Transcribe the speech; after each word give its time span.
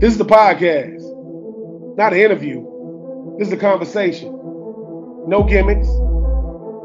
This 0.00 0.12
is 0.12 0.18
the 0.18 0.24
podcast, 0.24 1.96
not 1.96 2.12
an 2.12 2.20
interview. 2.20 2.64
This 3.36 3.48
is 3.48 3.52
a 3.52 3.56
conversation. 3.56 4.30
No 5.26 5.42
gimmicks, 5.42 5.88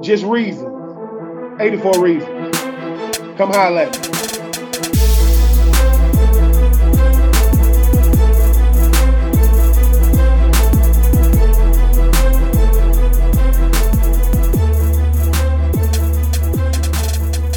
just 0.04 0.24
reasons. 0.24 0.66
84 1.62 2.04
reasons. 2.04 2.58
Come 3.38 3.52
holler 3.52 3.82
at 3.82 3.94
me. 3.94 4.14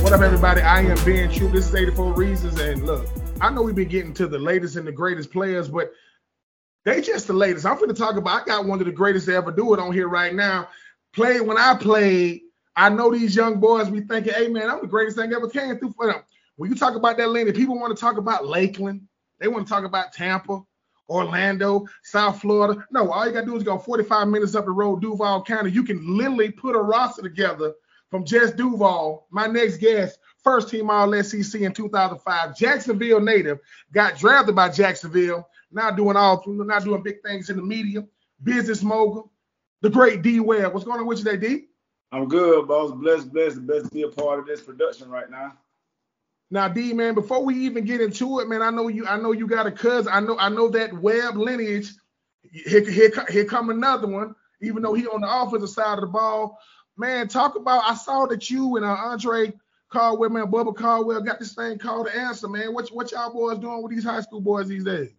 What 0.02 0.12
up, 0.12 0.20
everybody? 0.20 0.60
I 0.60 0.80
am 0.82 1.02
Ben 1.06 1.32
Troupe. 1.32 1.52
This 1.52 1.68
is 1.68 1.74
84 1.74 2.12
Reasons. 2.12 2.60
And 2.60 2.84
look, 2.84 3.08
I 3.40 3.50
know 3.50 3.62
we've 3.62 3.74
been 3.74 3.88
getting 3.88 4.14
to 4.14 4.26
the 4.26 4.38
latest 4.38 4.76
and 4.76 4.86
the 4.86 4.92
greatest 4.92 5.30
players, 5.30 5.68
but 5.68 5.92
they 6.84 7.00
just 7.00 7.26
the 7.26 7.32
latest. 7.32 7.66
I'm 7.66 7.76
going 7.76 7.88
to 7.88 7.94
talk 7.94 8.16
about. 8.16 8.42
I 8.42 8.44
got 8.44 8.64
one 8.64 8.80
of 8.80 8.86
the 8.86 8.92
greatest 8.92 9.26
to 9.26 9.34
ever 9.34 9.52
do 9.52 9.74
it 9.74 9.80
on 9.80 9.92
here 9.92 10.08
right 10.08 10.34
now. 10.34 10.68
Played 11.12 11.42
when 11.42 11.58
I 11.58 11.74
played. 11.74 12.42
I 12.76 12.88
know 12.90 13.10
these 13.10 13.34
young 13.34 13.58
boys 13.58 13.90
be 13.90 14.00
thinking, 14.02 14.32
"Hey 14.34 14.48
man, 14.48 14.70
I'm 14.70 14.80
the 14.80 14.86
greatest 14.86 15.16
thing 15.16 15.32
ever 15.32 15.48
came 15.48 15.78
through 15.78 15.92
for 15.92 16.06
them." 16.06 16.22
When 16.56 16.70
you 16.70 16.76
talk 16.76 16.94
about 16.94 17.16
that 17.18 17.30
lane, 17.30 17.50
people 17.52 17.78
want 17.78 17.94
to 17.96 18.00
talk 18.00 18.16
about 18.18 18.46
Lakeland. 18.46 19.02
They 19.38 19.48
want 19.48 19.66
to 19.66 19.72
talk 19.72 19.84
about 19.84 20.12
Tampa, 20.12 20.62
Orlando, 21.08 21.86
South 22.02 22.40
Florida. 22.40 22.86
No, 22.90 23.10
all 23.10 23.26
you 23.26 23.32
got 23.32 23.40
to 23.40 23.46
do 23.46 23.56
is 23.56 23.62
go 23.62 23.78
45 23.78 24.28
minutes 24.28 24.54
up 24.54 24.64
the 24.64 24.70
road, 24.70 25.02
Duval 25.02 25.42
County. 25.42 25.70
You 25.70 25.82
can 25.82 26.16
literally 26.16 26.50
put 26.50 26.76
a 26.76 26.80
roster 26.80 27.22
together 27.22 27.74
from 28.10 28.24
Jess 28.24 28.52
Duval, 28.52 29.26
my 29.30 29.46
next 29.46 29.78
guest, 29.78 30.18
first 30.46 30.68
team 30.68 30.88
All 30.88 31.12
SEC 31.24 31.60
in 31.60 31.72
2005. 31.72 32.56
Jacksonville 32.56 33.20
native, 33.20 33.58
got 33.92 34.16
drafted 34.16 34.54
by 34.54 34.68
Jacksonville. 34.68 35.48
Now 35.72 35.90
doing 35.90 36.16
all, 36.16 36.42
now 36.46 36.78
doing 36.78 37.02
big 37.02 37.20
things 37.22 37.50
in 37.50 37.56
the 37.56 37.62
media, 37.62 38.06
business 38.42 38.82
mogul, 38.82 39.32
the 39.82 39.90
great 39.90 40.22
D 40.22 40.38
Webb. 40.38 40.72
What's 40.72 40.86
going 40.86 41.00
on 41.00 41.06
with 41.06 41.18
you 41.18 41.24
today, 41.24 41.48
D? 41.48 41.64
I'm 42.12 42.28
good, 42.28 42.68
boss. 42.68 42.92
Blessed, 42.92 43.32
blessed, 43.32 43.66
blessed 43.66 43.86
to 43.86 43.90
be 43.90 44.02
a 44.02 44.08
part 44.08 44.38
of 44.38 44.46
this 44.46 44.62
production 44.62 45.10
right 45.10 45.28
now. 45.28 45.54
Now, 46.48 46.68
D 46.68 46.92
man, 46.92 47.14
before 47.14 47.44
we 47.44 47.56
even 47.56 47.84
get 47.84 48.00
into 48.00 48.38
it, 48.38 48.48
man, 48.48 48.62
I 48.62 48.70
know 48.70 48.86
you. 48.86 49.04
I 49.04 49.18
know 49.18 49.32
you 49.32 49.48
got 49.48 49.66
a 49.66 49.72
cousin. 49.72 50.12
I 50.14 50.20
know. 50.20 50.38
I 50.38 50.48
know 50.48 50.68
that 50.68 50.94
Webb 50.94 51.36
lineage. 51.36 51.90
Here, 52.42 52.88
here, 52.88 53.10
here 53.28 53.44
come 53.44 53.70
another 53.70 54.06
one. 54.06 54.36
Even 54.62 54.84
though 54.84 54.94
he 54.94 55.08
on 55.08 55.22
the 55.22 55.42
offensive 55.42 55.68
side 55.70 55.94
of 55.94 56.02
the 56.02 56.06
ball, 56.06 56.56
man. 56.96 57.26
Talk 57.26 57.56
about. 57.56 57.82
I 57.84 57.96
saw 57.96 58.26
that 58.26 58.48
you 58.48 58.76
and 58.76 58.84
uh, 58.84 58.90
Andre 58.90 59.52
Caldwell, 59.88 60.30
man, 60.30 60.50
Bubba 60.50 60.74
Caldwell 60.74 61.20
got 61.22 61.38
this 61.38 61.54
thing 61.54 61.78
called 61.78 62.06
the 62.06 62.16
answer, 62.16 62.48
man. 62.48 62.74
What 62.74 62.88
what 62.88 63.12
y'all 63.12 63.32
boys 63.32 63.58
doing 63.58 63.82
with 63.82 63.92
these 63.92 64.04
high 64.04 64.20
school 64.20 64.40
boys 64.40 64.68
these 64.68 64.84
days? 64.84 65.10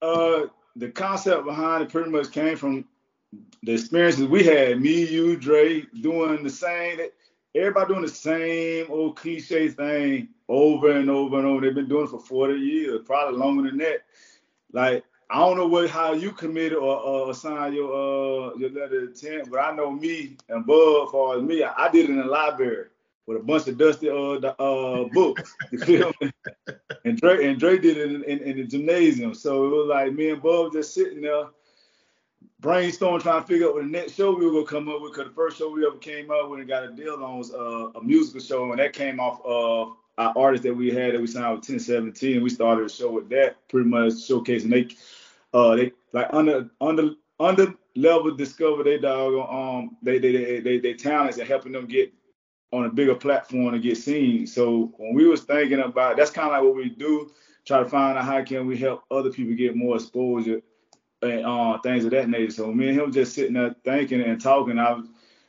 Uh, 0.00 0.46
the 0.76 0.90
concept 0.90 1.44
behind 1.44 1.84
it 1.84 1.90
pretty 1.90 2.10
much 2.10 2.30
came 2.30 2.56
from 2.56 2.86
the 3.62 3.72
experiences 3.72 4.26
we 4.26 4.44
had. 4.44 4.80
Me, 4.80 5.04
you, 5.04 5.36
Dre, 5.36 5.82
doing 6.00 6.42
the 6.42 6.50
same. 6.50 7.00
Everybody 7.54 7.88
doing 7.88 8.02
the 8.02 8.08
same 8.08 8.86
old 8.90 9.16
cliche 9.16 9.68
thing 9.68 10.28
over 10.48 10.90
and 10.90 11.10
over 11.10 11.38
and 11.38 11.46
over. 11.46 11.60
They've 11.60 11.74
been 11.74 11.88
doing 11.88 12.04
it 12.04 12.10
for 12.10 12.20
40 12.20 12.54
years, 12.54 13.02
probably 13.04 13.38
longer 13.38 13.68
than 13.68 13.78
that. 13.78 14.04
Like 14.72 15.04
I 15.28 15.38
don't 15.38 15.58
know 15.58 15.66
what 15.66 15.90
how 15.90 16.14
you 16.14 16.32
committed 16.32 16.78
or, 16.78 17.34
sign 17.34 17.74
your 17.74 17.92
uh 17.92 18.54
your 18.56 18.70
letter 18.70 19.02
of 19.02 19.08
intent, 19.08 19.50
but 19.50 19.58
I 19.58 19.74
know 19.74 19.90
me 19.90 20.36
and 20.48 20.66
Bud, 20.66 21.36
as 21.36 21.42
me, 21.42 21.62
I, 21.62 21.86
I 21.86 21.90
did 21.90 22.04
it 22.06 22.10
in 22.10 22.18
the 22.18 22.24
library 22.24 22.86
with 23.26 23.38
a 23.38 23.44
bunch 23.44 23.68
of 23.68 23.78
dusty 23.78 24.10
uh, 24.10 24.14
uh 24.14 25.04
books. 25.12 25.54
You 25.70 25.78
feel 25.78 26.12
me? 26.20 26.32
and 27.04 27.18
Dre 27.18 27.46
and 27.46 27.58
Dre 27.58 27.78
did 27.78 27.96
it 27.96 28.12
in, 28.12 28.24
in, 28.24 28.38
in, 28.40 28.56
the 28.56 28.64
gymnasium. 28.64 29.34
So 29.34 29.66
it 29.66 29.68
was 29.68 29.88
like 29.88 30.12
me 30.12 30.30
and 30.30 30.42
Bob 30.42 30.72
just 30.72 30.94
sitting 30.94 31.22
there 31.22 31.46
brainstorming, 32.60 33.22
trying 33.22 33.42
to 33.42 33.46
figure 33.46 33.68
out 33.68 33.74
what 33.74 33.84
the 33.84 33.90
next 33.90 34.14
show 34.14 34.34
we 34.34 34.46
were 34.46 34.52
gonna 34.52 34.66
come 34.66 34.88
up 34.88 35.02
with. 35.02 35.14
Cause 35.14 35.26
the 35.26 35.34
first 35.34 35.58
show 35.58 35.70
we 35.70 35.86
ever 35.86 35.96
came 35.96 36.30
up 36.30 36.48
with 36.48 36.60
and 36.60 36.68
got 36.68 36.84
a 36.84 36.92
deal 36.92 37.22
on 37.22 37.38
was 37.38 37.52
uh, 37.52 37.90
a 37.98 38.02
musical 38.02 38.40
show, 38.40 38.70
and 38.70 38.78
that 38.78 38.92
came 38.92 39.20
off 39.20 39.40
of 39.44 39.96
our 40.18 40.32
artist 40.36 40.62
that 40.64 40.74
we 40.74 40.90
had 40.90 41.14
that 41.14 41.20
we 41.20 41.26
signed 41.26 41.50
with 41.50 41.68
1017. 41.68 42.34
And 42.34 42.42
we 42.42 42.50
started 42.50 42.86
a 42.86 42.88
show 42.88 43.10
with 43.10 43.28
that, 43.30 43.56
pretty 43.68 43.88
much 43.88 44.12
showcasing 44.12 44.70
they 44.70 44.88
uh 45.54 45.76
they 45.76 45.92
like 46.12 46.28
under 46.32 46.70
under 46.80 47.10
under 47.38 47.74
level 47.94 48.34
discover 48.34 48.82
they 48.82 48.98
dog 48.98 49.34
um 49.50 49.96
they 50.02 50.18
they 50.18 50.32
they 50.32 50.60
they, 50.60 50.78
they 50.78 50.94
talents 50.94 51.38
and 51.38 51.48
helping 51.48 51.72
them 51.72 51.86
get 51.86 52.12
on 52.72 52.86
a 52.86 52.90
bigger 52.90 53.14
platform 53.14 53.72
to 53.72 53.78
get 53.78 53.96
seen. 53.96 54.46
So 54.46 54.92
when 54.96 55.14
we 55.14 55.26
was 55.26 55.42
thinking 55.42 55.80
about 55.80 56.16
that's 56.16 56.30
kind 56.30 56.48
of 56.48 56.52
like 56.52 56.62
what 56.62 56.74
we 56.74 56.88
do, 56.88 57.30
try 57.66 57.82
to 57.82 57.88
find 57.88 58.18
out 58.18 58.24
how 58.24 58.42
can 58.42 58.66
we 58.66 58.76
help 58.76 59.04
other 59.10 59.30
people 59.30 59.54
get 59.54 59.76
more 59.76 59.96
exposure 59.96 60.62
and 61.20 61.46
uh, 61.46 61.78
things 61.78 62.04
of 62.04 62.10
that 62.12 62.28
nature. 62.28 62.50
So 62.50 62.72
me 62.72 62.88
and 62.88 62.98
him 62.98 63.12
just 63.12 63.34
sitting 63.34 63.54
there 63.54 63.76
thinking 63.84 64.22
and 64.22 64.40
talking. 64.40 64.78
I 64.78 64.92
was, 64.92 65.06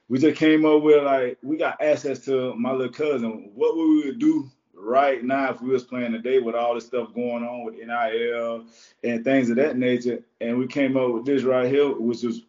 we 0.09 0.19
just 0.19 0.37
came 0.37 0.65
up 0.65 0.83
with 0.83 1.03
like 1.03 1.37
we 1.41 1.57
got 1.57 1.81
access 1.81 2.19
to 2.25 2.53
my 2.55 2.71
little 2.71 2.93
cousin. 2.93 3.51
What 3.55 3.75
would 3.75 4.05
we 4.05 4.11
do 4.15 4.51
right 4.75 5.23
now 5.23 5.51
if 5.51 5.61
we 5.61 5.69
was 5.69 5.83
playing 5.83 6.11
today 6.11 6.39
with 6.39 6.55
all 6.55 6.75
this 6.75 6.85
stuff 6.85 7.13
going 7.13 7.43
on 7.43 7.63
with 7.63 7.75
NIL 7.75 8.65
and 9.03 9.23
things 9.23 9.49
of 9.49 9.55
that 9.55 9.77
nature? 9.77 10.23
And 10.41 10.57
we 10.57 10.67
came 10.67 10.97
up 10.97 11.11
with 11.11 11.25
this 11.25 11.43
right 11.43 11.69
here, 11.69 11.89
which 11.89 12.21
was 12.21 12.41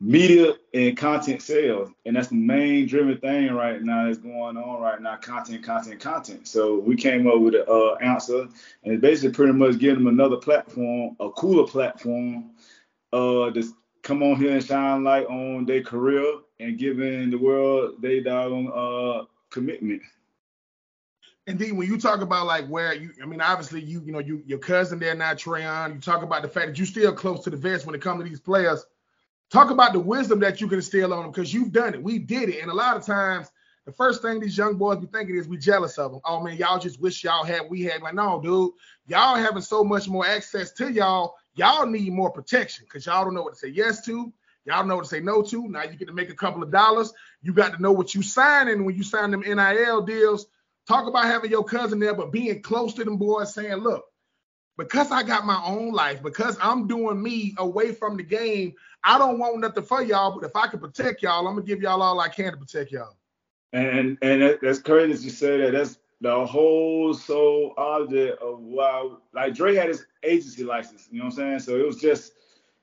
media 0.00 0.52
and 0.74 0.96
content 0.96 1.42
sales. 1.42 1.90
And 2.04 2.16
that's 2.16 2.28
the 2.28 2.34
main 2.34 2.86
driven 2.86 3.18
thing 3.18 3.52
right 3.52 3.82
now 3.82 4.06
that's 4.06 4.18
going 4.18 4.56
on 4.56 4.80
right 4.80 5.00
now 5.00 5.16
content, 5.16 5.64
content, 5.64 6.00
content. 6.00 6.46
So 6.46 6.78
we 6.78 6.96
came 6.96 7.26
up 7.26 7.40
with 7.40 7.54
an 7.54 7.64
uh, 7.68 7.94
answer 7.94 8.48
and 8.84 9.00
basically 9.00 9.32
pretty 9.32 9.52
much 9.52 9.78
giving 9.78 10.04
them 10.04 10.12
another 10.12 10.36
platform, 10.36 11.16
a 11.20 11.30
cooler 11.30 11.66
platform, 11.66 12.50
uh, 13.12 13.50
to 13.50 13.64
come 14.02 14.22
on 14.22 14.36
here 14.36 14.52
and 14.52 14.64
shine 14.64 15.02
light 15.02 15.26
on 15.26 15.64
their 15.64 15.82
career 15.82 16.40
and 16.60 16.78
giving 16.78 17.30
the 17.30 17.36
world 17.36 18.00
their 18.00 18.22
doggone 18.22 18.70
uh, 18.74 19.24
commitment. 19.50 20.02
Indeed, 21.48 21.72
when 21.72 21.86
you 21.86 21.96
talk 21.96 22.22
about 22.22 22.46
like 22.46 22.66
where 22.66 22.92
you, 22.92 23.12
I 23.22 23.26
mean, 23.26 23.40
obviously 23.40 23.80
you, 23.80 24.02
you 24.04 24.12
know, 24.12 24.18
you 24.18 24.42
your 24.46 24.58
cousin 24.58 24.98
there 24.98 25.14
now, 25.14 25.32
Trayon. 25.32 25.94
You 25.94 26.00
talk 26.00 26.22
about 26.22 26.42
the 26.42 26.48
fact 26.48 26.66
that 26.66 26.78
you 26.78 26.84
still 26.84 27.12
close 27.12 27.44
to 27.44 27.50
the 27.50 27.56
vets 27.56 27.86
when 27.86 27.94
it 27.94 28.02
comes 28.02 28.22
to 28.22 28.28
these 28.28 28.40
players 28.40 28.84
talk 29.50 29.70
about 29.70 29.92
the 29.92 30.00
wisdom 30.00 30.40
that 30.40 30.60
you 30.60 30.68
can 30.68 30.78
instill 30.78 31.12
on 31.12 31.22
them 31.22 31.30
because 31.30 31.52
you've 31.52 31.72
done 31.72 31.94
it. 31.94 32.02
We 32.02 32.18
did 32.18 32.48
it. 32.48 32.60
And 32.62 32.70
a 32.70 32.74
lot 32.74 32.96
of 32.96 33.04
times, 33.04 33.50
the 33.84 33.92
first 33.92 34.20
thing 34.20 34.40
these 34.40 34.58
young 34.58 34.76
boys 34.76 34.98
be 34.98 35.06
thinking 35.06 35.36
is 35.36 35.46
we 35.46 35.58
jealous 35.58 35.96
of 35.96 36.10
them. 36.10 36.20
Oh 36.24 36.42
man, 36.42 36.56
y'all 36.56 36.78
just 36.78 37.00
wish 37.00 37.22
y'all 37.22 37.44
had 37.44 37.70
we 37.70 37.82
had. 37.82 38.02
Like, 38.02 38.14
no, 38.14 38.40
dude, 38.42 38.72
y'all 39.06 39.36
having 39.36 39.62
so 39.62 39.84
much 39.84 40.08
more 40.08 40.26
access 40.26 40.72
to 40.72 40.92
y'all. 40.92 41.36
Y'all 41.54 41.86
need 41.86 42.12
more 42.12 42.30
protection 42.30 42.84
because 42.84 43.06
y'all 43.06 43.24
don't 43.24 43.34
know 43.34 43.42
what 43.42 43.54
to 43.54 43.58
say 43.58 43.68
yes 43.68 44.04
to. 44.04 44.32
Y'all 44.64 44.84
know 44.84 44.96
what 44.96 45.04
to 45.04 45.08
say 45.08 45.20
no 45.20 45.40
to. 45.42 45.68
Now 45.68 45.84
you 45.84 45.96
get 45.96 46.08
to 46.08 46.14
make 46.14 46.30
a 46.30 46.34
couple 46.34 46.62
of 46.62 46.72
dollars. 46.72 47.12
You 47.42 47.52
got 47.52 47.74
to 47.74 47.82
know 47.82 47.92
what 47.92 48.14
you 48.14 48.22
signing 48.22 48.84
when 48.84 48.96
you 48.96 49.04
sign 49.04 49.30
them 49.30 49.42
NIL 49.42 50.02
deals. 50.02 50.46
Talk 50.88 51.06
about 51.06 51.26
having 51.26 51.50
your 51.50 51.64
cousin 51.64 52.00
there, 52.00 52.14
but 52.14 52.32
being 52.32 52.62
close 52.62 52.92
to 52.94 53.04
them 53.04 53.16
boys, 53.16 53.54
saying, 53.54 53.76
look, 53.76 54.04
because 54.76 55.10
I 55.10 55.22
got 55.22 55.46
my 55.46 55.60
own 55.64 55.92
life, 55.92 56.22
because 56.22 56.58
I'm 56.60 56.86
doing 56.86 57.22
me 57.22 57.54
away 57.58 57.92
from 57.92 58.16
the 58.16 58.22
game, 58.22 58.74
I 59.04 59.18
don't 59.18 59.38
want 59.38 59.58
nothing 59.60 59.84
for 59.84 60.02
y'all. 60.02 60.38
But 60.38 60.48
if 60.48 60.54
I 60.54 60.66
can 60.66 60.80
protect 60.80 61.22
y'all, 61.22 61.46
I'm 61.46 61.54
gonna 61.54 61.66
give 61.66 61.80
y'all 61.80 62.02
all 62.02 62.20
I 62.20 62.28
can 62.28 62.52
to 62.52 62.58
protect 62.58 62.92
y'all. 62.92 63.16
And 63.72 64.18
and 64.22 64.58
that's 64.62 64.80
crazy 64.80 65.12
as 65.12 65.24
you 65.24 65.30
say 65.30 65.58
that. 65.58 65.72
That's 65.72 65.98
the 66.20 66.46
whole 66.46 67.14
sole 67.14 67.74
object 67.76 68.40
of 68.42 68.60
why. 68.60 69.10
Like 69.32 69.54
Dre 69.54 69.74
had 69.74 69.88
his 69.88 70.06
agency 70.22 70.64
license, 70.64 71.08
you 71.10 71.18
know 71.18 71.26
what 71.26 71.34
I'm 71.34 71.36
saying? 71.36 71.58
So 71.60 71.76
it 71.76 71.86
was 71.86 72.00
just 72.00 72.32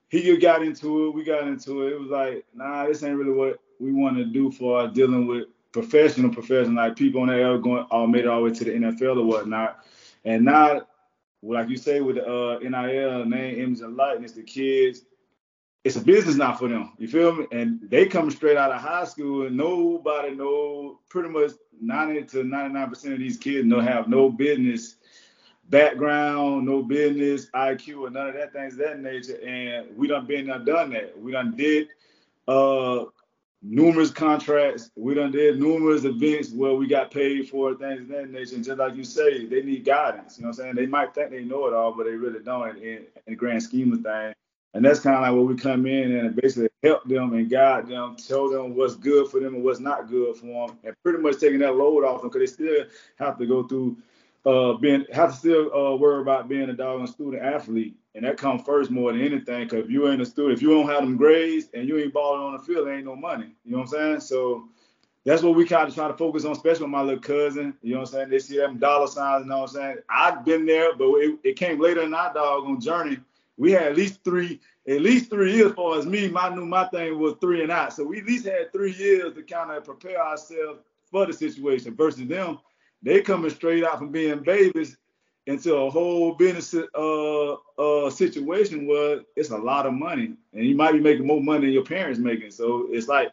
he 0.08 0.36
got 0.36 0.62
into 0.62 1.06
it, 1.06 1.14
we 1.14 1.24
got 1.24 1.46
into 1.48 1.86
it. 1.86 1.92
It 1.92 2.00
was 2.00 2.10
like, 2.10 2.44
nah, 2.54 2.86
this 2.86 3.02
ain't 3.02 3.16
really 3.16 3.32
what 3.32 3.60
we 3.80 3.92
want 3.92 4.16
to 4.16 4.24
do 4.24 4.50
for 4.50 4.86
dealing 4.88 5.26
with 5.26 5.48
professional 5.72 6.32
professional 6.32 6.76
like 6.76 6.94
people 6.94 7.20
on 7.22 7.28
the 7.28 7.34
air 7.34 7.58
going 7.58 7.84
all 7.90 8.06
made 8.06 8.20
it 8.20 8.28
all 8.28 8.38
the 8.38 8.44
way 8.44 8.54
to 8.54 8.64
the 8.64 8.70
NFL 8.70 9.18
or 9.18 9.24
whatnot. 9.24 9.84
And 10.24 10.44
now 10.44 10.82
like 11.44 11.68
you 11.68 11.76
say 11.76 12.00
with 12.00 12.16
the 12.16 12.26
uh, 12.26 12.58
NIL 12.58 13.24
name, 13.26 13.60
image, 13.60 13.80
and 13.80 13.96
likeness, 13.96 14.32
the 14.32 14.42
kids, 14.42 15.02
it's 15.84 15.96
a 15.96 16.00
business 16.00 16.36
now 16.36 16.54
for 16.54 16.68
them. 16.68 16.92
You 16.98 17.08
feel 17.08 17.34
me? 17.34 17.46
And 17.52 17.80
they 17.90 18.06
come 18.06 18.30
straight 18.30 18.56
out 18.56 18.72
of 18.72 18.80
high 18.80 19.04
school, 19.04 19.46
and 19.46 19.56
nobody 19.56 20.34
know. 20.34 21.00
Pretty 21.10 21.28
much 21.28 21.52
90 21.80 22.24
to 22.24 22.44
99 22.44 22.88
percent 22.88 23.14
of 23.14 23.20
these 23.20 23.36
kids 23.36 23.68
don't 23.68 23.84
have 23.84 24.08
no 24.08 24.30
business 24.30 24.96
background, 25.68 26.66
no 26.66 26.82
business 26.82 27.50
IQ, 27.54 28.00
or 28.00 28.10
none 28.10 28.28
of 28.28 28.34
that 28.34 28.52
things 28.52 28.76
that 28.76 29.00
nature. 29.00 29.38
And 29.46 29.96
we 29.96 30.08
done 30.08 30.26
been 30.26 30.46
there, 30.46 30.58
done 30.58 30.90
that. 30.90 31.18
We 31.18 31.32
done 31.32 31.54
did 31.56 31.88
uh 32.46 33.04
numerous 33.64 34.10
contracts. 34.10 34.90
We 34.94 35.14
done 35.14 35.32
did 35.32 35.58
numerous 35.58 36.04
events 36.04 36.52
where 36.52 36.74
we 36.74 36.86
got 36.86 37.10
paid 37.10 37.48
for 37.48 37.74
things 37.74 38.02
of 38.02 38.08
that. 38.08 38.24
And 38.24 38.64
just 38.64 38.78
like 38.78 38.94
you 38.94 39.04
say, 39.04 39.46
they 39.46 39.62
need 39.62 39.84
guidance. 39.84 40.38
You 40.38 40.42
know 40.42 40.50
what 40.50 40.58
I'm 40.58 40.64
saying? 40.64 40.74
They 40.76 40.86
might 40.86 41.14
think 41.14 41.30
they 41.30 41.44
know 41.44 41.66
it 41.66 41.74
all, 41.74 41.92
but 41.92 42.04
they 42.04 42.12
really 42.12 42.40
don't 42.40 42.76
in, 42.76 42.84
in 42.84 43.06
the 43.26 43.34
grand 43.34 43.62
scheme 43.62 43.92
of 43.92 44.00
things. 44.00 44.34
And 44.74 44.84
that's 44.84 45.00
kind 45.00 45.16
of 45.16 45.22
like 45.22 45.32
where 45.32 45.42
we 45.42 45.54
come 45.54 45.86
in 45.86 46.16
and 46.16 46.34
basically 46.34 46.68
help 46.82 47.04
them 47.04 47.32
and 47.32 47.48
guide 47.48 47.86
them, 47.86 48.16
tell 48.16 48.50
them 48.50 48.74
what's 48.74 48.96
good 48.96 49.28
for 49.28 49.38
them 49.38 49.54
and 49.54 49.64
what's 49.64 49.78
not 49.78 50.08
good 50.08 50.36
for 50.36 50.66
them, 50.66 50.78
and 50.82 50.94
pretty 51.04 51.20
much 51.20 51.38
taking 51.38 51.60
that 51.60 51.76
load 51.76 52.04
off 52.04 52.20
them 52.20 52.30
because 52.30 52.50
they 52.50 52.64
still 52.64 52.84
have 53.18 53.38
to 53.38 53.46
go 53.46 53.62
through 53.62 53.96
uh, 54.46 54.74
being 54.74 55.04
have 55.12 55.30
to 55.30 55.36
still 55.36 55.74
uh, 55.74 55.96
worry 55.96 56.20
about 56.20 56.48
being 56.48 56.68
a 56.68 56.72
dog 56.72 57.00
and 57.00 57.08
student 57.08 57.42
athlete, 57.42 57.96
and 58.14 58.24
that 58.24 58.36
comes 58.36 58.62
first 58.62 58.90
more 58.90 59.12
than 59.12 59.22
anything. 59.22 59.68
Cause 59.68 59.80
if 59.80 59.90
you 59.90 60.08
ain't 60.08 60.20
a 60.20 60.26
student, 60.26 60.54
if 60.54 60.62
you 60.62 60.70
don't 60.70 60.88
have 60.88 61.00
them 61.00 61.16
grades 61.16 61.68
and 61.74 61.88
you 61.88 61.98
ain't 61.98 62.12
balling 62.12 62.42
on 62.42 62.52
the 62.52 62.58
field, 62.58 62.86
there 62.86 62.94
ain't 62.94 63.06
no 63.06 63.16
money. 63.16 63.54
You 63.64 63.72
know 63.72 63.78
what 63.78 63.84
I'm 63.84 63.90
saying? 63.90 64.20
So 64.20 64.68
that's 65.24 65.42
what 65.42 65.54
we 65.54 65.64
kind 65.64 65.88
of 65.88 65.94
try 65.94 66.08
to 66.08 66.16
focus 66.16 66.44
on, 66.44 66.52
especially 66.52 66.84
with 66.84 66.90
my 66.90 67.00
little 67.00 67.20
cousin. 67.20 67.74
You 67.80 67.94
know 67.94 68.00
what 68.00 68.08
I'm 68.08 68.12
saying? 68.12 68.28
They 68.28 68.38
see 68.38 68.58
them 68.58 68.78
dollar 68.78 69.06
signs. 69.06 69.44
You 69.44 69.50
know 69.50 69.60
what 69.60 69.70
I'm 69.70 69.74
saying? 69.76 69.96
I've 70.10 70.44
been 70.44 70.66
there, 70.66 70.94
but 70.94 71.08
it, 71.14 71.38
it 71.42 71.56
came 71.56 71.80
later 71.80 72.02
in 72.02 72.12
our 72.12 72.32
dog 72.34 72.64
on 72.64 72.80
journey. 72.80 73.18
We 73.56 73.72
had 73.72 73.84
at 73.84 73.96
least 73.96 74.22
three, 74.24 74.60
at 74.86 75.00
least 75.00 75.30
three 75.30 75.54
years. 75.54 75.72
Far 75.72 75.98
as 75.98 76.04
me, 76.04 76.28
my 76.28 76.54
knew 76.54 76.66
my 76.66 76.86
thing 76.88 77.18
was 77.18 77.36
three 77.40 77.62
and 77.62 77.72
out. 77.72 77.94
So 77.94 78.04
we 78.04 78.20
at 78.20 78.26
least 78.26 78.44
had 78.44 78.72
three 78.72 78.92
years 78.92 79.34
to 79.34 79.42
kind 79.42 79.70
of 79.70 79.84
prepare 79.84 80.22
ourselves 80.22 80.80
for 81.10 81.24
the 81.24 81.32
situation. 81.32 81.94
Versus 81.94 82.26
them, 82.28 82.58
they 83.04 83.20
coming 83.20 83.50
straight 83.50 83.84
out 83.84 83.98
from 83.98 84.10
being 84.10 84.40
babies 84.40 84.96
into 85.46 85.74
a 85.74 85.90
whole 85.90 86.34
business 86.34 86.74
uh, 86.74 87.52
uh, 87.78 88.10
situation 88.10 88.86
where 88.86 89.20
it's 89.36 89.50
a 89.50 89.56
lot 89.56 89.86
of 89.86 89.92
money, 89.92 90.34
and 90.52 90.64
you 90.64 90.74
might 90.74 90.92
be 90.92 91.00
making 91.00 91.26
more 91.26 91.42
money 91.42 91.66
than 91.66 91.74
your 91.74 91.84
parents 91.84 92.18
making. 92.18 92.50
So 92.50 92.88
it's 92.90 93.08
like 93.08 93.30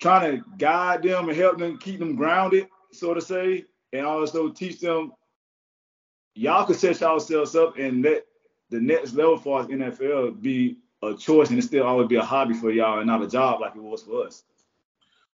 trying 0.00 0.36
to 0.36 0.44
guide 0.58 1.02
them 1.02 1.28
and 1.28 1.38
help 1.38 1.58
them 1.58 1.78
keep 1.78 2.00
them 2.00 2.16
grounded, 2.16 2.68
so 2.92 3.14
to 3.14 3.20
say, 3.20 3.64
and 3.92 4.04
also 4.04 4.50
teach 4.50 4.80
them 4.80 5.12
y'all 6.34 6.64
can 6.64 6.74
set 6.74 7.00
yourselves 7.00 7.54
up 7.54 7.78
and 7.78 8.02
let 8.02 8.24
the 8.70 8.80
next 8.80 9.14
level 9.14 9.36
for 9.36 9.60
us 9.60 9.66
NFL 9.66 10.40
be 10.40 10.78
a 11.02 11.14
choice 11.14 11.50
and 11.50 11.58
it 11.58 11.62
still 11.62 11.84
always 11.84 12.08
be 12.08 12.16
a 12.16 12.22
hobby 12.22 12.54
for 12.54 12.70
y'all 12.70 12.98
and 12.98 13.06
not 13.06 13.22
a 13.22 13.28
job 13.28 13.60
like 13.60 13.74
it 13.74 13.82
was 13.82 14.02
for 14.02 14.26
us. 14.26 14.44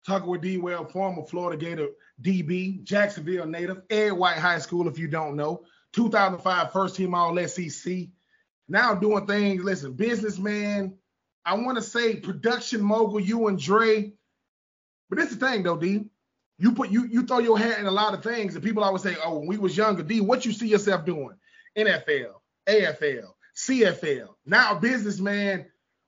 Talking 0.05 0.29
with 0.29 0.41
D 0.41 0.57
Webb, 0.57 0.91
former 0.91 1.23
Florida 1.23 1.57
Gator 1.57 1.89
DB, 2.21 2.83
Jacksonville 2.83 3.45
native, 3.45 3.81
Ed 3.89 4.13
White 4.13 4.37
High 4.37 4.59
School, 4.59 4.87
if 4.87 4.97
you 4.97 5.07
don't 5.07 5.35
know, 5.35 5.63
2005 5.93 6.71
first 6.71 6.95
team 6.95 7.13
All 7.13 7.37
SEC. 7.47 8.07
Now 8.69 8.95
doing 8.95 9.25
things, 9.27 9.63
listen, 9.63 9.93
businessman. 9.93 10.95
I 11.45 11.53
want 11.55 11.77
to 11.77 11.81
say 11.81 12.17
production 12.17 12.81
mogul, 12.81 13.19
you 13.19 13.47
and 13.47 13.57
Dre. 13.57 14.11
But 15.09 15.19
that's 15.19 15.35
the 15.35 15.45
thing 15.45 15.63
though, 15.63 15.77
D. 15.77 16.05
You 16.59 16.73
put 16.73 16.89
you 16.89 17.05
you 17.05 17.25
throw 17.25 17.39
your 17.39 17.57
hat 17.57 17.79
in 17.79 17.85
a 17.85 17.91
lot 17.91 18.13
of 18.13 18.23
things, 18.23 18.55
and 18.55 18.63
people 18.63 18.83
always 18.83 19.03
say, 19.03 19.15
"Oh, 19.23 19.37
when 19.37 19.47
we 19.47 19.57
was 19.57 19.77
younger, 19.77 20.03
D, 20.03 20.21
what 20.21 20.45
you 20.45 20.51
see 20.51 20.67
yourself 20.67 21.05
doing? 21.05 21.35
NFL, 21.77 22.41
AFL, 22.67 23.33
CFL, 23.55 24.35
now 24.45 24.79
businessman." 24.79 25.67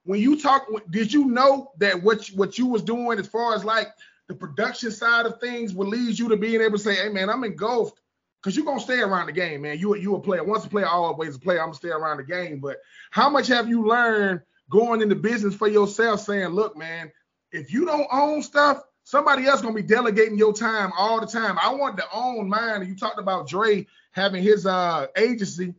When 0.10 0.20
you 0.20 0.42
talk, 0.42 0.66
did 0.90 1.14
you 1.14 1.26
know 1.26 1.72
that 1.78 2.02
what 2.02 2.26
what 2.30 2.58
you 2.58 2.66
was 2.66 2.82
doing 2.82 3.20
as 3.20 3.28
far 3.28 3.54
as 3.54 3.64
like 3.64 3.90
the 4.28 4.34
production 4.34 4.90
side 4.90 5.28
of 5.28 5.40
things 5.40 5.76
would 5.76 5.88
lead 5.88 6.18
you 6.18 6.28
to 6.30 6.36
being 6.36 6.62
able 6.62 6.80
to 6.80 6.84
say, 6.84 6.96
"Hey, 6.96 7.10
man, 7.10 7.30
I'm 7.30 7.44
engulfed," 7.44 8.02
because 8.42 8.58
you're 8.58 8.66
gonna 8.66 8.80
stay 8.80 9.02
around 9.02 9.28
the 9.28 9.34
game, 9.34 9.62
man. 9.62 9.78
You 9.78 9.96
you 9.98 10.16
a 10.16 10.20
player. 10.20 10.44
Once 10.44 10.66
a 10.66 10.68
player, 10.68 10.88
always 10.88 11.36
a 11.36 11.40
player. 11.40 11.60
I'm 11.60 11.68
gonna 11.68 11.76
stay 11.76 11.90
around 11.90 12.18
the 12.18 12.24
game. 12.24 12.60
But 12.60 12.78
how 13.12 13.30
much 13.30 13.46
have 13.50 13.70
you 13.70 13.86
learned 13.86 14.42
going 14.72 15.04
into 15.04 15.14
business 15.14 15.54
for 15.54 15.68
yourself, 15.68 16.22
saying, 16.22 16.48
"Look, 16.48 16.76
man, 16.76 17.12
if 17.52 17.72
you 17.72 17.86
don't 17.86 18.08
own 18.12 18.42
stuff, 18.42 18.82
somebody 19.04 19.46
else 19.46 19.62
gonna 19.62 19.76
be 19.76 19.84
delegating 19.84 20.40
your 20.40 20.54
time 20.54 20.92
all 20.98 21.22
the 21.22 21.28
time. 21.28 21.60
I 21.62 21.72
want 21.72 21.98
to 21.98 22.06
own 22.12 22.50
mine. 22.50 22.82
And 22.82 22.88
you 22.88 22.96
talked 22.96 23.20
about 23.20 23.48
Dre 23.48 23.86
having 24.14 24.42
his 24.42 24.66
uh 24.66 25.06
agency. 25.16 25.76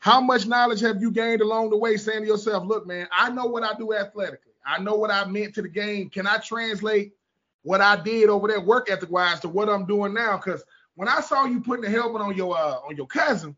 How 0.00 0.20
much 0.20 0.46
knowledge 0.46 0.80
have 0.80 1.00
you 1.00 1.10
gained 1.10 1.42
along 1.42 1.70
the 1.70 1.76
way, 1.76 1.96
saying 1.96 2.22
to 2.22 2.26
yourself, 2.26 2.66
look, 2.66 2.86
man, 2.86 3.06
I 3.12 3.30
know 3.30 3.46
what 3.46 3.62
I 3.62 3.74
do 3.74 3.94
athletically. 3.94 4.52
I 4.64 4.80
know 4.80 4.94
what 4.94 5.10
I 5.10 5.24
meant 5.26 5.54
to 5.54 5.62
the 5.62 5.68
game. 5.68 6.08
Can 6.08 6.26
I 6.26 6.38
translate 6.38 7.12
what 7.62 7.82
I 7.82 7.96
did 8.02 8.30
over 8.30 8.48
there 8.48 8.60
work 8.60 8.90
ethic 8.90 9.10
wise 9.10 9.40
to 9.40 9.48
what 9.48 9.68
I'm 9.68 9.86
doing 9.86 10.14
now? 10.14 10.38
Because 10.38 10.64
when 10.94 11.08
I 11.08 11.20
saw 11.20 11.44
you 11.44 11.60
putting 11.60 11.84
the 11.84 11.90
helmet 11.90 12.22
on 12.22 12.34
your 12.34 12.56
uh 12.56 12.76
on 12.88 12.96
your 12.96 13.06
cousin, 13.06 13.56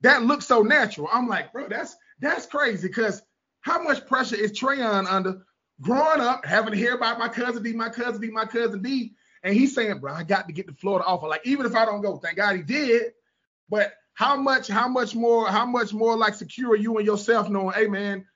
that 0.00 0.24
looked 0.24 0.42
so 0.42 0.62
natural. 0.62 1.08
I'm 1.12 1.28
like, 1.28 1.52
bro, 1.52 1.68
that's 1.68 1.96
that's 2.20 2.46
crazy. 2.46 2.88
Because 2.88 3.22
how 3.60 3.82
much 3.82 4.04
pressure 4.06 4.36
is 4.36 4.52
Treyon 4.52 5.06
under 5.08 5.44
growing 5.80 6.20
up, 6.20 6.44
having 6.44 6.72
to 6.72 6.78
hear 6.78 6.94
about 6.94 7.20
my 7.20 7.28
cousin 7.28 7.62
D, 7.62 7.72
my 7.72 7.88
cousin 7.88 8.20
D, 8.20 8.30
my 8.30 8.46
cousin 8.46 8.82
D, 8.82 9.12
and 9.44 9.54
he's 9.54 9.74
saying, 9.74 9.98
bro, 9.98 10.12
I 10.12 10.24
got 10.24 10.48
to 10.48 10.52
get 10.52 10.66
the 10.66 10.74
Florida 10.74 11.06
offer. 11.06 11.28
Like, 11.28 11.46
even 11.46 11.66
if 11.66 11.74
I 11.76 11.84
don't 11.84 12.02
go, 12.02 12.16
thank 12.16 12.36
God 12.36 12.56
he 12.56 12.62
did. 12.62 13.12
But 13.68 13.92
how 14.14 14.36
much, 14.36 14.68
how 14.68 14.88
much 14.88 15.14
more, 15.14 15.48
how 15.48 15.66
much 15.66 15.92
more 15.92 16.16
like 16.16 16.34
secure 16.34 16.76
you 16.76 16.98
and 16.98 17.06
yourself 17.06 17.48
knowing, 17.48 17.74
hey 17.74 17.86
man, 17.86 18.26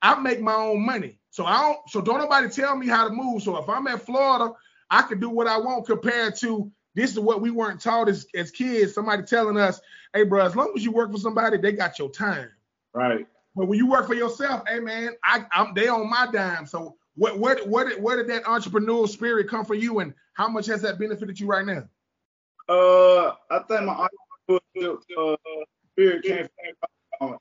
I 0.00 0.18
make 0.18 0.40
my 0.40 0.54
own 0.54 0.84
money. 0.84 1.18
So 1.30 1.44
I 1.44 1.60
don't, 1.60 1.78
so 1.88 2.00
don't 2.00 2.18
nobody 2.18 2.48
tell 2.48 2.76
me 2.76 2.88
how 2.88 3.08
to 3.08 3.14
move. 3.14 3.42
So 3.42 3.56
if 3.58 3.68
I'm 3.68 3.86
at 3.86 4.02
Florida, 4.02 4.54
I 4.90 5.02
can 5.02 5.20
do 5.20 5.28
what 5.28 5.46
I 5.46 5.58
want 5.58 5.86
compared 5.86 6.36
to 6.36 6.70
this 6.94 7.12
is 7.12 7.20
what 7.20 7.40
we 7.40 7.50
weren't 7.50 7.80
taught 7.80 8.08
as, 8.08 8.26
as 8.34 8.50
kids. 8.50 8.94
Somebody 8.94 9.22
telling 9.22 9.56
us, 9.56 9.80
hey, 10.12 10.24
bro, 10.24 10.44
as 10.44 10.56
long 10.56 10.72
as 10.76 10.84
you 10.84 10.90
work 10.90 11.12
for 11.12 11.18
somebody, 11.18 11.58
they 11.58 11.72
got 11.72 11.98
your 11.98 12.10
time. 12.10 12.50
Right. 12.92 13.26
But 13.54 13.66
when 13.66 13.78
you 13.78 13.86
work 13.86 14.06
for 14.06 14.14
yourself, 14.14 14.62
hey 14.68 14.80
man, 14.80 15.14
I, 15.22 15.44
I'm 15.52 15.74
they 15.74 15.88
on 15.88 16.08
my 16.08 16.28
dime. 16.32 16.66
So 16.66 16.96
what 17.16 17.38
where 17.38 17.58
where 17.64 17.88
did, 17.88 18.02
where 18.02 18.16
did 18.16 18.28
that 18.28 18.44
entrepreneurial 18.44 19.08
spirit 19.08 19.48
come 19.48 19.64
from 19.64 19.78
you, 19.78 19.98
and 19.98 20.14
how 20.34 20.48
much 20.48 20.66
has 20.66 20.82
that 20.82 20.98
benefited 20.98 21.38
you 21.38 21.46
right 21.46 21.66
now? 21.66 21.84
Uh, 22.68 23.34
I 23.50 23.58
think 23.66 23.84
my 23.84 24.06
uh, 24.48 25.36
spirit 25.92 26.24
came 26.24 26.46
from 27.18 27.36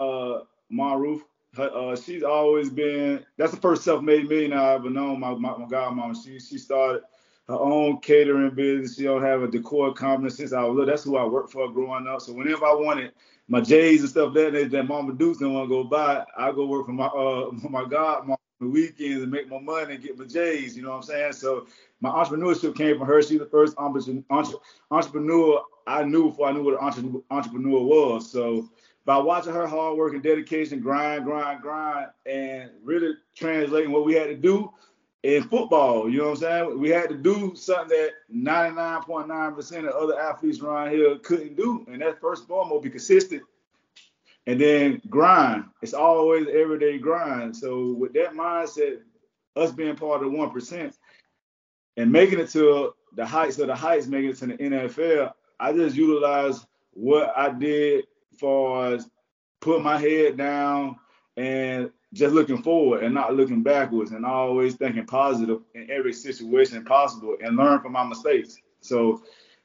uh, 0.00 0.40
Maruf. 0.72 1.20
Uh, 1.56 1.96
she's 1.96 2.22
always 2.22 2.68
been 2.68 3.24
that's 3.38 3.52
the 3.52 3.60
first 3.60 3.82
self-made 3.82 4.28
millionaire 4.28 4.60
I 4.60 4.74
ever 4.74 4.90
known. 4.90 5.20
My 5.20 5.34
my, 5.34 5.56
my 5.56 5.64
godmama, 5.66 6.14
she 6.22 6.38
she 6.38 6.58
started 6.58 7.02
her 7.48 7.54
own 7.58 8.00
catering 8.00 8.54
business. 8.54 8.96
She 8.96 9.04
don't 9.04 9.22
have 9.22 9.42
a 9.42 9.48
decor 9.48 9.94
company 9.94 10.30
since 10.30 10.52
I 10.52 10.62
was 10.64 10.76
little. 10.76 10.86
That's 10.86 11.04
who 11.04 11.16
I 11.16 11.24
worked 11.24 11.52
for 11.52 11.70
growing 11.72 12.06
up. 12.06 12.20
So 12.20 12.32
whenever 12.34 12.66
I 12.66 12.74
wanted 12.74 13.12
my 13.48 13.60
J's 13.60 14.00
and 14.00 14.10
stuff 14.10 14.34
that 14.34 14.70
that, 14.70 14.88
Mama 14.88 15.14
Dukes 15.14 15.38
didn't 15.38 15.54
want 15.54 15.70
to 15.70 15.74
go 15.74 15.84
buy. 15.84 16.24
I 16.36 16.52
go 16.52 16.66
work 16.66 16.86
for 16.86 16.92
my 16.92 17.06
uh 17.06 17.50
my 17.70 17.86
god 17.88 18.28
the 18.60 18.66
weekends 18.66 19.22
and 19.22 19.30
make 19.30 19.48
my 19.48 19.58
money 19.58 19.94
and 19.94 20.02
get 20.02 20.18
my 20.18 20.24
J's. 20.24 20.76
You 20.76 20.82
know 20.82 20.90
what 20.90 20.96
I'm 20.96 21.02
saying? 21.02 21.32
So 21.34 21.66
my 22.00 22.10
entrepreneurship 22.10 22.76
came 22.76 22.98
from 22.98 23.06
her. 23.06 23.22
She's 23.22 23.38
the 23.38 23.46
first 23.46 23.76
entrepreneur 23.78 25.62
I 25.86 26.02
knew 26.04 26.30
before 26.30 26.48
I 26.48 26.52
knew 26.52 26.62
what 26.62 26.80
an 26.80 27.22
entrepreneur 27.30 27.80
was. 27.80 28.30
So 28.30 28.68
by 29.04 29.18
watching 29.18 29.52
her 29.52 29.66
hard 29.66 29.96
work 29.96 30.14
and 30.14 30.22
dedication, 30.22 30.80
grind, 30.80 31.24
grind, 31.24 31.62
grind, 31.62 32.08
and 32.24 32.70
really 32.82 33.14
translating 33.34 33.92
what 33.92 34.04
we 34.04 34.14
had 34.14 34.26
to 34.28 34.36
do, 34.36 34.72
in 35.26 35.42
football. 35.42 36.08
You 36.08 36.18
know 36.18 36.24
what 36.30 36.42
I'm 36.44 36.68
saying? 36.68 36.78
We 36.78 36.90
had 36.90 37.08
to 37.08 37.16
do 37.16 37.52
something 37.56 37.88
that 37.88 38.10
99.9% 38.32 39.88
of 39.88 39.94
other 39.94 40.20
athletes 40.20 40.60
around 40.60 40.90
here 40.90 41.18
couldn't 41.18 41.56
do. 41.56 41.84
And 41.90 42.00
that 42.00 42.20
first 42.20 42.42
and 42.42 42.48
foremost, 42.48 42.84
be 42.84 42.90
consistent 42.90 43.42
and 44.46 44.60
then 44.60 45.02
grind. 45.08 45.64
It's 45.82 45.94
always 45.94 46.46
everyday 46.48 46.98
grind. 46.98 47.56
So 47.56 47.92
with 47.92 48.12
that 48.14 48.32
mindset, 48.32 48.98
us 49.56 49.72
being 49.72 49.96
part 49.96 50.22
of 50.22 50.30
the 50.30 50.36
1% 50.38 50.94
and 51.96 52.12
making 52.12 52.38
it 52.38 52.50
to 52.50 52.94
the 53.14 53.26
heights 53.26 53.58
of 53.58 53.66
the 53.68 53.74
heights, 53.74 54.06
making 54.06 54.30
it 54.30 54.36
to 54.38 54.46
the 54.46 54.56
NFL, 54.56 55.32
I 55.58 55.72
just 55.72 55.96
utilized 55.96 56.66
what 56.92 57.32
I 57.36 57.50
did 57.50 58.04
for 58.38 58.98
put 59.60 59.82
my 59.82 59.98
head 59.98 60.36
down 60.36 60.96
and 61.36 61.90
just 62.12 62.34
looking 62.34 62.62
forward 62.62 63.02
and 63.02 63.14
not 63.14 63.34
looking 63.34 63.62
backwards 63.62 64.12
and 64.12 64.24
always 64.24 64.74
thinking 64.74 65.06
positive 65.06 65.60
in 65.74 65.90
every 65.90 66.12
situation 66.12 66.84
possible 66.84 67.36
and 67.42 67.56
learn 67.56 67.80
from 67.80 67.92
my 67.92 68.04
mistakes. 68.04 68.58
So 68.80 69.22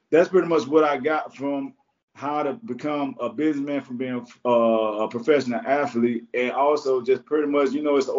that's 0.10 0.30
pretty 0.30 0.48
much 0.48 0.68
what 0.68 0.84
I 0.84 0.98
got 0.98 1.36
from 1.36 1.74
how 2.14 2.44
to 2.44 2.54
become 2.66 3.16
a 3.20 3.30
businessman 3.30 3.82
from 3.82 3.98
being 3.98 4.26
uh, 4.46 4.50
a 4.50 5.08
professional 5.08 5.62
athlete 5.66 6.26
and 6.34 6.52
also 6.52 7.02
just 7.02 7.26
pretty 7.26 7.48
much 7.48 7.72
you 7.72 7.82
know 7.82 7.96
it's 7.96 8.08
an 8.08 8.16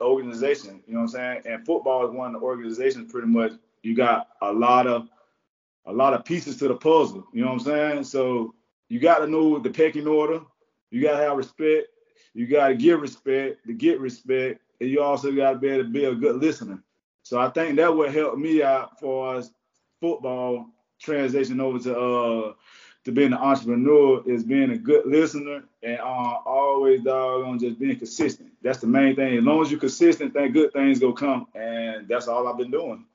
organization 0.00 0.82
you 0.86 0.94
know 0.94 1.00
what 1.00 1.04
i'm 1.04 1.08
saying 1.08 1.42
and 1.46 1.64
football 1.64 2.06
is 2.06 2.12
one 2.12 2.34
of 2.34 2.40
the 2.40 2.46
organizations 2.46 3.10
pretty 3.10 3.28
much 3.28 3.52
you 3.82 3.94
got 3.94 4.28
a 4.42 4.52
lot 4.52 4.86
of 4.86 5.08
a 5.86 5.92
lot 5.92 6.14
of 6.14 6.24
pieces 6.24 6.56
to 6.56 6.68
the 6.68 6.74
puzzle 6.74 7.26
you 7.32 7.40
know 7.40 7.52
what 7.52 7.60
i'm 7.60 7.60
saying 7.60 8.04
so 8.04 8.54
you 8.88 8.98
got 8.98 9.18
to 9.18 9.26
know 9.26 9.58
the 9.58 9.70
pecking 9.70 10.08
order 10.08 10.40
you 10.90 11.00
got 11.00 11.16
to 11.16 11.22
have 11.22 11.36
respect 11.36 11.86
you 12.34 12.46
got 12.46 12.68
to 12.68 12.74
give 12.76 13.00
respect 13.00 13.66
to 13.66 13.72
get 13.72 14.00
respect, 14.00 14.60
and 14.80 14.88
you 14.88 15.02
also 15.02 15.32
got 15.32 15.52
to 15.52 15.58
be 15.58 15.68
able 15.70 15.84
to 15.84 15.90
be 15.90 16.04
a 16.04 16.14
good 16.14 16.36
listener. 16.36 16.82
So 17.24 17.40
I 17.40 17.50
think 17.50 17.76
that 17.76 17.94
would 17.94 18.14
help 18.14 18.38
me 18.38 18.62
out 18.62 18.98
for 19.00 19.34
us 19.34 19.50
football 20.00 20.66
transition 21.00 21.60
over 21.60 21.78
to 21.78 21.98
uh 21.98 22.52
to 23.08 23.12
being 23.12 23.32
an 23.32 23.38
entrepreneur 23.38 24.22
is 24.26 24.44
being 24.44 24.70
a 24.70 24.76
good 24.76 25.06
listener 25.06 25.64
and 25.82 25.98
uh, 25.98 26.02
always 26.44 27.02
dog 27.02 27.42
on 27.42 27.58
just 27.58 27.78
being 27.78 27.98
consistent. 27.98 28.52
That's 28.60 28.80
the 28.80 28.86
main 28.86 29.16
thing. 29.16 29.38
As 29.38 29.44
long 29.44 29.62
as 29.62 29.70
you're 29.70 29.80
consistent, 29.80 30.34
then 30.34 30.52
good 30.52 30.74
things 30.74 30.98
go 30.98 31.14
come, 31.14 31.46
and 31.54 32.06
that's 32.06 32.28
all 32.28 32.46
I've 32.46 32.58
been 32.58 32.70
doing. 32.70 33.06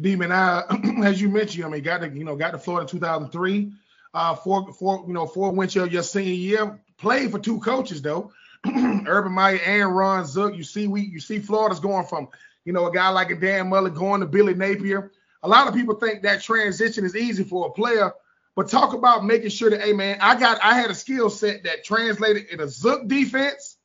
Demon, 0.00 0.32
I, 0.32 0.64
as 1.04 1.20
you 1.20 1.28
mentioned, 1.28 1.64
I 1.64 1.68
mean, 1.68 1.84
got 1.84 1.98
to 1.98 2.08
you 2.08 2.24
know 2.24 2.34
got 2.34 2.50
to 2.50 2.58
Florida 2.58 2.88
2003, 2.88 3.70
uh, 4.12 4.34
four 4.34 4.72
four 4.72 5.04
you 5.06 5.12
know 5.12 5.24
four 5.24 5.52
wins 5.52 5.76
your, 5.76 5.86
your 5.86 6.02
senior 6.02 6.32
year, 6.32 6.80
Played 6.98 7.30
for 7.30 7.38
two 7.38 7.60
coaches 7.60 8.02
though, 8.02 8.32
Urban 8.66 9.32
Meyer 9.32 9.60
and 9.64 9.96
Ron 9.96 10.26
Zook. 10.26 10.56
You 10.56 10.64
see, 10.64 10.88
we 10.88 11.02
you 11.02 11.20
see 11.20 11.38
Florida's 11.38 11.78
going 11.78 12.06
from 12.06 12.28
you 12.64 12.72
know 12.72 12.86
a 12.86 12.92
guy 12.92 13.10
like 13.10 13.30
a 13.30 13.36
Dan 13.36 13.68
Mullen 13.68 13.94
going 13.94 14.20
to 14.20 14.26
Billy 14.26 14.54
Napier. 14.54 15.12
A 15.44 15.48
lot 15.48 15.68
of 15.68 15.74
people 15.74 15.94
think 15.94 16.22
that 16.22 16.42
transition 16.42 17.04
is 17.04 17.14
easy 17.14 17.44
for 17.44 17.68
a 17.68 17.70
player. 17.70 18.12
But 18.56 18.68
talk 18.68 18.94
about 18.94 19.24
making 19.24 19.50
sure 19.50 19.68
that, 19.68 19.82
hey 19.82 19.92
man, 19.92 20.16
I 20.20 20.40
got 20.40 20.58
I 20.64 20.74
had 20.74 20.90
a 20.90 20.94
skill 20.94 21.28
set 21.28 21.62
that 21.64 21.84
translated 21.84 22.46
in 22.50 22.60
a 22.60 22.66
Zook 22.66 23.06
defense 23.06 23.76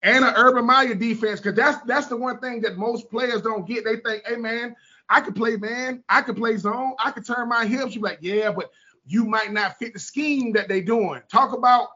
and 0.00 0.24
an 0.24 0.32
Urban 0.36 0.64
Meyer 0.64 0.94
defense, 0.94 1.40
because 1.40 1.56
that's 1.56 1.84
that's 1.86 2.06
the 2.06 2.16
one 2.16 2.38
thing 2.38 2.60
that 2.60 2.76
most 2.78 3.10
players 3.10 3.42
don't 3.42 3.66
get. 3.66 3.84
They 3.84 3.96
think, 3.96 4.22
hey 4.24 4.36
man, 4.36 4.76
I 5.08 5.20
could 5.20 5.34
play 5.34 5.56
man, 5.56 6.04
I 6.08 6.22
could 6.22 6.36
play 6.36 6.56
zone, 6.56 6.94
I 7.04 7.10
could 7.10 7.26
turn 7.26 7.48
my 7.48 7.66
hips. 7.66 7.96
You're 7.96 8.04
like, 8.04 8.20
yeah, 8.20 8.52
but 8.52 8.70
you 9.04 9.24
might 9.24 9.52
not 9.52 9.76
fit 9.76 9.92
the 9.92 9.98
scheme 9.98 10.52
that 10.52 10.68
they're 10.68 10.82
doing. 10.82 11.20
Talk 11.28 11.52
about 11.52 11.88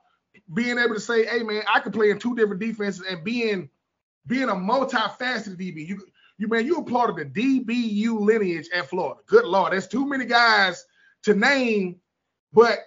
being 0.52 0.78
able 0.78 0.94
to 0.94 1.00
say, 1.00 1.26
hey 1.26 1.44
man, 1.44 1.62
I 1.72 1.78
could 1.78 1.92
play 1.92 2.10
in 2.10 2.18
two 2.18 2.34
different 2.34 2.60
defenses 2.60 3.04
and 3.08 3.22
being 3.22 3.70
being 4.26 4.48
a 4.48 4.54
multifaceted 4.54 5.56
DB. 5.56 5.86
You 5.86 6.04
you 6.38 6.48
man, 6.48 6.66
you 6.66 6.78
applauded 6.78 7.32
the 7.32 7.40
DBU 7.40 8.18
lineage 8.18 8.68
at 8.74 8.88
Florida. 8.88 9.20
Good 9.26 9.44
lord, 9.44 9.72
there's 9.72 9.86
too 9.86 10.08
many 10.08 10.24
guys 10.24 10.84
to 11.22 11.34
name, 11.34 11.99
but 12.52 12.78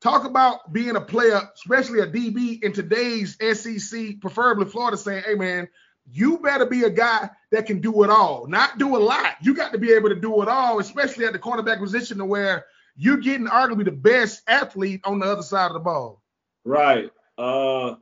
talk 0.00 0.24
about 0.24 0.72
being 0.72 0.96
a 0.96 1.00
player, 1.00 1.40
especially 1.54 2.00
a 2.00 2.06
DB 2.06 2.62
in 2.62 2.72
today's 2.72 3.36
SEC, 3.40 4.20
preferably 4.20 4.66
Florida, 4.66 4.96
saying, 4.96 5.24
hey 5.26 5.34
man, 5.34 5.68
you 6.10 6.38
better 6.38 6.66
be 6.66 6.84
a 6.84 6.90
guy 6.90 7.28
that 7.50 7.66
can 7.66 7.80
do 7.80 8.02
it 8.02 8.10
all, 8.10 8.46
not 8.46 8.78
do 8.78 8.96
a 8.96 8.98
lot. 8.98 9.34
You 9.42 9.54
got 9.54 9.72
to 9.72 9.78
be 9.78 9.92
able 9.92 10.08
to 10.08 10.14
do 10.14 10.42
it 10.42 10.48
all, 10.48 10.78
especially 10.78 11.26
at 11.26 11.32
the 11.32 11.38
cornerback 11.38 11.80
position 11.80 12.18
to 12.18 12.24
where 12.24 12.64
you're 12.96 13.18
getting 13.18 13.46
arguably 13.46 13.84
the 13.84 13.92
best 13.92 14.42
athlete 14.48 15.00
on 15.04 15.18
the 15.18 15.26
other 15.26 15.42
side 15.42 15.66
of 15.66 15.74
the 15.74 15.80
ball. 15.80 16.22
Right. 16.64 17.10
Uh, 17.36 17.96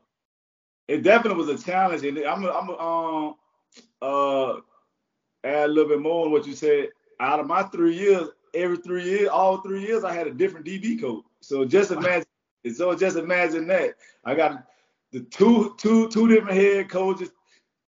it 0.88 1.02
definitely 1.02 1.44
was 1.44 1.61
a 1.61 1.64
challenge, 1.64 2.04
and 2.04 2.18
I'm 2.18 2.44
I'm 2.44 2.70
um 2.70 3.35
uh 4.00 4.52
add 5.44 5.64
a 5.64 5.73
little 5.73 5.88
bit 5.88 6.00
more 6.00 6.26
on 6.26 6.32
what 6.32 6.46
you 6.46 6.54
said. 6.54 6.88
Out 7.18 7.40
of 7.40 7.46
my 7.46 7.62
three 7.64 7.96
years, 7.96 8.28
every 8.56 8.78
three 8.78 9.04
years, 9.04 9.28
all 9.28 9.58
three 9.58 9.82
years, 9.82 10.04
I 10.04 10.12
had 10.12 10.26
a 10.26 10.32
different 10.32 10.66
DB 10.66 11.00
coach. 11.00 11.25
So 11.40 11.64
just 11.64 11.90
imagine, 11.90 12.26
so 12.75 12.94
just 12.94 13.16
imagine 13.16 13.66
that. 13.68 13.94
I 14.25 14.34
got 14.34 14.64
the 15.12 15.20
two, 15.20 15.75
two, 15.78 16.08
two 16.08 16.26
different 16.26 16.56
head 16.56 16.88
coaches, 16.88 17.30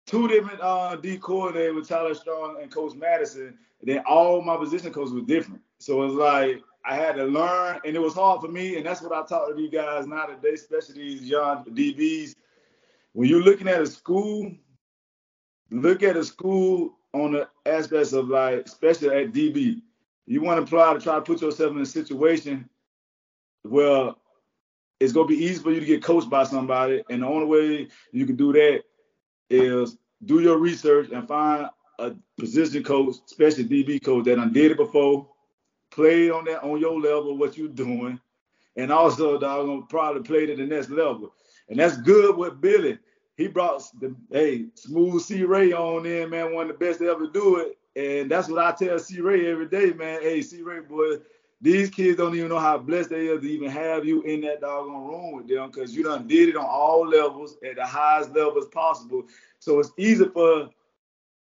two 0.05 0.27
different 0.27 0.60
uh, 0.62 0.95
D 0.95 1.17
coordinators 1.17 1.75
with 1.75 1.88
Charlie 1.88 2.15
Strong 2.15 2.62
and 2.62 2.72
Coach 2.72 2.95
Madison. 2.95 3.57
And 3.79 3.89
then 3.89 4.03
all 4.05 4.41
my 4.41 4.57
position 4.57 4.91
coaches 4.91 5.13
were 5.13 5.22
different. 5.22 5.62
So 5.79 6.03
it's 6.03 6.13
like 6.13 6.62
I 6.84 6.95
had 6.95 7.15
to 7.15 7.25
learn, 7.25 7.79
and 7.86 7.95
it 7.95 8.00
was 8.00 8.13
hard 8.13 8.41
for 8.41 8.48
me. 8.48 8.77
And 8.77 8.86
that's 8.86 9.01
what 9.01 9.12
I 9.12 9.25
talk 9.25 9.53
to 9.53 9.62
you 9.62 9.69
guys 9.69 10.07
now 10.07 10.25
today, 10.25 10.53
especially 10.53 10.95
these 10.95 11.24
young 11.24 11.63
DBs. 11.65 12.36
When 13.13 13.29
you're 13.29 13.41
looking 13.41 13.67
at 13.67 13.81
a 13.81 13.88
school, 13.88 14.51
look 15.72 16.03
at 16.03 16.17
a 16.17 16.24
school 16.24 16.98
on 17.13 17.31
the 17.31 17.48
aspects 17.65 18.13
of 18.13 18.27
like, 18.27 18.65
especially 18.65 19.10
at 19.10 19.31
DB 19.31 19.81
you 20.27 20.41
want 20.41 20.58
to 20.58 20.63
apply 20.63 20.94
to 20.94 21.00
try 21.00 21.15
to 21.15 21.22
put 21.22 21.41
yourself 21.41 21.72
in 21.72 21.82
a 21.82 21.86
situation 21.86 22.70
where 23.63 24.13
it's 25.00 25.13
gonna 25.13 25.27
be 25.27 25.44
easy 25.44 25.62
for 25.62 25.72
you 25.72 25.79
to 25.79 25.86
get 25.86 26.03
coached 26.03 26.29
by 26.29 26.44
somebody, 26.44 27.03
and 27.10 27.22
the 27.22 27.27
only 27.27 27.46
way 27.46 27.88
you 28.12 28.25
can 28.25 28.36
do 28.36 28.53
that 28.53 28.84
is 29.50 29.98
do 30.25 30.39
your 30.39 30.58
research 30.58 31.10
and 31.12 31.27
find 31.27 31.70
a 32.00 32.13
position 32.38 32.84
coach, 32.84 33.15
especially 33.25 33.65
DB 33.65 34.03
coach 34.03 34.25
that 34.25 34.36
done 34.36 34.53
did 34.53 34.72
it 34.72 34.77
before, 34.77 35.27
play 35.91 36.29
on 36.29 36.46
that 36.46 36.63
on 36.63 36.79
your 36.79 37.00
level, 37.00 37.38
what 37.38 37.58
you're 37.58 37.67
doing, 37.67 38.20
and 38.75 38.91
also 38.91 39.38
dog 39.38 39.67
gonna 39.67 39.82
probably 39.89 40.24
play 40.24 40.46
to 40.46 40.55
the 40.55 40.65
next 40.65 40.89
level. 40.89 41.34
And 41.70 41.79
that's 41.79 41.98
good 41.98 42.36
with 42.38 42.62
Billy. 42.62 42.98
He 43.38 43.48
brought 43.48 43.84
the 44.00 44.15
hey 44.32 44.67
smooth 44.75 45.22
C 45.22 45.44
Ray 45.44 45.74
on 45.74 46.05
in, 46.05 46.29
man, 46.29 46.53
one 46.53 46.70
of 46.70 46.79
the 46.79 46.86
best 46.86 47.00
to 47.00 47.10
ever 47.10 47.27
do 47.27 47.58
it. 47.58 47.77
And 47.95 48.29
that's 48.29 48.49
what 48.49 48.63
I 48.63 48.71
tell 48.73 48.99
C 48.99 49.21
Ray 49.21 49.49
every 49.49 49.67
day, 49.67 49.93
man. 49.93 50.21
Hey, 50.21 50.41
C 50.41 50.61
Ray, 50.61 50.81
boy, 50.81 51.17
these 51.61 51.89
kids 51.89 52.17
don't 52.17 52.35
even 52.35 52.49
know 52.49 52.59
how 52.59 52.77
blessed 52.77 53.09
they 53.09 53.27
are 53.27 53.39
to 53.39 53.47
even 53.49 53.69
have 53.69 54.05
you 54.05 54.21
in 54.23 54.41
that 54.41 54.61
doggone 54.61 55.07
room 55.07 55.35
with 55.37 55.47
them 55.47 55.71
because 55.71 55.95
you 55.95 56.03
done 56.03 56.27
did 56.27 56.49
it 56.49 56.57
on 56.57 56.65
all 56.65 57.07
levels 57.07 57.57
at 57.67 57.77
the 57.77 57.85
highest 57.85 58.31
levels 58.35 58.67
possible. 58.67 59.23
So 59.59 59.79
it's 59.79 59.91
easy 59.97 60.25
for 60.25 60.69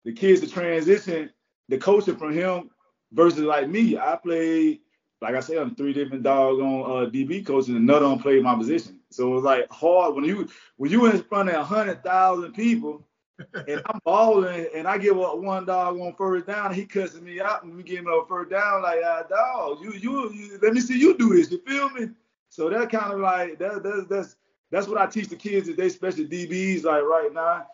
the 0.05 0.13
kids 0.13 0.41
to 0.41 0.47
transition 0.47 1.31
the 1.69 1.77
coaching 1.77 2.15
from 2.15 2.33
him 2.33 2.69
versus 3.11 3.41
like 3.41 3.67
me. 3.67 3.97
I 3.97 4.15
played, 4.15 4.79
like 5.21 5.33
I 5.33 5.39
said, 5.39 5.57
I'm 5.57 5.75
three 5.75 5.93
different 5.93 6.23
doggone 6.23 6.83
uh, 6.83 7.09
DB 7.09 7.45
coaches, 7.45 7.69
and 7.69 7.85
none 7.85 8.03
of 8.03 8.09
them 8.11 8.19
played 8.19 8.43
my 8.43 8.55
position. 8.55 8.99
So 9.09 9.31
it 9.31 9.35
was 9.35 9.43
like 9.43 9.69
hard 9.71 10.13
when 10.13 10.23
you 10.23 10.47
when 10.75 10.91
you 10.91 11.07
in 11.07 11.23
front 11.23 11.49
of 11.49 11.65
hundred 11.65 12.03
thousand 12.03 12.53
people 12.53 13.06
and 13.53 13.81
I'm 13.85 13.99
balling, 14.03 14.67
and 14.73 14.87
I 14.87 14.97
give 14.97 15.19
up 15.19 15.37
one 15.37 15.65
dog 15.65 15.99
on 15.99 16.13
first 16.15 16.47
down. 16.47 16.73
He 16.73 16.85
cussing 16.85 17.23
me 17.23 17.39
out, 17.39 17.63
and 17.63 17.75
we 17.75 17.83
give 17.83 17.99
him 17.99 18.07
a 18.07 18.25
first 18.27 18.49
down. 18.49 18.81
Like, 18.81 18.99
ah, 19.05 19.23
dog, 19.29 19.79
you, 19.81 19.93
you, 19.93 20.31
you, 20.33 20.59
let 20.61 20.73
me 20.73 20.81
see 20.81 20.99
you 20.99 21.17
do 21.17 21.35
this. 21.35 21.51
You 21.51 21.61
feel 21.65 21.89
me? 21.91 22.09
So 22.49 22.69
that 22.69 22.89
kind 22.89 23.13
of 23.13 23.19
like 23.19 23.59
that, 23.59 23.83
that's 23.83 24.07
that's 24.07 24.35
that's 24.71 24.87
what 24.87 24.97
I 24.99 25.05
teach 25.05 25.27
the 25.27 25.35
kids 25.35 25.67
today, 25.67 25.87
especially 25.87 26.27
DBs. 26.27 26.83
Like 26.83 27.03
right 27.03 27.29
now, 27.33 27.67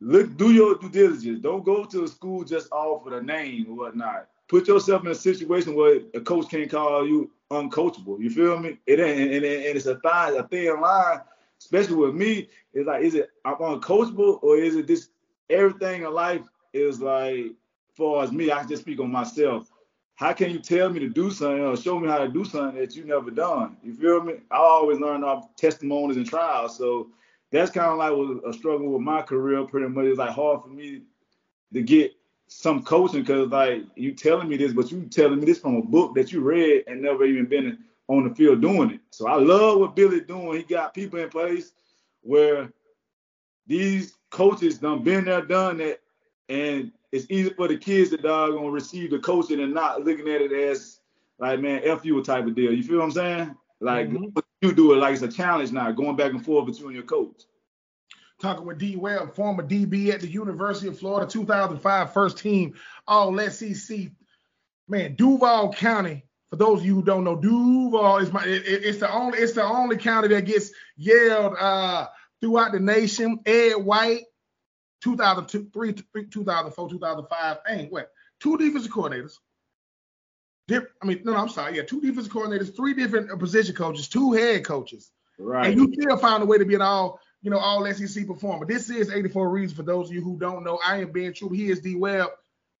look, 0.00 0.36
do 0.36 0.52
your 0.52 0.76
due 0.76 0.90
diligence. 0.90 1.40
Don't 1.40 1.64
go 1.64 1.84
to 1.84 2.04
a 2.04 2.08
school 2.08 2.44
just 2.44 2.70
off 2.72 3.06
of 3.06 3.12
the 3.12 3.22
name 3.22 3.66
or 3.68 3.76
whatnot. 3.76 4.28
Put 4.48 4.68
yourself 4.68 5.04
in 5.04 5.10
a 5.10 5.14
situation 5.14 5.74
where 5.74 6.00
a 6.12 6.20
coach 6.20 6.50
can't 6.50 6.70
call 6.70 7.06
you 7.06 7.30
uncoachable. 7.50 8.20
You 8.20 8.28
feel 8.28 8.58
me? 8.58 8.78
It 8.86 9.00
ain't, 9.00 9.20
and, 9.20 9.32
and, 9.32 9.44
and 9.44 9.76
it's 9.76 9.86
a 9.86 9.98
fine, 10.00 10.36
a 10.36 10.46
thin 10.46 10.80
line 10.80 11.20
especially 11.64 11.96
with 11.96 12.14
me, 12.14 12.48
it's 12.74 12.86
like, 12.86 13.02
is 13.02 13.14
it 13.14 13.30
I'm 13.44 13.56
uncoachable 13.56 14.42
or 14.42 14.58
is 14.58 14.76
it 14.76 14.86
this 14.86 15.08
everything 15.48 16.02
in 16.02 16.12
life 16.12 16.42
is 16.72 17.00
like, 17.00 17.52
far 17.96 18.22
as 18.22 18.32
me, 18.32 18.52
I 18.52 18.60
can 18.60 18.68
just 18.68 18.82
speak 18.82 19.00
on 19.00 19.10
myself. 19.10 19.70
How 20.16 20.32
can 20.32 20.50
you 20.50 20.58
tell 20.58 20.90
me 20.90 21.00
to 21.00 21.08
do 21.08 21.30
something 21.30 21.64
or 21.64 21.76
show 21.76 21.98
me 21.98 22.08
how 22.08 22.18
to 22.18 22.28
do 22.28 22.44
something 22.44 22.80
that 22.80 22.94
you 22.94 23.04
never 23.04 23.30
done? 23.30 23.76
You 23.82 23.94
feel 23.94 24.22
me? 24.22 24.34
I 24.50 24.56
always 24.56 25.00
learn 25.00 25.24
off 25.24 25.56
testimonies 25.56 26.16
and 26.16 26.26
trials. 26.26 26.76
So 26.76 27.08
that's 27.50 27.70
kind 27.70 27.90
of 27.90 27.98
like 27.98 28.44
a 28.46 28.52
struggle 28.52 28.90
with 28.90 29.02
my 29.02 29.22
career. 29.22 29.64
Pretty 29.64 29.88
much, 29.88 30.04
it's 30.04 30.18
like 30.18 30.30
hard 30.30 30.62
for 30.62 30.68
me 30.68 31.02
to 31.72 31.82
get 31.82 32.12
some 32.46 32.82
coaching 32.84 33.22
because 33.22 33.48
like 33.48 33.82
you 33.96 34.12
telling 34.12 34.48
me 34.48 34.56
this, 34.56 34.72
but 34.72 34.92
you 34.92 35.02
telling 35.06 35.40
me 35.40 35.46
this 35.46 35.58
from 35.58 35.76
a 35.76 35.82
book 35.82 36.14
that 36.14 36.30
you 36.30 36.40
read 36.40 36.84
and 36.86 37.02
never 37.02 37.24
even 37.24 37.46
been 37.46 37.78
on 38.08 38.28
the 38.28 38.34
field 38.34 38.60
doing 38.60 38.90
it. 38.90 39.00
So 39.10 39.26
I 39.26 39.36
love 39.36 39.78
what 39.80 39.96
Billy 39.96 40.20
doing. 40.20 40.58
He 40.58 40.62
got 40.64 40.94
people 40.94 41.18
in 41.18 41.28
place 41.28 41.72
where 42.22 42.72
these 43.66 44.16
coaches 44.30 44.78
done 44.78 45.02
been 45.02 45.24
there, 45.24 45.42
done 45.42 45.78
that, 45.78 46.00
and 46.48 46.92
it's 47.12 47.26
easy 47.30 47.50
for 47.50 47.68
the 47.68 47.76
kids 47.76 48.10
that 48.10 48.26
are 48.26 48.50
gonna 48.50 48.70
receive 48.70 49.10
the 49.10 49.18
coaching 49.18 49.60
and 49.60 49.72
not 49.72 50.04
looking 50.04 50.28
at 50.28 50.42
it 50.42 50.52
as 50.52 51.00
like 51.38 51.60
man, 51.60 51.82
F 51.84 52.04
you 52.04 52.22
type 52.22 52.46
of 52.46 52.54
deal. 52.54 52.72
You 52.72 52.82
feel 52.82 52.98
what 52.98 53.04
I'm 53.04 53.10
saying? 53.12 53.56
Like 53.80 54.08
mm-hmm. 54.08 54.38
you 54.60 54.72
do 54.72 54.92
it 54.92 54.96
like 54.96 55.14
it's 55.14 55.22
a 55.22 55.28
challenge 55.28 55.72
now, 55.72 55.90
going 55.92 56.16
back 56.16 56.32
and 56.32 56.44
forth 56.44 56.66
between 56.66 56.94
your 56.94 57.04
coach. 57.04 57.42
Talking 58.40 58.66
with 58.66 58.78
D 58.78 58.96
Webb, 58.96 59.34
former 59.34 59.62
DB 59.62 60.12
at 60.12 60.20
the 60.20 60.28
University 60.28 60.88
of 60.88 60.98
Florida, 60.98 61.30
2005 61.30 62.12
first 62.12 62.38
team 62.38 62.74
All 63.06 63.38
SEC. 63.48 64.10
Man, 64.86 65.14
Duval 65.14 65.72
County 65.72 66.24
for 66.50 66.56
those 66.56 66.80
of 66.80 66.86
you 66.86 66.94
who 66.94 67.02
don't 67.02 67.24
know, 67.24 67.36
Duval 67.36 68.18
is 68.18 68.32
my. 68.32 68.44
It, 68.44 68.62
it's 68.66 68.98
the 68.98 69.12
only. 69.12 69.38
It's 69.38 69.52
the 69.52 69.64
only 69.64 69.96
county 69.96 70.28
that 70.28 70.44
gets 70.44 70.70
yelled 70.96 71.56
uh, 71.58 72.06
throughout 72.40 72.72
the 72.72 72.80
nation. 72.80 73.40
Ed 73.46 73.74
White, 73.74 74.24
2003, 75.02 75.94
2004, 76.30 76.90
2005. 76.90 77.58
Dang, 77.66 77.86
what? 77.86 78.10
Two 78.40 78.56
defensive 78.56 78.92
coordinators. 78.92 79.38
Dip, 80.66 80.90
I 81.02 81.06
mean, 81.06 81.20
no, 81.24 81.32
no, 81.32 81.38
I'm 81.38 81.48
sorry. 81.48 81.76
Yeah, 81.76 81.82
two 81.82 82.00
defensive 82.00 82.32
coordinators, 82.32 82.74
three 82.74 82.94
different 82.94 83.38
position 83.38 83.74
coaches, 83.74 84.08
two 84.08 84.32
head 84.32 84.64
coaches. 84.64 85.10
Right. 85.38 85.66
And 85.66 85.80
you 85.80 85.92
still 85.92 86.16
found 86.16 86.42
a 86.42 86.46
way 86.46 86.58
to 86.58 86.64
be 86.64 86.74
an 86.74 86.82
all, 86.82 87.20
you 87.42 87.50
know, 87.50 87.58
all 87.58 87.84
SEC 87.92 88.26
performer. 88.26 88.64
This 88.64 88.88
is 88.88 89.10
84 89.10 89.50
Reasons 89.50 89.76
for 89.76 89.82
those 89.82 90.08
of 90.08 90.14
you 90.14 90.22
who 90.22 90.38
don't 90.38 90.64
know. 90.64 90.78
I 90.84 90.98
am 90.98 91.12
Ben 91.12 91.32
Troupe. 91.34 91.54
He 91.54 91.70
is 91.70 91.80
D 91.80 91.96
Webb. 91.96 92.28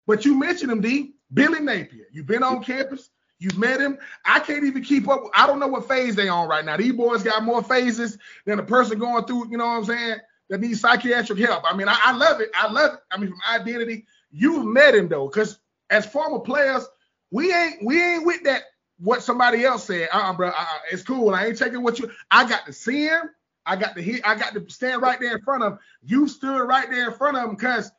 But 0.06 0.24
you 0.24 0.38
mentioned 0.38 0.70
him, 0.70 0.80
D. 0.80 1.14
Billy 1.32 1.60
Napier. 1.60 2.06
You've 2.12 2.26
been 2.26 2.42
on 2.42 2.62
campus. 2.62 3.10
You've 3.38 3.58
met 3.58 3.80
him. 3.80 3.98
I 4.24 4.40
can't 4.40 4.64
even 4.64 4.82
keep 4.82 5.08
up. 5.08 5.24
I 5.34 5.46
don't 5.46 5.58
know 5.60 5.66
what 5.66 5.88
phase 5.88 6.14
they 6.14 6.28
on 6.28 6.48
right 6.48 6.64
now. 6.64 6.76
These 6.76 6.92
boys 6.94 7.22
got 7.22 7.42
more 7.42 7.62
phases 7.62 8.16
than 8.46 8.58
a 8.58 8.62
person 8.62 8.98
going 8.98 9.24
through, 9.24 9.50
you 9.50 9.58
know 9.58 9.66
what 9.66 9.78
I'm 9.78 9.84
saying, 9.84 10.18
that 10.50 10.60
needs 10.60 10.80
psychiatric 10.80 11.38
help. 11.38 11.64
I 11.70 11.76
mean, 11.76 11.88
I, 11.88 11.98
I 12.02 12.12
love 12.12 12.40
it. 12.40 12.50
I 12.54 12.70
love 12.70 12.94
it. 12.94 13.00
I 13.10 13.18
mean, 13.18 13.30
from 13.30 13.40
identity, 13.50 14.06
you've 14.30 14.64
met 14.64 14.94
him 14.94 15.08
though, 15.08 15.28
because 15.28 15.58
as 15.90 16.06
former 16.06 16.38
players, 16.38 16.86
we 17.30 17.52
ain't 17.52 17.84
we 17.84 18.00
ain't 18.02 18.26
with 18.26 18.44
that 18.44 18.62
what 18.98 19.22
somebody 19.22 19.64
else 19.64 19.84
said. 19.84 20.08
Uh-uh, 20.12 20.32
bro. 20.34 20.48
Uh-uh, 20.48 20.78
it's 20.92 21.02
cool. 21.02 21.34
I 21.34 21.46
ain't 21.46 21.58
taking 21.58 21.82
what 21.82 21.98
you. 21.98 22.10
I 22.30 22.48
got 22.48 22.66
to 22.66 22.72
see 22.72 23.06
him. 23.06 23.30
I 23.66 23.76
got 23.76 23.96
to 23.96 24.02
hit. 24.02 24.20
I 24.24 24.34
got 24.34 24.54
to 24.54 24.64
stand 24.68 25.02
right 25.02 25.18
there 25.18 25.36
in 25.36 25.42
front 25.42 25.62
of 25.62 25.72
him. 25.72 25.78
You 26.02 26.28
stood 26.28 26.62
right 26.64 26.88
there 26.90 27.10
in 27.10 27.16
front 27.16 27.36
of 27.36 27.44
him 27.44 27.56
because 27.56 27.90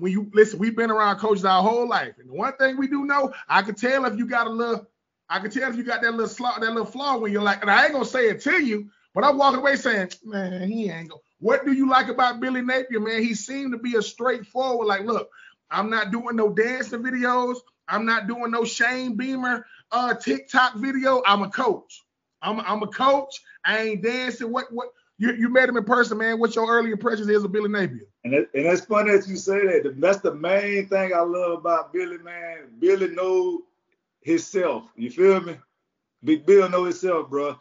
when 0.00 0.12
you 0.12 0.30
listen, 0.34 0.58
we've 0.58 0.76
been 0.76 0.90
around 0.90 1.18
coaches 1.18 1.44
our 1.44 1.62
whole 1.62 1.88
life, 1.88 2.14
and 2.18 2.28
the 2.28 2.34
one 2.34 2.56
thing 2.56 2.76
we 2.76 2.88
do 2.88 3.04
know, 3.04 3.32
I 3.48 3.62
can 3.62 3.74
tell 3.74 4.04
if 4.06 4.18
you 4.18 4.26
got 4.26 4.46
a 4.46 4.50
little, 4.50 4.86
I 5.28 5.38
can 5.40 5.50
tell 5.50 5.70
if 5.70 5.76
you 5.76 5.84
got 5.84 6.02
that 6.02 6.12
little 6.12 6.28
flaw, 6.28 6.58
that 6.58 6.68
little 6.72 6.84
flaw 6.84 7.18
when 7.18 7.32
you're 7.32 7.42
like, 7.42 7.62
and 7.62 7.70
I 7.70 7.84
ain't 7.84 7.92
gonna 7.92 8.04
say 8.04 8.28
it 8.28 8.40
to 8.42 8.62
you, 8.62 8.90
but 9.14 9.24
I'm 9.24 9.38
walking 9.38 9.60
away 9.60 9.76
saying, 9.76 10.10
man, 10.24 10.68
he 10.68 10.90
ain't 10.90 11.10
go. 11.10 11.20
What 11.38 11.64
do 11.64 11.72
you 11.72 11.88
like 11.88 12.08
about 12.08 12.40
Billy 12.40 12.60
Napier, 12.60 13.00
man? 13.00 13.22
He 13.22 13.34
seemed 13.34 13.72
to 13.72 13.78
be 13.78 13.96
a 13.96 14.02
straightforward, 14.02 14.86
like, 14.86 15.02
look, 15.02 15.30
I'm 15.70 15.88
not 15.88 16.10
doing 16.10 16.36
no 16.36 16.52
dancing 16.52 17.02
videos. 17.02 17.56
I'm 17.88 18.04
not 18.04 18.28
doing 18.28 18.50
no 18.50 18.64
Shane 18.64 19.16
Beamer 19.16 19.64
uh 19.92 20.14
TikTok 20.14 20.76
video, 20.76 21.22
I'm 21.26 21.42
a 21.42 21.50
coach. 21.50 22.04
I'm 22.42 22.60
I'm 22.60 22.82
a 22.82 22.86
coach. 22.86 23.40
I 23.64 23.78
ain't 23.80 24.02
dancing. 24.02 24.52
What 24.52 24.72
what 24.72 24.88
you, 25.20 25.34
you 25.34 25.48
met 25.50 25.68
him 25.68 25.76
in 25.76 25.84
person, 25.84 26.16
man. 26.16 26.40
What's 26.40 26.56
your 26.56 26.66
early 26.66 26.92
impressions 26.92 27.28
is 27.28 27.44
of 27.44 27.52
Billy 27.52 27.68
Napier? 27.68 28.08
And, 28.24 28.32
it, 28.32 28.48
and 28.54 28.64
it's 28.64 28.86
funny 28.86 29.12
that 29.12 29.28
you 29.28 29.36
say 29.36 29.66
that. 29.66 30.00
That's 30.00 30.20
the 30.20 30.34
main 30.34 30.88
thing 30.88 31.12
I 31.12 31.20
love 31.20 31.58
about 31.58 31.92
Billy, 31.92 32.16
man. 32.16 32.70
Billy 32.78 33.08
know 33.08 33.60
himself. 34.22 34.84
You 34.96 35.10
feel 35.10 35.42
me? 35.42 35.58
Big 36.24 36.46
Bill 36.46 36.70
know 36.70 36.84
himself, 36.84 37.28
bro. 37.28 37.58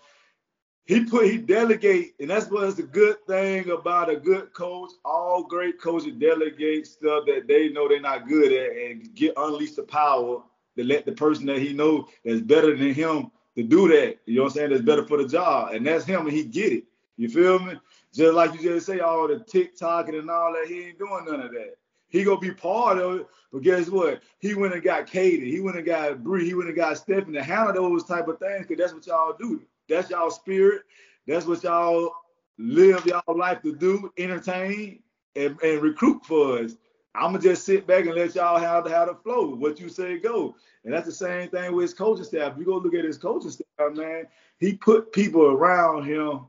He 0.86 1.04
put 1.04 1.28
he 1.28 1.38
delegate, 1.38 2.16
and 2.20 2.30
that's 2.30 2.50
what's 2.50 2.76
the 2.76 2.84
good 2.84 3.18
thing 3.28 3.70
about 3.70 4.10
a 4.10 4.16
good 4.16 4.54
coach. 4.54 4.92
All 5.04 5.44
great 5.44 5.82
coaches 5.82 6.14
delegate 6.18 6.88
stuff 6.88 7.26
that 7.28 7.46
they 7.48 7.70
know 7.70 7.90
they're 7.90 8.00
not 8.00 8.28
good 8.28 8.54
at, 8.54 8.76
and 8.76 9.14
get 9.16 9.34
unleash 9.36 9.74
the 9.74 9.84
power 9.84 10.42
to 10.78 10.84
let 10.84 11.06
the 11.06 11.12
person 11.12 11.46
that 11.48 11.60
he 11.60 11.74
know 11.74 12.08
that's 12.24 12.42
better 12.42 12.76
than 12.76 12.94
him 12.94 13.32
to 13.56 13.64
do 13.64 13.90
that. 13.90 14.18
You 14.26 14.38
know 14.38 14.44
what 14.44 14.48
I'm 14.48 14.54
saying? 14.56 14.70
That's 14.72 14.82
better 14.82 15.06
for 15.06 15.22
the 15.22 15.28
job, 15.28 15.74
and 15.74 15.86
that's 15.86 16.06
him, 16.06 16.22
and 16.22 16.36
he 16.36 16.44
get 16.44 16.72
it. 16.72 16.84
You 17.20 17.28
feel 17.28 17.60
me? 17.60 17.74
Just 18.14 18.34
like 18.34 18.54
you 18.54 18.62
just 18.62 18.86
say, 18.86 19.02
all 19.02 19.28
the 19.28 19.40
TikTok 19.40 20.08
and 20.08 20.32
all 20.32 20.54
that, 20.54 20.70
he 20.70 20.86
ain't 20.86 21.00
doing 21.00 21.26
none 21.26 21.42
of 21.42 21.52
that. 21.52 21.76
He 22.08 22.24
gonna 22.24 22.40
be 22.40 22.54
part 22.54 22.98
of 22.98 23.20
it, 23.20 23.28
but 23.52 23.62
guess 23.62 23.90
what? 23.90 24.24
He 24.40 24.54
went 24.56 24.74
and 24.74 24.82
got 24.82 25.06
Katie, 25.06 25.52
he 25.52 25.60
went 25.60 25.76
and 25.76 25.86
got 25.86 26.24
Bree, 26.24 26.46
he 26.46 26.54
went 26.54 26.70
and 26.70 26.78
got 26.78 26.98
Stephanie 26.98 27.38
to 27.38 27.44
handle 27.44 27.74
those 27.74 28.06
type 28.06 28.30
of 28.30 28.40
things, 28.40 28.66
cause 28.66 28.78
that's 28.78 28.94
what 28.94 29.06
y'all 29.06 29.36
do. 29.38 29.62
That's 29.90 30.10
y'all 30.10 30.32
spirit. 30.32 30.84
That's 31.28 31.46
what 31.46 31.62
y'all 31.62 32.14
live 32.58 33.06
y'all 33.06 33.22
life 33.36 33.62
to 33.64 33.76
do, 33.76 34.14
entertain 34.18 35.04
and, 35.36 35.62
and 35.62 35.82
recruit 35.82 36.24
for 36.24 36.60
us. 36.60 36.78
I'ma 37.16 37.40
just 37.40 37.66
sit 37.66 37.86
back 37.86 38.06
and 38.06 38.16
let 38.16 38.34
y'all 38.34 38.60
have 38.60 38.86
the, 38.86 38.92
have 38.92 39.10
the 39.10 39.16
flow. 39.16 39.56
What 39.56 39.78
you 39.78 39.90
say 39.90 40.20
go. 40.20 40.56
And 40.86 40.94
that's 40.94 41.06
the 41.06 41.12
same 41.12 41.50
thing 41.50 41.74
with 41.74 41.84
his 41.84 41.94
coaching 41.94 42.24
staff. 42.24 42.54
You 42.58 42.64
go 42.64 42.78
look 42.78 42.94
at 42.94 43.04
his 43.04 43.18
coaching 43.18 43.52
staff, 43.52 43.66
man, 43.94 44.26
he 44.58 44.74
put 44.74 45.12
people 45.12 45.46
around 45.46 46.06
him 46.06 46.46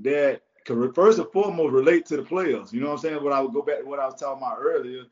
that 0.00 0.42
could 0.64 0.94
first 0.94 1.18
and 1.18 1.30
foremost 1.32 1.72
relate 1.72 2.06
to 2.06 2.16
the 2.16 2.22
players. 2.22 2.72
You 2.72 2.80
know 2.80 2.88
what 2.88 2.94
I'm 2.94 2.98
saying? 2.98 3.22
What 3.22 3.32
I 3.32 3.40
would 3.40 3.52
go 3.52 3.62
back 3.62 3.80
to 3.80 3.86
what 3.86 4.00
I 4.00 4.06
was 4.06 4.20
talking 4.20 4.42
about 4.42 4.58
earlier. 4.60 5.04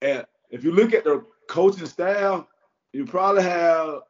And 0.00 0.24
if 0.50 0.62
you 0.62 0.72
look 0.72 0.94
at 0.94 1.04
the 1.04 1.24
coaching 1.48 1.86
staff, 1.86 2.46
you 2.92 3.04
probably 3.04 3.42
have 3.42 4.00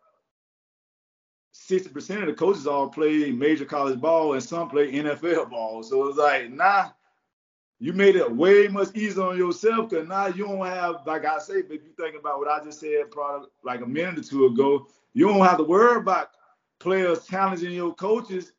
60% 1.54 2.20
of 2.20 2.26
the 2.26 2.34
coaches 2.34 2.66
all 2.66 2.88
play 2.88 3.30
major 3.30 3.64
college 3.64 4.00
ball 4.00 4.34
and 4.34 4.42
some 4.42 4.68
play 4.68 4.92
NFL 4.92 5.50
ball. 5.50 5.82
So 5.82 6.08
it's 6.08 6.18
like, 6.18 6.50
nah, 6.50 6.90
you 7.78 7.92
made 7.92 8.16
it 8.16 8.30
way 8.30 8.68
much 8.68 8.94
easier 8.94 9.24
on 9.24 9.38
yourself 9.38 9.90
because 9.90 10.08
now 10.08 10.26
you 10.26 10.44
don't 10.46 10.66
have, 10.66 11.06
like 11.06 11.24
I 11.24 11.38
say, 11.38 11.54
if 11.54 11.70
you 11.70 11.92
think 11.98 12.16
about 12.18 12.38
what 12.38 12.48
I 12.48 12.62
just 12.62 12.80
said 12.80 13.10
probably 13.10 13.48
like 13.62 13.80
a 13.80 13.86
minute 13.86 14.18
or 14.18 14.22
two 14.22 14.46
ago, 14.46 14.86
you 15.14 15.26
don't 15.26 15.44
have 15.44 15.58
to 15.58 15.64
worry 15.64 15.96
about 15.96 16.28
players 16.80 17.26
challenging 17.26 17.72
your 17.72 17.94
coaches 17.94 18.52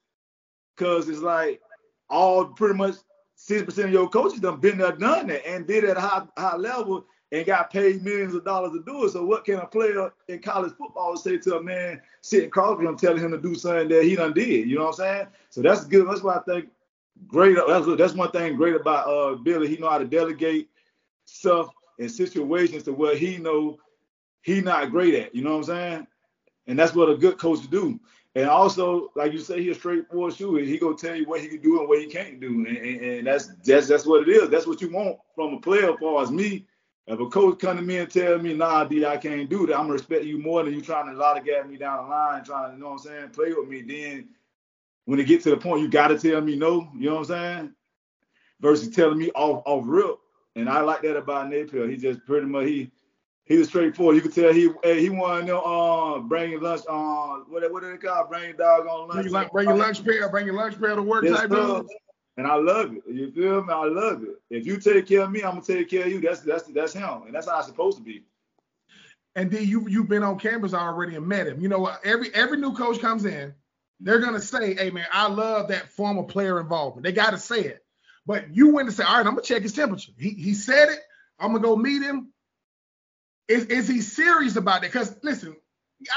because 0.75 1.10
it's 1.10 1.22
like 1.22 1.62
all 2.10 2.46
pretty 2.46 2.75
much 2.75 2.96
60% 3.38 3.86
of 3.86 3.91
your 3.91 4.10
coaches 4.10 4.39
done 4.39 4.60
been 4.60 4.77
there, 4.77 4.91
done 4.91 5.27
that, 5.27 5.48
and 5.48 5.67
did 5.67 5.84
it 5.84 5.91
at 5.91 5.98
a 5.98 6.01
high, 6.01 6.24
high 6.38 6.55
level 6.55 7.05
and 7.32 7.46
got 7.46 7.72
paid 7.72 8.03
millions 8.03 8.34
of 8.34 8.46
dollars 8.46 8.72
to 8.74 8.84
do 8.84 9.05
it. 9.05 9.10
So 9.10 9.25
what 9.25 9.46
can 9.46 9.55
a 9.55 9.65
player 9.65 10.12
in 10.27 10.39
college 10.39 10.74
football 10.77 11.17
say 11.17 11.38
to 11.39 11.58
a 11.58 11.63
man 11.63 12.01
sitting 12.22 12.48
across 12.48 12.77
from 12.77 12.88
him 12.88 12.98
telling 12.98 13.22
him 13.22 13.32
to 13.32 13.38
do 13.38 13.55
something 13.55 13.89
that 13.89 14.03
he 14.03 14.15
done 14.15 14.34
did? 14.34 14.70
You 14.70 14.77
know 14.77 14.86
what 14.86 15.00
I'm 15.00 15.05
saying? 15.05 15.27
So 15.50 15.62
that's 15.62 15.86
good. 15.86 16.08
That's 16.08 16.24
why 16.24 16.36
I 16.36 16.41
think 16.41 16.70
great. 17.27 17.58
That's, 17.67 17.86
that's 17.98 18.13
one 18.13 18.32
thing 18.32 18.55
great 18.55 18.75
about 18.75 19.08
uh, 19.08 19.36
Billy. 19.36 19.67
He 19.67 19.77
know 19.77 19.89
how 19.89 19.98
to 19.98 20.05
delegate 20.05 20.70
stuff 21.25 21.70
in 21.98 22.10
situations 22.10 22.84
to 22.84 22.94
where 22.94 23.15
he 23.15 23.38
know 23.38 23.79
he 24.41 24.62
not 24.62 24.91
great 24.91 25.15
at. 25.15 25.34
You 25.36 25.44
know 25.44 25.51
what 25.51 25.70
I'm 25.70 25.75
saying? 25.75 26.08
And 26.67 26.79
that's 26.79 26.94
what 26.94 27.10
a 27.10 27.17
good 27.17 27.38
coach 27.38 27.70
do. 27.70 28.00
And 28.36 28.50
also, 28.50 29.12
like 29.15 29.32
you 29.32 29.39
say, 29.39 29.63
he's 29.63 29.77
a 29.77 29.80
straightforward 29.80 30.36
shooter. 30.36 30.63
He 30.63 30.77
gonna 30.77 30.98
tell 30.98 31.15
you 31.15 31.25
what 31.25 31.39
he 31.39 31.48
can 31.48 31.62
do 31.62 31.80
and 31.80 31.88
what 31.88 32.00
he 32.00 32.08
can't 32.08 32.42
do, 32.42 32.65
and, 32.68 32.77
and, 32.77 33.01
and, 33.01 33.27
that's 33.27 33.48
that's 33.63 33.88
that's 33.88 34.06
what 34.06 34.28
it 34.28 34.30
is. 34.30 34.50
That's 34.50 34.67
what 34.67 34.82
you 34.82 34.91
want 34.91 35.17
from 35.36 35.54
a 35.54 35.60
player. 35.60 35.93
As 35.93 36.00
far 36.02 36.21
as 36.21 36.32
me, 36.32 36.65
if 37.08 37.17
a 37.17 37.28
coach 37.28 37.60
come 37.60 37.78
to 37.78 37.82
me 37.82 37.98
and 37.98 38.12
tell 38.12 38.38
me, 38.38 38.54
Nah, 38.54 38.84
D, 38.84 39.06
I 39.06 39.15
can't 39.15 39.50
do 39.50 39.65
that, 39.67 39.76
I'm 39.76 39.84
gonna 39.84 39.93
respect 39.93 40.26
you 40.26 40.38
more 40.38 40.63
than 40.63 40.74
you 40.74 40.82
trying 40.82 41.06
to 41.06 41.13
lollygag 41.13 41.69
me 41.69 41.78
down 41.78 42.04
the 42.04 42.10
line, 42.10 42.43
trying 42.43 42.71
to, 42.71 42.76
you 42.76 42.84
know 42.84 42.89
what 42.89 42.93
I'm 42.93 43.00
saying, 43.00 43.30
play 43.30 43.54
with 43.54 43.69
me. 43.69 43.82
Then 43.82 44.28
when 45.06 45.19
it 45.19 45.28
get 45.28 45.41
to 45.43 45.52
the 45.52 45.58
point, 45.58 45.82
you 45.82 45.88
gotta 45.88 46.19
tell 46.19 46.41
me 46.41 46.58
no. 46.58 46.89
You 46.98 47.10
know 47.10 47.15
what 47.15 47.19
I'm 47.19 47.26
saying? 47.26 47.74
Versus 48.60 48.93
telling 48.93 49.17
me 49.17 49.32
off 49.32 49.63
off 49.65 49.86
rip. 49.88 50.17
And 50.58 50.67
I 50.67 50.82
like 50.82 51.04
that 51.04 51.15
about 51.15 51.50
Napier. 51.50 51.88
He 51.88 51.95
just 51.95 52.26
pretty 52.26 52.48
much 52.48 52.67
he 52.67 52.91
he 53.45 53.58
was 53.58 53.67
straightforward. 53.67 54.15
You 54.15 54.21
could 54.21 54.34
tell 54.34 54.51
he 54.51 54.69
he 54.84 55.10
wanted 55.10 55.47
them 55.47 55.62
uh 55.63 56.19
bringing 56.19 56.62
lunch 56.62 56.86
on 56.88 57.41
uh, 57.41 57.43
what 57.47 57.71
what 57.71 57.84
do 57.84 57.91
they 57.91 57.97
call 57.97 58.27
bring 58.27 58.55
dog 58.55 58.88
on 58.88 59.08
lunch. 59.08 59.29
Bring 59.29 59.34
your, 59.34 59.49
bring 59.49 59.67
your 59.69 59.77
lunch 59.77 60.03
pail, 60.03 60.29
bring 60.29 60.45
your 60.45 60.55
lunch 60.55 60.79
pail 60.79 60.95
to 60.95 61.03
work 61.03 61.25
type. 61.25 61.51
And 62.38 62.45
I 62.45 62.55
love 62.55 62.93
it. 62.93 63.03
You 63.08 63.31
feel 63.31 63.63
me? 63.63 63.73
I 63.73 63.86
love 63.86 64.23
it. 64.23 64.41
If 64.49 64.65
you 64.65 64.77
take 64.77 65.08
care 65.08 65.21
of 65.21 65.31
me, 65.31 65.41
I'm 65.41 65.51
gonna 65.51 65.62
take 65.62 65.89
care 65.89 66.05
of 66.05 66.12
you. 66.12 66.19
That's 66.19 66.41
that's 66.41 66.63
that's 66.63 66.93
him, 66.93 67.23
and 67.25 67.34
that's 67.34 67.47
how 67.47 67.60
it's 67.60 67.67
supposed 67.67 67.97
to 67.97 68.03
be. 68.03 68.23
And 69.36 69.49
then 69.49 69.65
you 69.65 69.88
you've 69.88 70.10
been 70.10 70.23
on 70.23 70.38
campus 70.39 70.73
already 70.73 71.15
and 71.15 71.27
met 71.27 71.47
him. 71.47 71.62
You 71.62 71.69
know, 71.69 71.89
every 72.03 72.34
every 72.34 72.58
new 72.58 72.73
coach 72.73 72.99
comes 72.99 73.25
in, 73.25 73.53
they're 74.01 74.19
gonna 74.19 74.41
say, 74.41 74.75
"Hey 74.75 74.89
man, 74.89 75.05
I 75.12 75.27
love 75.27 75.69
that 75.69 75.89
former 75.89 76.23
player 76.23 76.60
involvement." 76.60 77.05
They 77.05 77.13
got 77.13 77.31
to 77.31 77.38
say 77.38 77.62
it. 77.62 77.86
But 78.25 78.53
you 78.53 78.73
went 78.73 78.88
and 78.88 78.97
say, 78.97 79.03
"All 79.03 79.17
right, 79.17 79.25
I'm 79.25 79.34
gonna 79.34 79.41
check 79.41 79.62
his 79.62 79.73
temperature." 79.73 80.12
He 80.17 80.31
he 80.31 80.55
said 80.55 80.89
it. 80.89 80.99
I'm 81.39 81.51
gonna 81.51 81.63
go 81.63 81.75
meet 81.75 82.01
him. 82.01 82.34
Is, 83.47 83.65
is 83.65 83.88
he 83.88 84.01
serious 84.01 84.55
about 84.55 84.84
it? 84.84 84.91
Because 84.91 85.17
listen, 85.21 85.55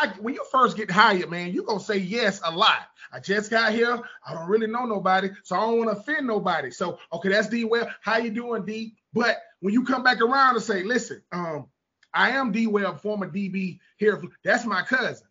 I, 0.01 0.09
when 0.21 0.35
you 0.35 0.45
first 0.51 0.77
get 0.77 0.91
hired, 0.91 1.31
man, 1.31 1.53
you're 1.53 1.65
gonna 1.65 1.81
say 1.81 1.99
yes 1.99 2.41
a 2.45 2.51
lot. 2.51 2.89
I 3.13 3.21
just 3.21 3.51
got 3.51 3.73
here. 3.73 4.01
I 4.27 4.35
don't 4.35 4.49
really 4.49 4.67
know 4.67 4.85
nobody, 4.85 5.31
so 5.43 5.57
I 5.57 5.61
don't 5.61 5.79
want 5.79 5.91
to 5.91 5.97
offend 5.97 6.27
nobody. 6.27 6.71
So, 6.71 6.99
okay, 7.13 7.31
that's 7.31 7.49
D. 7.49 7.65
Well, 7.65 7.89
how 8.03 8.19
you 8.19 8.31
doing, 8.31 8.65
D? 8.65 8.97
But 9.13 9.39
when 9.61 9.73
you 9.73 9.85
come 9.85 10.03
back 10.03 10.21
around 10.21 10.57
and 10.57 10.65
say, 10.65 10.83
listen, 10.83 11.23
um, 11.33 11.69
I 12.13 12.31
am 12.31 12.53
D. 12.53 12.67
Well, 12.67 12.97
former 12.97 13.29
DB 13.29 13.79
here. 13.97 14.23
That's 14.45 14.67
my 14.67 14.83
cousin. 14.83 15.27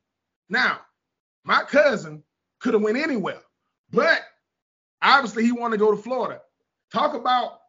Now, 0.50 0.80
my 1.44 1.64
cousin 1.64 2.24
could 2.60 2.74
have 2.74 2.84
went 2.84 2.98
anywhere, 2.98 3.42
but 3.92 4.22
obviously 5.02 5.44
he 5.44 5.52
wanted 5.52 5.78
to 5.78 5.86
go 5.86 5.96
to 5.96 6.02
Florida. 6.02 6.42
Talk 6.92 7.14
about 7.14 7.60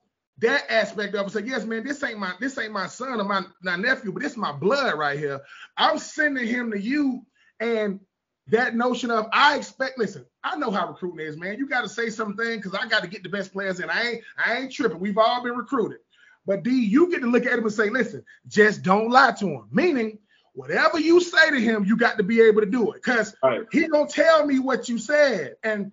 that 0.41 0.71
aspect 0.71 1.15
of 1.15 1.27
it. 1.27 1.31
Say, 1.31 1.43
yes, 1.45 1.65
man, 1.65 1.85
this 1.85 2.03
ain't 2.03 2.19
my 2.19 2.33
this 2.41 2.59
ain't 2.59 2.73
my 2.73 2.87
son 2.87 3.21
or 3.21 3.25
my, 3.25 3.43
my 3.63 3.77
nephew, 3.77 4.13
but 4.13 4.23
this 4.23 4.33
is 4.33 4.39
my 4.39 4.53
blood 4.53 4.99
right 4.99 5.19
here. 5.19 5.41
I'm 5.77 5.99
sending 5.99 6.47
him 6.47 6.71
to 6.71 6.81
you, 6.81 7.27
and 7.61 8.01
that 8.49 8.77
notion 8.77 9.11
of 9.11 9.27
I 9.33 9.57
expect. 9.57 9.99
Listen, 9.99 10.25
I 10.45 10.57
know 10.57 10.71
how 10.71 10.89
recruiting 10.89 11.27
is, 11.27 11.37
man. 11.37 11.59
You 11.59 11.69
got 11.69 11.83
to 11.83 11.89
say 11.89 12.11
something 12.11 12.57
because 12.57 12.75
I 12.75 12.87
got 12.87 13.03
to 13.03 13.09
get 13.09 13.23
the 13.23 13.29
best 13.29 13.53
players 13.53 13.81
in. 13.81 13.91
I 13.91 14.03
ain't 14.03 14.23
I 14.45 14.57
ain't 14.59 14.73
tripping. 14.73 15.01
We've 15.01 15.19
all 15.19 15.43
been 15.43 15.57
recruited, 15.57 15.99
but 16.47 16.63
D, 16.63 16.71
you 16.71 17.11
get 17.11 17.21
to 17.21 17.27
look 17.27 17.47
at 17.47 17.59
him 17.59 17.65
and 17.65 17.73
say, 17.73 17.91
listen, 17.91 18.25
just 18.47 18.83
don't 18.83 19.11
lie 19.11 19.33
to 19.33 19.47
him. 19.47 19.69
Meaning, 19.73 20.19
whatever 20.55 21.01
you 21.01 21.21
say 21.21 21.51
to 21.51 21.61
him, 21.61 21.85
you 21.85 21.97
got 21.97 22.17
to 22.19 22.23
be 22.23 22.41
able 22.43 22.61
to 22.61 22.71
do 22.71 22.93
it 22.93 23.03
because 23.03 23.35
right. 23.43 23.63
he 23.73 23.89
gonna 23.89 24.09
tell 24.09 24.47
me 24.47 24.61
what 24.61 24.89
you 24.89 24.99
said, 24.99 25.57
and 25.65 25.91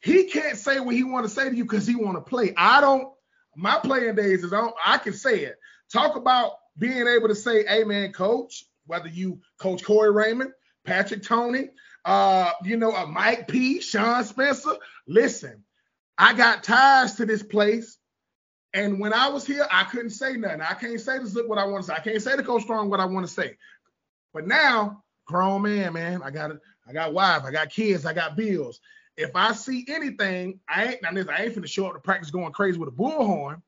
he 0.00 0.24
can't 0.24 0.58
say 0.58 0.78
what 0.78 0.94
he 0.94 1.04
want 1.04 1.24
to 1.24 1.30
say 1.30 1.48
to 1.48 1.56
you 1.56 1.64
because 1.64 1.86
he 1.86 1.94
want 1.94 2.18
to 2.18 2.20
play. 2.20 2.52
I 2.56 2.82
don't 2.82 3.12
my 3.56 3.78
playing 3.78 4.14
days 4.14 4.44
is 4.44 4.52
on. 4.52 4.72
I 4.84 4.98
can 4.98 5.12
say 5.12 5.40
it. 5.40 5.56
Talk 5.92 6.16
about 6.16 6.52
being 6.78 7.06
able 7.06 7.28
to 7.28 7.34
say, 7.34 7.64
"Hey, 7.66 7.84
man, 7.84 8.12
coach." 8.12 8.64
Whether 8.86 9.08
you 9.08 9.40
coach 9.58 9.84
Corey 9.84 10.10
Raymond, 10.10 10.52
Patrick 10.84 11.22
Toney, 11.22 11.70
uh, 12.04 12.50
you 12.64 12.76
know, 12.76 12.94
uh, 12.94 13.06
Mike 13.06 13.48
P, 13.48 13.80
Sean 13.80 14.24
Spencer. 14.24 14.76
Listen, 15.06 15.64
I 16.18 16.34
got 16.34 16.64
ties 16.64 17.14
to 17.16 17.26
this 17.26 17.42
place. 17.42 17.98
And 18.74 18.98
when 18.98 19.12
I 19.12 19.28
was 19.28 19.46
here, 19.46 19.66
I 19.70 19.84
couldn't 19.84 20.10
say 20.10 20.34
nothing. 20.34 20.62
I 20.62 20.74
can't 20.74 21.00
say 21.00 21.18
this 21.18 21.34
look 21.34 21.48
what 21.48 21.58
I 21.58 21.64
want 21.64 21.84
to 21.84 21.88
say. 21.88 21.94
I 21.94 22.00
can't 22.00 22.22
say 22.22 22.36
to 22.36 22.42
Coach 22.42 22.62
Strong 22.62 22.90
what 22.90 23.00
I 23.00 23.04
want 23.04 23.26
to 23.26 23.32
say. 23.32 23.56
But 24.32 24.46
now, 24.46 25.04
grown 25.26 25.62
man, 25.62 25.92
man, 25.92 26.22
I 26.22 26.30
got 26.30 26.50
it, 26.50 26.58
I 26.88 26.92
got 26.92 27.12
wife, 27.12 27.42
I 27.44 27.50
got 27.50 27.70
kids, 27.70 28.06
I 28.06 28.14
got 28.14 28.36
bills. 28.36 28.80
If 29.16 29.36
I 29.36 29.52
see 29.52 29.84
anything, 29.88 30.60
I 30.68 30.84
ain't 30.84 31.02
now 31.02 31.12
this, 31.12 31.28
I 31.28 31.44
ain't 31.44 31.54
finna 31.54 31.68
show 31.68 31.86
up 31.86 31.94
to 31.94 32.00
practice 32.00 32.30
going 32.30 32.52
crazy 32.52 32.78
with 32.78 32.88
a 32.88 32.92
bullhorn, 32.92 33.60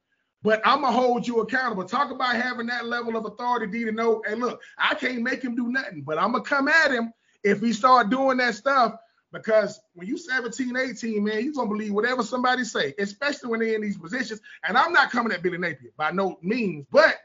but 0.42 0.61
I'm 0.64 0.80
gonna 0.80 0.96
hold 0.96 1.26
you 1.26 1.40
accountable. 1.40 1.85
Talk 1.85 2.11
about 2.11 2.37
having 2.37 2.66
that 2.68 2.87
level 2.87 3.16
of 3.16 3.26
authority, 3.26 3.66
D, 3.66 3.85
to 3.85 3.92
know, 3.92 4.22
hey, 4.26 4.35
look, 4.35 4.62
I 4.78 4.94
can't 4.94 5.22
make 5.22 5.42
him 5.42 5.54
do 5.54 5.68
nothing, 5.68 6.02
but 6.02 6.18
I'm 6.18 6.33
gonna 6.33 6.44
come 6.44 6.68
at 6.68 6.90
him 6.90 7.12
if 7.42 7.61
he 7.61 7.72
start 7.72 8.11
doing 8.11 8.38
that 8.38 8.54
stuff. 8.54 8.96
Because 9.33 9.80
when 9.94 10.07
you 10.07 10.16
17, 10.16 10.76
18, 10.76 11.24
man, 11.24 11.44
you 11.44 11.52
gonna 11.52 11.68
believe 11.68 11.92
whatever 11.92 12.22
somebody 12.22 12.62
say, 12.62 12.94
especially 12.98 13.50
when 13.50 13.61
they're 13.61 13.74
in 13.74 13.83
these 13.83 13.98
positions. 13.98 14.40
And 14.66 14.78
I'm 14.78 14.92
not 14.92 15.11
coming 15.11 15.33
at 15.33 15.42
Billy 15.42 15.59
Napier 15.59 15.90
by 15.96 16.12
no 16.12 16.38
means, 16.40 16.87
but 16.90 17.16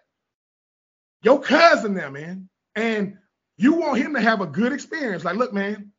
your 1.22 1.40
cousin 1.40 1.94
there, 1.94 2.10
man, 2.10 2.50
and 2.76 3.18
you 3.58 3.74
want 3.74 4.00
him 4.00 4.14
to 4.16 4.22
have 4.22 4.42
a 4.42 4.48
good 4.48 4.74
experience. 4.74 5.24
Like, 5.24 5.36
look, 5.36 5.54
man, 5.54 5.92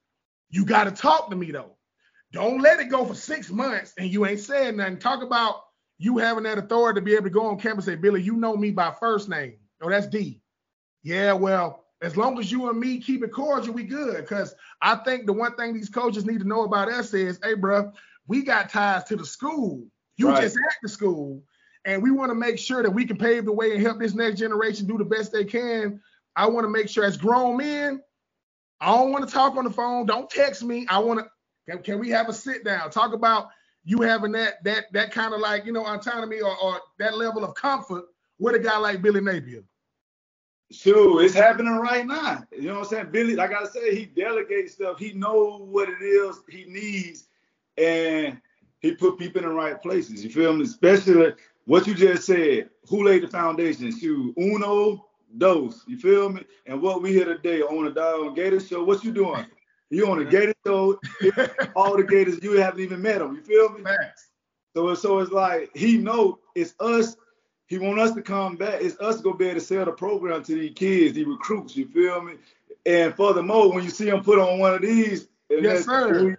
you 0.48 0.64
got 0.64 0.84
to 0.84 0.90
talk 0.90 1.30
to 1.30 1.36
me 1.36 1.52
though. 1.52 1.76
Don't 2.32 2.60
let 2.60 2.80
it 2.80 2.88
go 2.88 3.04
for 3.04 3.14
six 3.14 3.50
months 3.50 3.92
and 3.98 4.08
you 4.08 4.26
ain't 4.26 4.40
saying 4.40 4.76
nothing. 4.76 4.98
Talk 4.98 5.22
about 5.22 5.62
you 5.98 6.18
having 6.18 6.44
that 6.44 6.58
authority 6.58 7.00
to 7.00 7.04
be 7.04 7.14
able 7.14 7.24
to 7.24 7.30
go 7.30 7.46
on 7.46 7.58
campus 7.58 7.86
and 7.86 7.96
say, 7.96 8.00
Billy, 8.00 8.22
you 8.22 8.36
know 8.36 8.56
me 8.56 8.70
by 8.70 8.90
first 8.90 9.28
name. 9.28 9.54
Oh, 9.82 9.90
that's 9.90 10.06
D. 10.06 10.40
Yeah, 11.02 11.32
well, 11.32 11.84
As 12.02 12.16
long 12.16 12.38
as 12.38 12.50
you 12.50 12.68
and 12.70 12.80
me 12.80 12.98
keep 12.98 13.22
it 13.22 13.32
cordial, 13.32 13.74
we 13.74 13.84
good. 13.84 14.16
Because 14.16 14.54
I 14.80 14.96
think 14.96 15.26
the 15.26 15.32
one 15.32 15.54
thing 15.56 15.74
these 15.74 15.90
coaches 15.90 16.24
need 16.24 16.40
to 16.40 16.48
know 16.48 16.64
about 16.64 16.90
us 16.90 17.12
is, 17.12 17.38
hey, 17.42 17.54
bro, 17.54 17.92
we 18.26 18.42
got 18.42 18.70
ties 18.70 19.04
to 19.04 19.16
the 19.16 19.26
school. 19.26 19.86
You 20.16 20.28
right. 20.28 20.42
just 20.42 20.56
at 20.56 20.76
the 20.82 20.88
school. 20.88 21.42
And 21.84 22.02
we 22.02 22.10
want 22.10 22.30
to 22.30 22.34
make 22.34 22.58
sure 22.58 22.82
that 22.82 22.90
we 22.90 23.04
can 23.04 23.16
pave 23.16 23.44
the 23.44 23.52
way 23.52 23.72
and 23.72 23.82
help 23.82 23.98
this 23.98 24.14
next 24.14 24.38
generation 24.38 24.86
do 24.86 24.98
the 24.98 25.04
best 25.04 25.32
they 25.32 25.44
can. 25.44 26.00
I 26.36 26.46
want 26.46 26.64
to 26.64 26.68
make 26.68 26.88
sure 26.88 27.04
as 27.04 27.16
grown 27.16 27.56
men, 27.56 28.02
I 28.80 28.94
don't 28.96 29.12
want 29.12 29.26
to 29.26 29.34
talk 29.34 29.56
on 29.56 29.64
the 29.64 29.70
phone. 29.70 30.06
Don't 30.06 30.30
text 30.30 30.62
me. 30.62 30.86
I 30.88 30.98
want 30.98 31.20
to. 31.20 31.26
Can, 31.68 31.82
can, 31.82 31.98
we 31.98 32.10
have 32.10 32.28
a 32.28 32.32
sit 32.32 32.64
down? 32.64 32.90
Talk 32.90 33.12
about 33.12 33.48
you 33.84 34.02
having 34.02 34.32
that 34.32 34.62
that 34.64 34.92
that 34.92 35.10
kind 35.10 35.34
of 35.34 35.40
like 35.40 35.64
you 35.64 35.72
know 35.72 35.86
autonomy 35.86 36.40
or, 36.40 36.56
or 36.62 36.80
that 36.98 37.16
level 37.16 37.44
of 37.44 37.54
comfort 37.54 38.04
with 38.38 38.54
a 38.54 38.58
guy 38.58 38.78
like 38.78 39.02
Billy 39.02 39.20
Napier. 39.20 39.62
Sure, 40.72 41.22
it's 41.22 41.34
happening 41.34 41.76
right 41.76 42.06
now. 42.06 42.44
You 42.52 42.68
know 42.68 42.74
what 42.74 42.84
I'm 42.84 42.88
saying? 42.88 43.08
Billy, 43.10 43.34
like 43.34 43.52
I 43.52 43.64
said, 43.64 43.92
he 43.92 44.06
delegates 44.06 44.74
stuff. 44.74 44.98
He 44.98 45.12
knows 45.12 45.62
what 45.62 45.88
it 45.88 46.00
is 46.00 46.40
he 46.48 46.64
needs, 46.64 47.26
and 47.76 48.40
he 48.78 48.92
put 48.92 49.18
people 49.18 49.42
in 49.42 49.48
the 49.48 49.54
right 49.54 49.80
places. 49.82 50.22
You 50.22 50.30
feel 50.30 50.52
me? 50.52 50.64
Especially 50.64 51.32
what 51.66 51.86
you 51.86 51.94
just 51.94 52.24
said. 52.24 52.70
Who 52.88 53.04
laid 53.04 53.24
the 53.24 53.28
foundation? 53.28 53.96
Shoot, 53.96 54.34
uno, 54.38 55.06
dos. 55.38 55.84
You 55.88 55.98
feel 55.98 56.28
me? 56.28 56.44
And 56.66 56.80
what 56.80 57.02
we 57.02 57.12
here 57.12 57.24
today 57.24 57.62
on 57.62 57.84
the 57.84 57.90
Dog 57.90 58.36
Gator 58.36 58.60
Show. 58.60 58.84
What 58.84 59.04
you 59.04 59.12
doing? 59.12 59.46
You 59.90 60.08
on 60.10 60.18
the 60.18 60.24
Gator 60.24 60.54
Show? 60.64 61.00
all 61.76 61.96
the 61.96 62.04
Gators 62.04 62.42
you 62.42 62.52
haven't 62.52 62.80
even 62.80 63.02
met 63.02 63.18
them. 63.18 63.34
You 63.34 63.42
feel 63.42 63.70
me? 63.70 63.82
So 64.74 64.94
so 64.94 65.18
it's 65.18 65.32
like 65.32 65.70
he 65.76 65.98
know 65.98 66.38
it's 66.54 66.74
us 66.80 67.16
he 67.66 67.78
want 67.78 68.00
us 68.00 68.12
to 68.14 68.22
come 68.22 68.56
back. 68.56 68.82
It's 68.82 68.98
us 69.00 69.18
to 69.18 69.22
go 69.22 69.32
be 69.32 69.46
able 69.46 69.60
to 69.60 69.64
sell 69.64 69.84
the 69.84 69.92
program 69.92 70.42
to 70.42 70.54
these 70.54 70.72
kids, 70.74 71.14
these 71.14 71.26
recruits. 71.26 71.76
You 71.76 71.86
feel 71.86 72.20
me? 72.20 72.34
And 72.84 73.14
furthermore, 73.14 73.72
when 73.72 73.84
you 73.84 73.90
see 73.90 74.06
them 74.06 74.24
put 74.24 74.40
on 74.40 74.58
one 74.58 74.74
of 74.74 74.82
these, 74.82 75.28
yes, 75.48 75.84
sir. 75.84 76.36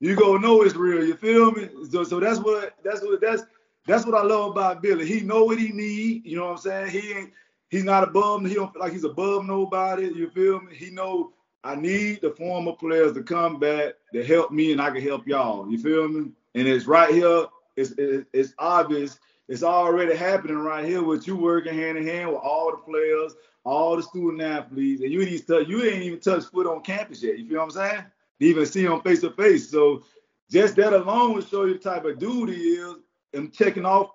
You 0.00 0.14
go 0.14 0.36
know 0.36 0.62
it's 0.62 0.76
real. 0.76 1.02
You 1.02 1.14
feel 1.14 1.52
me? 1.52 1.70
So, 1.90 2.04
so 2.04 2.20
that's 2.20 2.38
what 2.40 2.74
that's 2.84 3.00
what 3.00 3.20
that's 3.20 3.44
that's 3.86 4.04
what 4.04 4.14
I 4.14 4.22
love 4.22 4.50
about 4.50 4.82
Billy. 4.82 5.06
He 5.06 5.20
know 5.20 5.44
what 5.44 5.58
he 5.58 5.68
need. 5.72 6.26
You 6.26 6.36
know 6.36 6.44
what 6.44 6.52
I'm 6.52 6.58
saying? 6.58 6.90
He 6.90 7.12
ain't 7.12 7.32
he's 7.70 7.84
not 7.84 8.04
above. 8.04 8.44
He 8.44 8.54
don't 8.54 8.70
feel 8.72 8.82
like 8.82 8.92
he's 8.92 9.04
above 9.04 9.46
nobody. 9.46 10.12
You 10.14 10.28
feel 10.28 10.60
me? 10.60 10.74
He 10.74 10.90
know 10.90 11.32
I 11.66 11.74
need 11.74 12.20
the 12.20 12.30
former 12.30 12.72
players 12.72 13.14
to 13.14 13.22
come 13.22 13.58
back 13.58 13.94
to 14.12 14.24
help 14.24 14.52
me, 14.52 14.72
and 14.72 14.80
I 14.80 14.90
can 14.90 15.02
help 15.02 15.26
y'all. 15.26 15.70
You 15.70 15.78
feel 15.78 16.08
me? 16.08 16.30
And 16.54 16.68
it's 16.68 16.86
right 16.86 17.12
here. 17.12 17.46
It's 17.76 17.92
it's 17.96 18.54
obvious 18.58 19.18
it's 19.48 19.62
already 19.62 20.16
happening 20.16 20.58
right 20.58 20.84
here 20.84 21.02
with 21.02 21.26
you 21.26 21.36
working 21.36 21.74
hand 21.74 21.98
in 21.98 22.06
hand 22.06 22.30
with 22.30 22.40
all 22.42 22.70
the 22.70 22.78
players, 22.78 23.34
all 23.64 23.96
the 23.96 24.02
student 24.02 24.42
athletes, 24.42 25.02
and 25.02 25.12
you 25.12 25.22
ain't 25.22 25.30
even 25.30 25.70
you 25.70 25.84
ain't 25.84 26.02
even 26.02 26.20
touched 26.20 26.50
foot 26.50 26.66
on 26.66 26.82
campus 26.82 27.22
yet. 27.22 27.38
You 27.38 27.48
feel 27.48 27.58
what 27.58 27.64
I'm 27.64 27.70
saying? 27.70 28.04
To 28.40 28.46
even 28.46 28.66
see 28.66 28.84
them 28.84 29.00
face 29.02 29.20
to 29.20 29.30
face. 29.30 29.70
So 29.70 30.04
just 30.50 30.76
that 30.76 30.92
alone 30.92 31.34
will 31.34 31.42
show 31.42 31.64
you 31.64 31.74
the 31.74 31.78
type 31.78 32.04
of 32.04 32.18
dude 32.18 32.50
he 32.50 32.74
is 32.74 32.96
and 33.34 33.52
checking 33.52 33.84
off. 33.84 34.10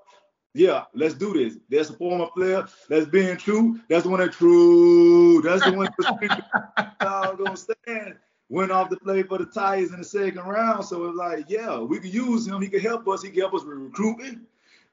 Yeah, 0.54 0.84
let's 0.94 1.14
do 1.14 1.34
this. 1.34 1.58
That's 1.70 1.90
a 1.90 1.94
former 1.94 2.28
player. 2.28 2.68
That's 2.90 3.06
Ben 3.06 3.38
Troupe. 3.38 3.82
That's 3.88 4.04
the 4.04 4.10
one 4.10 4.20
that 4.20 4.34
true. 4.34 5.42
That's 5.42 5.64
the 5.64 5.72
one 5.72 5.90
that's 5.98 7.36
gonna 7.38 7.58
stand. 7.58 8.16
Went 8.50 8.72
off 8.72 8.90
to 8.90 8.98
play 8.98 9.24
for 9.24 9.38
the 9.38 9.46
Titans 9.46 9.94
in 9.94 10.00
the 10.00 10.06
second 10.06 10.44
round. 10.44 10.84
So 10.84 11.06
it's 11.06 11.18
like, 11.18 11.46
yeah, 11.48 11.80
we 11.80 12.00
could 12.00 12.14
use 12.14 12.46
him. 12.46 12.62
He 12.62 12.68
could 12.68 12.82
help 12.82 13.08
us. 13.08 13.24
He 13.24 13.30
could 13.30 13.40
help 13.40 13.54
us 13.54 13.64
with 13.64 13.78
recruiting. 13.78 14.42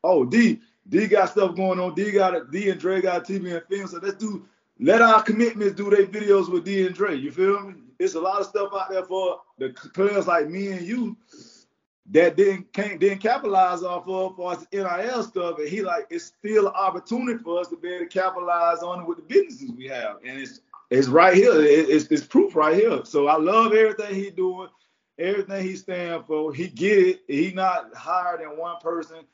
Oh, 0.04 0.24
D, 0.24 0.60
D 0.88 1.08
got 1.08 1.30
stuff 1.30 1.56
going 1.56 1.80
on. 1.80 1.94
D 1.94 2.12
got. 2.12 2.52
D 2.52 2.70
and 2.70 2.80
Dre 2.80 3.00
got 3.00 3.26
TV 3.26 3.56
and 3.56 3.66
film. 3.66 3.88
So 3.88 3.98
let's 4.00 4.16
do 4.16 4.46
let 4.78 5.02
our 5.02 5.24
commitments 5.24 5.74
do 5.74 5.90
their 5.90 6.06
videos 6.06 6.48
with 6.48 6.64
D 6.64 6.86
and 6.86 6.94
Dre. 6.94 7.16
You 7.16 7.32
feel 7.32 7.60
me? 7.62 7.74
It's 7.98 8.14
a 8.14 8.20
lot 8.20 8.40
of 8.40 8.46
stuff 8.46 8.70
out 8.72 8.90
there 8.90 9.04
for 9.04 9.40
the 9.58 9.70
players 9.92 10.28
like 10.28 10.48
me 10.48 10.68
and 10.68 10.86
you 10.86 11.16
that 12.10 12.36
didn't 12.36 12.72
can't 12.72 12.98
didn't 13.00 13.18
capitalize 13.18 13.82
off 13.82 14.08
of 14.08 14.36
for 14.36 14.52
us 14.52 14.66
NIL 14.72 15.22
stuff. 15.22 15.58
And 15.58 15.68
he 15.68 15.82
like 15.82 16.06
it's 16.10 16.26
still 16.26 16.68
an 16.68 16.74
opportunity 16.74 17.42
for 17.42 17.60
us 17.60 17.68
to 17.68 17.76
be 17.76 17.88
able 17.88 18.06
to 18.06 18.10
capitalize 18.10 18.78
on 18.78 19.02
it 19.02 19.06
with 19.06 19.18
the 19.18 19.24
businesses 19.24 19.70
we 19.70 19.86
have. 19.86 20.16
And 20.24 20.38
it's 20.40 20.60
it's 20.90 21.08
right 21.08 21.34
here. 21.34 21.52
It's, 21.54 22.06
it's 22.06 22.24
proof 22.24 22.56
right 22.56 22.74
here. 22.74 23.04
So 23.04 23.28
I 23.28 23.36
love 23.36 23.74
everything 23.74 24.14
he 24.14 24.30
doing, 24.30 24.68
everything 25.18 25.62
he 25.62 25.76
stand 25.76 26.24
for. 26.26 26.54
He 26.54 26.68
get 26.68 26.98
it. 26.98 27.20
He 27.28 27.52
not 27.52 27.94
higher 27.94 28.38
than 28.38 28.56
one 28.56 28.78
person 28.80 29.26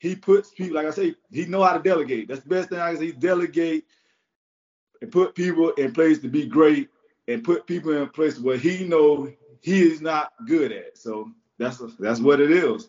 he 0.00 0.16
puts 0.16 0.50
people, 0.50 0.76
like 0.76 0.86
I 0.86 0.90
say, 0.90 1.14
he 1.30 1.44
know 1.44 1.62
how 1.62 1.76
to 1.76 1.82
delegate. 1.82 2.26
That's 2.26 2.40
the 2.40 2.48
best 2.48 2.70
thing 2.70 2.78
I 2.78 2.90
can 2.90 2.98
say. 2.98 3.06
He 3.06 3.12
delegate 3.12 3.84
and 5.02 5.12
put 5.12 5.34
people 5.34 5.70
in 5.72 5.92
place 5.92 6.18
to 6.20 6.28
be 6.28 6.46
great 6.46 6.88
and 7.28 7.44
put 7.44 7.66
people 7.66 7.92
in 7.92 8.08
place 8.08 8.40
where 8.40 8.56
he 8.56 8.84
know 8.84 9.30
he 9.60 9.82
is 9.82 10.00
not 10.00 10.32
good 10.46 10.72
at. 10.72 10.96
So 10.96 11.30
that's 11.60 11.78
that's 11.98 12.20
what 12.20 12.40
it 12.40 12.50
is. 12.50 12.88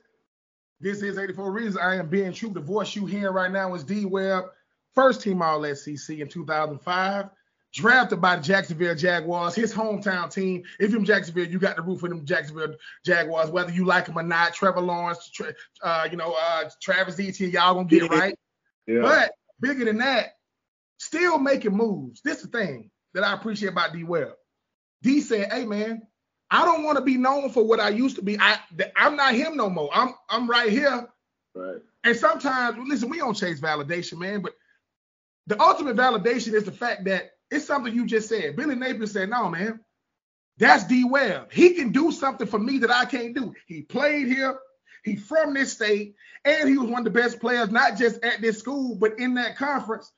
This 0.79 1.03
is 1.03 1.19
84 1.19 1.51
Reasons. 1.51 1.77
I 1.77 1.95
am 1.95 2.09
Ben 2.09 2.33
Troupe. 2.33 2.55
The 2.55 2.59
voice 2.59 2.95
you 2.95 3.05
hear 3.05 3.31
right 3.31 3.51
now 3.51 3.75
is 3.75 3.83
D 3.83 4.05
Webb, 4.05 4.45
first 4.95 5.21
team 5.21 5.41
All 5.41 5.63
SEC 5.75 6.17
in 6.17 6.27
2005 6.27 7.29
drafted 7.73 8.19
by 8.19 8.35
the 8.35 8.41
Jacksonville 8.41 8.95
Jaguars, 8.95 9.55
his 9.55 9.73
hometown 9.73 10.31
team. 10.31 10.63
If 10.79 10.91
you're 10.91 10.99
from 10.99 11.05
Jacksonville, 11.05 11.47
you 11.47 11.59
got 11.59 11.75
the 11.75 11.81
root 11.81 11.99
for 11.99 12.09
them 12.09 12.25
Jacksonville 12.25 12.75
Jaguars, 13.05 13.49
whether 13.49 13.71
you 13.71 13.85
like 13.85 14.05
them 14.05 14.17
or 14.17 14.23
not. 14.23 14.53
Trevor 14.53 14.81
Lawrence, 14.81 15.31
uh, 15.83 16.07
you 16.09 16.17
know, 16.17 16.35
uh, 16.39 16.69
Travis 16.81 17.19
Etienne, 17.19 17.51
y'all 17.51 17.75
gonna 17.75 17.87
get 17.87 18.03
it 18.03 18.11
right. 18.11 18.35
Yeah. 18.87 19.01
But 19.03 19.31
bigger 19.59 19.85
than 19.85 19.99
that, 19.99 20.31
still 20.97 21.37
making 21.37 21.77
moves. 21.77 22.19
This 22.23 22.37
is 22.37 22.49
the 22.49 22.57
thing 22.57 22.89
that 23.13 23.23
I 23.23 23.33
appreciate 23.33 23.69
about 23.69 23.93
D 23.93 24.03
Webb. 24.03 24.33
D 25.03 25.21
said, 25.21 25.53
"Hey 25.53 25.67
man, 25.67 26.01
I 26.51 26.65
don't 26.65 26.83
want 26.83 26.97
to 26.97 27.03
be 27.03 27.17
known 27.17 27.49
for 27.49 27.63
what 27.65 27.79
I 27.79 27.89
used 27.89 28.17
to 28.17 28.21
be. 28.21 28.37
I 28.39 28.59
I'm 28.95 29.15
not 29.15 29.33
him 29.33 29.55
no 29.55 29.69
more. 29.69 29.89
I'm 29.93 30.13
I'm 30.29 30.49
right 30.49 30.69
here. 30.69 31.07
Right. 31.55 31.77
And 32.03 32.15
sometimes, 32.15 32.77
listen, 32.87 33.09
we 33.09 33.17
don't 33.17 33.35
chase 33.35 33.59
validation, 33.61 34.19
man, 34.19 34.41
but 34.41 34.53
the 35.47 35.59
ultimate 35.61 35.95
validation 35.95 36.53
is 36.53 36.63
the 36.63 36.71
fact 36.71 37.05
that 37.05 37.31
it's 37.49 37.65
something 37.65 37.93
you 37.93 38.05
just 38.05 38.29
said. 38.29 38.55
Billy 38.55 38.75
Napier 38.75 39.07
said, 39.07 39.29
no, 39.29 39.49
man, 39.49 39.79
that's 40.57 40.85
D 40.85 41.03
Webb. 41.03 41.51
He 41.51 41.73
can 41.73 41.91
do 41.91 42.11
something 42.11 42.47
for 42.47 42.59
me 42.59 42.79
that 42.79 42.91
I 42.91 43.05
can't 43.05 43.35
do. 43.35 43.53
He 43.65 43.81
played 43.81 44.27
here. 44.27 44.57
He 45.03 45.15
from 45.15 45.53
this 45.53 45.73
state, 45.73 46.15
and 46.45 46.69
he 46.69 46.77
was 46.77 46.89
one 46.89 47.05
of 47.05 47.13
the 47.13 47.19
best 47.19 47.39
players, 47.39 47.71
not 47.71 47.97
just 47.97 48.23
at 48.23 48.41
this 48.41 48.59
school, 48.59 48.95
but 48.95 49.19
in 49.19 49.33
that 49.35 49.57
conference. 49.57 50.11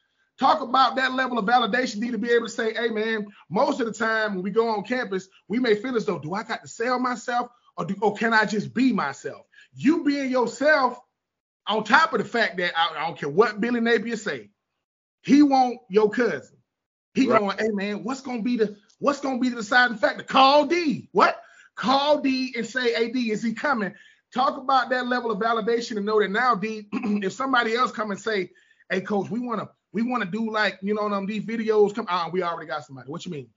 Talk 0.44 0.60
about 0.60 0.98
that 0.98 1.14
level 1.14 1.40
of 1.40 1.46
validation. 1.46 2.00
Need 2.00 2.12
to 2.12 2.18
be 2.18 2.30
able 2.30 2.48
to 2.48 2.52
say, 2.52 2.74
hey 2.74 2.90
man, 2.90 3.28
most 3.50 3.80
of 3.80 3.86
the 3.86 3.94
time 3.94 4.34
when 4.34 4.44
we 4.44 4.52
go 4.52 4.68
on 4.68 4.84
campus, 4.84 5.30
we 5.48 5.58
may 5.58 5.74
feel 5.74 5.96
as 5.96 6.04
though, 6.04 6.20
do 6.20 6.34
I 6.34 6.44
got 6.44 6.64
to 6.64 6.68
sell 6.68 7.00
myself 7.00 7.48
or 7.78 7.86
do 7.86 7.96
or 8.02 8.14
can 8.14 8.34
I 8.34 8.44
just 8.44 8.74
be 8.74 8.92
myself? 8.92 9.46
You 9.74 10.04
being 10.04 10.30
yourself, 10.30 11.00
on 11.66 11.86
top 11.86 12.12
of 12.12 12.20
the 12.20 12.26
fact 12.26 12.58
that 12.58 12.74
I, 12.78 12.90
I 12.94 13.06
don't 13.06 13.18
care 13.18 13.30
what 13.30 13.62
Billy 13.62 13.80
Napier 13.80 14.18
say, 14.18 14.50
he 15.22 15.44
want 15.44 15.78
your 15.88 16.10
cousin. 16.10 16.58
He 17.14 17.26
right. 17.26 17.40
going, 17.40 17.58
hey 17.58 17.70
man, 17.70 18.04
what's 18.04 18.20
gonna 18.20 18.42
be 18.42 18.58
the 18.58 18.76
what's 19.00 19.22
gonna 19.22 19.40
be 19.40 19.48
the 19.48 19.56
deciding 19.56 19.96
factor? 19.96 20.24
Call 20.24 20.66
D. 20.66 21.08
What? 21.14 21.42
Call 21.76 22.20
D 22.20 22.54
and 22.58 22.68
say, 22.68 22.94
hey 22.94 23.12
D, 23.12 23.32
is 23.32 23.42
he 23.42 23.54
coming? 23.54 23.94
Talk 24.34 24.58
about 24.58 24.90
that 24.90 25.08
level 25.08 25.32
of 25.32 25.40
validation 25.40 25.96
and 25.96 26.06
know 26.06 26.20
that 26.20 26.32
now, 26.32 26.54
D, 26.54 26.90
if 26.92 27.32
somebody 27.32 27.76
else 27.76 27.94
come 27.94 28.12
and 28.12 28.20
say, 28.20 28.52
hey 28.90 29.00
coach, 29.00 29.30
we 29.30 29.40
wanna 29.40 29.70
we 29.94 30.02
wanna 30.02 30.26
do 30.26 30.52
like 30.52 30.80
you 30.82 30.94
know 30.94 31.12
um, 31.12 31.26
these 31.26 31.46
videos 31.46 31.96
come 31.96 32.08
on, 32.10 32.28
uh, 32.28 32.30
we 32.30 32.44
already 32.44 32.68
got 32.68 32.86
somebody. 32.86 33.10
What 33.10 33.26
you 33.26 33.32
mean? 33.32 33.48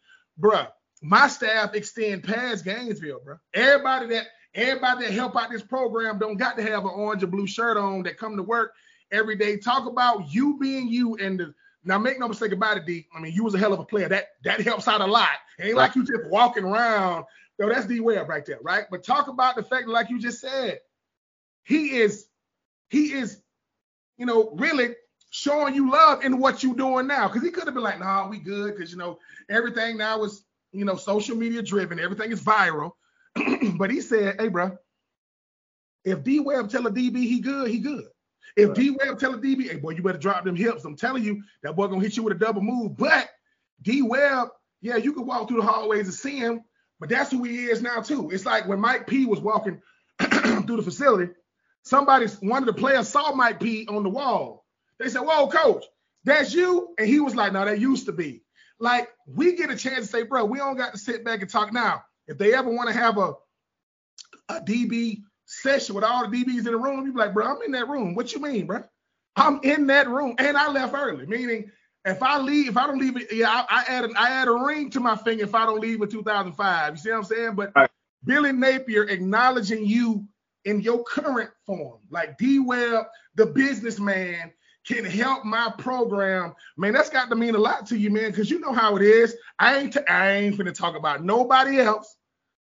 Bruh, 0.41 0.69
my 1.03 1.29
staff 1.29 1.75
extend 1.75 2.25
past 2.25 2.65
Gainesville, 2.65 3.21
bro. 3.25 3.37
Everybody 3.55 4.07
that 4.09 4.27
everybody 4.55 5.07
that 5.07 5.13
help 5.13 5.37
out 5.37 5.51
this 5.51 5.63
program 5.63 6.19
don't 6.19 6.37
got 6.37 6.57
to 6.57 6.63
have 6.63 6.85
an 6.85 6.93
orange 6.95 7.23
or 7.23 7.29
blue 7.29 7.47
shirt 7.47 7.77
on 7.77 8.03
that 8.05 8.19
come 8.19 8.37
to 8.37 8.43
work 8.43 8.73
every 9.11 9.37
day. 9.37 9.57
Talk 9.57 9.87
about 9.87 10.33
you 10.33 10.59
being 10.59 10.89
you 10.89 11.17
and 11.17 11.41
the 11.41 11.55
now, 11.87 11.99
make 11.99 12.19
no 12.19 12.27
mistake 12.27 12.51
about 12.51 12.77
it, 12.77 12.85
D. 12.85 13.07
I 13.15 13.21
mean, 13.21 13.33
you 13.33 13.45
was 13.45 13.55
a 13.55 13.59
hell 13.59 13.73
of 13.73 13.79
a 13.79 13.85
player. 13.85 14.09
That 14.09 14.31
that 14.43 14.61
helps 14.61 14.89
out 14.89 15.01
a 15.01 15.07
lot. 15.07 15.29
It 15.59 15.67
ain't 15.67 15.77
right. 15.77 15.83
like 15.83 15.95
you 15.95 16.05
just 16.05 16.29
walking 16.29 16.65
around. 16.65 17.25
Yo, 17.59 17.69
that's 17.69 17.87
D 17.87 18.01
Webb 18.01 18.29
right 18.29 18.45
there, 18.45 18.59
right? 18.61 18.85
But 18.91 19.05
talk 19.05 19.29
about 19.29 19.55
the 19.55 19.63
fact, 19.63 19.87
like 19.87 20.11
you 20.11 20.19
just 20.19 20.41
said, 20.41 20.81
he 21.63 21.97
is, 21.99 22.27
he 22.91 23.13
is, 23.13 23.41
you 24.19 24.27
know, 24.27 24.51
really 24.57 24.97
showing 25.37 25.75
you 25.75 25.91
love 25.91 26.25
in 26.25 26.39
what 26.39 26.63
you're 26.63 26.75
doing 26.75 27.07
now. 27.07 27.29
Because 27.29 27.43
he 27.43 27.51
could 27.51 27.65
have 27.65 27.75
been 27.75 27.83
like, 27.83 28.01
nah, 28.01 28.27
we 28.27 28.39
good, 28.39 28.75
because 28.75 28.91
you 28.91 28.97
know, 28.97 29.19
everything 29.51 29.99
now 29.99 30.23
is, 30.25 30.43
you 30.73 30.85
know, 30.85 30.97
social 30.97 31.37
media 31.37 31.63
driven, 31.63 32.01
everything 32.01 32.33
is 32.33 32.43
viral. 32.43 32.93
but 33.77 33.91
he 33.91 34.01
said, 34.01 34.41
hey, 34.41 34.49
bro, 34.49 34.77
if 36.05 36.25
D 36.25 36.41
Webb 36.41 36.71
tell 36.71 36.87
a 36.87 36.91
DB 36.91 37.17
he 37.17 37.41
good, 37.41 37.69
he 37.69 37.81
good. 37.81 38.05
If 38.57 38.73
D 38.73 38.91
Webb 38.91 39.19
tell 39.19 39.35
a 39.35 39.39
DB, 39.39 39.69
hey 39.71 39.77
boy, 39.77 39.91
you 39.91 40.03
better 40.03 40.17
drop 40.17 40.45
them 40.45 40.57
hips. 40.57 40.85
I'm 40.85 40.97
telling 40.97 41.23
you, 41.23 41.43
that 41.63 41.77
boy 41.77 41.89
gonna 41.89 42.01
hit 42.01 42.17
you 42.17 42.23
with 42.23 42.35
a 42.35 42.39
double 42.39 42.63
move. 42.63 42.97
But 42.97 43.29
D 43.83 44.01
Webb, 44.01 44.49
yeah, 44.81 44.97
you 44.97 45.13
can 45.13 45.27
walk 45.27 45.49
through 45.49 45.61
the 45.61 45.67
hallways 45.67 46.07
and 46.07 46.15
see 46.15 46.39
him, 46.39 46.63
but 46.99 47.11
that's 47.11 47.31
who 47.31 47.45
he 47.45 47.67
is 47.67 47.83
now 47.83 48.01
too. 48.01 48.31
It's 48.31 48.47
like 48.47 48.67
when 48.67 48.81
Mike 48.81 49.07
P 49.07 49.27
was 49.27 49.41
walking 49.41 49.83
through 50.19 50.77
the 50.77 50.83
facility, 50.83 51.33
somebody, 51.83 52.27
one 52.41 52.63
of 52.63 52.67
the 52.67 52.81
players 52.81 53.09
saw 53.09 53.35
Mike 53.35 53.61
P 53.61 53.87
on 53.87 54.03
the 54.03 54.09
wall. 54.09 54.66
They 54.99 55.09
said, 55.09 55.21
"Whoa, 55.21 55.49
coach, 55.49 55.85
that's 56.25 56.55
you," 56.55 56.95
and 56.99 57.07
he 57.07 57.21
was 57.21 57.35
like, 57.35 57.53
"No, 57.53 57.65
that 57.65 57.81
used 57.81 58.07
to 58.07 58.13
be." 58.13 58.43
Like 58.79 59.09
we 59.27 59.57
get 59.57 59.71
a 59.71 59.77
chance 59.77 60.07
to 60.07 60.07
say, 60.07 60.23
bro, 60.23 60.45
we 60.45 60.59
don't 60.59 60.77
got 60.77 60.93
to 60.93 60.99
sit 60.99 61.25
back 61.25 61.41
and 61.41 61.51
talk 61.51 61.73
now. 61.73 62.03
If 62.27 62.39
they 62.39 62.55
ever 62.55 62.71
want 62.71 62.89
to 62.89 62.95
have 62.95 63.19
a 63.19 63.35
a 64.49 64.61
DB 64.61 65.23
session 65.47 65.95
with 65.95 66.05
all 66.05 66.29
the 66.29 66.37
DBs 66.37 66.59
in 66.59 66.65
the 66.65 66.77
room, 66.77 67.07
you 67.07 67.13
be 67.13 67.19
like, 67.19 67.35
bro, 67.35 67.47
I'm 67.47 67.63
in 67.63 67.73
that 67.73 67.89
room. 67.89 68.15
What 68.15 68.33
you 68.33 68.41
mean, 68.41 68.67
bro? 68.67 68.83
I'm 69.37 69.61
in 69.63 69.87
that 69.89 70.09
room, 70.09 70.35
and 70.39 70.57
I 70.57 70.71
left 70.71 70.95
early. 70.95 71.27
Meaning, 71.27 71.71
if 72.05 72.23
I 72.23 72.39
leave, 72.39 72.69
if 72.69 72.77
I 72.77 72.87
don't 72.87 72.99
leave 72.99 73.17
it, 73.17 73.33
yeah, 73.33 73.51
I, 73.51 73.65
I 73.69 73.85
add 73.89 74.05
an, 74.05 74.15
I 74.17 74.31
add 74.31 74.49
a 74.49 74.53
ring 74.53 74.91
to 74.91 75.01
my 75.01 75.17
finger 75.17 75.45
if 75.45 75.55
I 75.55 75.67
don't 75.67 75.81
leave 75.81 76.01
in 76.01 76.09
2005. 76.09 76.93
You 76.93 76.97
see 76.99 77.11
what 77.11 77.17
I'm 77.17 77.25
saying? 77.25 77.55
But 77.55 77.73
right. 77.75 77.91
Billy 78.25 78.53
Napier 78.53 79.05
acknowledging 79.05 79.85
you 79.85 80.27
in 80.65 80.81
your 80.81 81.05
current 81.05 81.51
form, 81.65 82.01
like 82.11 82.39
D 82.39 82.59
Webb, 82.59 83.07
the 83.35 83.47
businessman, 83.47 84.53
can 84.87 85.05
help 85.05 85.45
my 85.45 85.73
program, 85.79 86.55
man, 86.77 86.93
that's 86.93 87.11
got 87.11 87.29
to 87.29 87.37
mean 87.37 87.55
a 87.55 87.59
lot 87.59 87.87
to 87.87 87.99
you, 87.99 88.11
man, 88.11 88.31
because 88.31 88.51
you 88.51 88.61
know 88.61 88.73
how 88.73 88.97
it 88.97 89.03
is. 89.03 89.37
I 89.59 89.79
ain't 89.79 89.93
t- 89.93 90.07
I 90.09 90.33
ain't 90.33 90.57
finna 90.57 90.75
talk 90.75 90.97
about 90.97 91.25
nobody 91.25 91.81
else. 91.81 92.17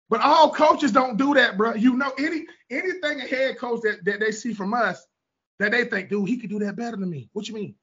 But 0.09 0.21
all 0.21 0.51
coaches 0.51 0.91
don't 0.91 1.17
do 1.17 1.35
that, 1.35 1.55
bro. 1.55 1.75
You 1.75 1.95
know, 1.95 2.11
any 2.17 2.45
anything 2.69 3.21
a 3.21 3.27
head 3.27 3.57
coach 3.57 3.81
that, 3.83 4.03
that 4.05 4.19
they 4.19 4.31
see 4.31 4.53
from 4.53 4.73
us 4.73 5.05
that 5.59 5.71
they 5.71 5.85
think, 5.85 6.09
dude, 6.09 6.27
he 6.27 6.37
could 6.37 6.49
do 6.49 6.59
that 6.59 6.75
better 6.75 6.97
than 6.97 7.09
me. 7.09 7.29
What 7.33 7.47
you 7.47 7.53
mean? 7.53 7.75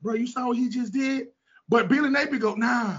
Bro, 0.00 0.14
you 0.14 0.26
saw 0.26 0.48
what 0.48 0.56
he 0.56 0.68
just 0.68 0.92
did? 0.92 1.28
But 1.68 1.88
Billy 1.88 2.10
Napier 2.10 2.38
go, 2.38 2.54
nah, 2.54 2.98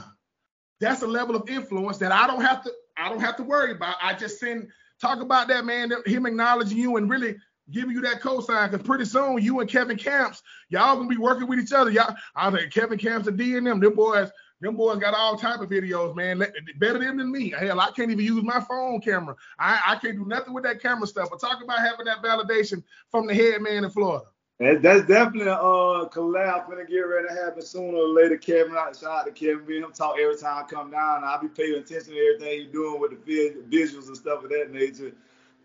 that's 0.79 1.01
a 1.01 1.07
level 1.07 1.35
of 1.35 1.49
influence 1.49 1.97
that 1.99 2.11
I 2.11 2.27
don't 2.27 2.41
have 2.41 2.63
to, 2.63 2.71
I 2.97 3.09
don't 3.09 3.19
have 3.19 3.37
to 3.37 3.43
worry 3.43 3.71
about. 3.71 3.95
I 4.01 4.13
just 4.13 4.39
send 4.39 4.69
talk 4.99 5.21
about 5.21 5.47
that, 5.49 5.65
man, 5.65 5.91
him 6.05 6.25
acknowledging 6.25 6.77
you 6.77 6.97
and 6.97 7.09
really 7.09 7.35
giving 7.71 7.91
you 7.91 8.01
that 8.01 8.21
cosign 8.21 8.71
because 8.71 8.85
pretty 8.85 9.05
soon 9.05 9.41
you 9.41 9.59
and 9.59 9.69
Kevin 9.69 9.97
Camps, 9.97 10.41
y'all 10.73 10.97
gonna 10.97 11.07
be 11.07 11.17
working 11.17 11.47
with 11.47 11.59
each 11.59 11.71
other. 11.71 11.91
Y'all, 11.91 12.15
I 12.35 12.51
think 12.51 12.73
Kevin 12.73 12.97
Camps 12.97 13.27
and 13.27 13.37
D 13.37 13.55
and 13.55 13.65
them, 13.65 13.79
them 13.79 13.93
boys, 13.93 14.29
them 14.59 14.75
boys 14.75 14.97
got 14.97 15.13
all 15.13 15.37
type 15.37 15.61
of 15.61 15.69
videos, 15.69 16.15
man. 16.15 16.43
Better 16.77 16.99
them 16.99 17.17
than 17.17 17.31
me. 17.31 17.51
Hell, 17.51 17.79
I 17.79 17.91
can't 17.91 18.11
even 18.11 18.25
use 18.25 18.43
my 18.43 18.59
phone 18.59 18.99
camera. 18.99 19.35
I, 19.59 19.79
I 19.87 19.95
can't 19.95 20.17
do 20.17 20.25
nothing 20.25 20.53
with 20.53 20.63
that 20.63 20.81
camera 20.81 21.07
stuff. 21.07 21.29
But 21.29 21.39
talk 21.39 21.63
about 21.63 21.79
having 21.79 22.05
that 22.05 22.21
validation 22.21 22.83
from 23.09 23.27
the 23.27 23.33
head 23.33 23.61
man 23.61 23.83
in 23.83 23.89
Florida. 23.89 24.25
That's 24.59 25.05
definitely 25.07 25.47
a 25.47 25.55
uh, 25.55 26.09
collab 26.09 26.69
gonna 26.69 26.85
get 26.85 26.99
ready 26.99 27.27
to 27.27 27.33
happen 27.33 27.61
sooner 27.61 27.97
or 27.97 28.07
later. 28.07 28.37
Kevin, 28.37 28.73
shout 28.73 29.03
out 29.03 29.25
to 29.25 29.31
Kevin, 29.31 29.65
me 29.65 29.77
him 29.77 29.91
talk 29.91 30.15
every 30.19 30.37
time 30.37 30.63
I 30.63 30.67
come 30.67 30.91
down. 30.91 31.23
I'll 31.23 31.41
be 31.41 31.49
paying 31.49 31.75
attention 31.75 32.13
to 32.13 32.19
everything 32.19 32.61
he's 32.61 32.71
doing 32.71 33.01
with 33.01 33.11
the 33.11 33.55
visuals 33.69 34.07
and 34.07 34.15
stuff 34.15 34.43
of 34.43 34.49
that 34.51 34.71
nature. 34.71 35.11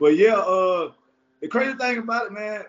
But 0.01 0.17
yeah, 0.17 0.37
uh, 0.37 0.93
the 1.41 1.49
crazy 1.49 1.77
thing 1.77 1.99
about 1.99 2.27
it, 2.27 2.33
man, 2.33 2.65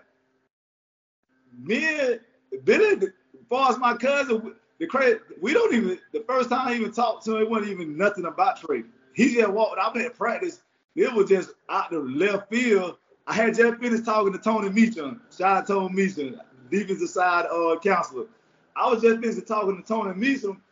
me 1.58 2.00
and 2.00 2.20
Billy, 2.64 3.06
as 3.06 3.10
far 3.48 3.70
as 3.70 3.78
my 3.78 3.96
cousin, 3.96 4.54
the 4.78 4.86
credit, 4.86 5.22
we 5.40 5.52
don't 5.52 5.74
even, 5.74 5.98
the 6.12 6.24
first 6.26 6.50
time 6.50 6.68
I 6.68 6.74
even 6.74 6.92
talked 6.92 7.24
to 7.26 7.36
him, 7.36 7.42
it 7.42 7.50
wasn't 7.50 7.72
even 7.72 7.96
nothing 7.96 8.24
about 8.24 8.60
trading. 8.60 8.90
He 9.12 9.34
just 9.34 9.50
walked, 9.50 9.78
I've 9.78 9.92
been 9.92 10.06
at 10.06 10.16
practice, 10.16 10.62
it 10.96 11.12
was 11.12 11.28
just 11.28 11.50
out 11.68 11.90
the 11.90 12.00
left 12.00 12.50
field. 12.50 12.96
I 13.26 13.34
had 13.34 13.54
just 13.54 13.78
finished 13.80 14.04
talking 14.04 14.32
to 14.32 14.38
Tony 14.38 14.70
Meacham, 14.70 15.20
out 15.42 15.66
Tony 15.66 15.94
Meacham, 15.94 16.40
defensive 16.70 17.08
side 17.08 17.46
uh, 17.46 17.78
counselor. 17.80 18.26
I 18.74 18.88
was 18.88 19.02
just 19.02 19.20
finished 19.20 19.46
talking 19.46 19.80
to 19.80 19.86
Tony 19.86 20.14
Meacham, 20.14 20.62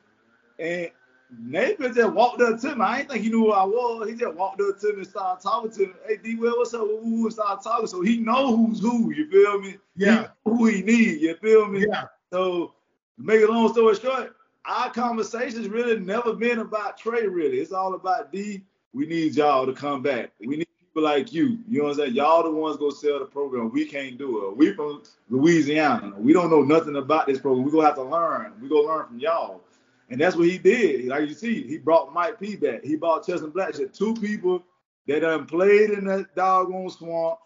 and 0.59 0.91
Napier 1.31 1.91
just 1.91 2.13
walked 2.13 2.41
up 2.41 2.61
to 2.61 2.75
me. 2.75 2.83
I 2.83 2.99
didn't 2.99 3.11
think 3.11 3.25
he 3.25 3.31
knew 3.31 3.47
who 3.47 3.53
I 3.53 3.65
was. 3.65 4.09
He 4.09 4.17
just 4.17 4.35
walked 4.35 4.61
up 4.61 4.79
to 4.81 4.93
me 4.93 4.99
and 5.01 5.07
started 5.07 5.43
talking 5.43 5.71
to 5.73 5.87
me. 5.89 5.93
Hey, 6.07 6.17
D 6.17 6.37
Webb, 6.37 6.55
what's 6.57 6.73
up? 6.75 6.81
Who 6.81 7.25
and 7.25 7.33
started 7.33 7.63
talking. 7.63 7.87
So 7.87 8.01
he 8.01 8.19
know 8.19 8.57
who's 8.57 8.81
who, 8.81 9.13
you 9.13 9.31
feel 9.31 9.61
me? 9.61 9.77
Yeah. 9.97 10.29
He 10.45 10.51
who 10.51 10.67
he 10.67 10.83
need, 10.83 11.21
you 11.21 11.35
feel 11.37 11.69
me? 11.69 11.87
Yeah. 11.87 12.05
So 12.33 12.75
to 13.19 13.23
make 13.23 13.43
a 13.43 13.47
long 13.47 13.73
story 13.73 13.95
short, 13.97 14.35
our 14.65 14.91
conversations 14.91 15.69
really 15.69 15.99
never 15.99 16.33
been 16.33 16.61
about 16.61 16.99
Trey, 16.99 17.27
really. 17.27 17.59
It's 17.59 17.73
all 17.73 17.95
about 17.95 18.33
D. 18.33 18.63
We 18.95 19.07
need 19.07 19.37
y'all 19.37 19.67
to 19.67 19.73
come 19.73 20.03
back. 20.03 20.33
We 20.41 20.57
need 20.57 20.69
people 20.81 21.03
like 21.03 21.33
you. 21.33 21.59
You 21.69 21.79
know 21.79 21.85
what 21.85 21.91
I'm 21.91 21.97
saying? 21.97 22.15
Y'all 22.15 22.43
the 22.43 22.51
ones 22.51 22.77
go 22.79 22.91
sell 22.91 23.19
the 23.19 23.27
program. 23.27 23.71
We 23.71 23.85
can't 23.85 24.17
do 24.19 24.49
it. 24.49 24.57
We 24.57 24.73
from 24.73 25.03
Louisiana. 25.29 26.15
We 26.17 26.33
don't 26.33 26.51
know 26.51 26.63
nothing 26.63 26.97
about 26.97 27.27
this 27.27 27.39
program. 27.39 27.65
We 27.65 27.71
gonna 27.71 27.87
have 27.87 27.97
to 27.97 28.03
learn. 28.03 28.55
We 28.61 28.69
gonna 28.69 28.87
learn 28.87 29.07
from 29.07 29.19
y'all. 29.19 29.63
And 30.11 30.21
that's 30.21 30.37
what 30.37 30.49
he 30.49 30.59
did. 30.59 31.07
Like 31.07 31.29
you 31.29 31.35
see, 31.35 31.67
he 31.67 31.79
brought 31.79 32.13
Mike 32.13 32.41
P 32.41 32.57
back. 32.57 32.83
He 32.83 32.97
brought 32.97 33.27
Cheston 33.27 33.51
Blanchard, 33.51 33.93
two 33.93 34.15
people 34.15 34.63
that 35.07 35.21
done 35.21 35.47
played 35.47 35.91
in 35.91 36.05
that 36.07 36.35
doggone 36.35 36.91
swamp, 36.91 37.39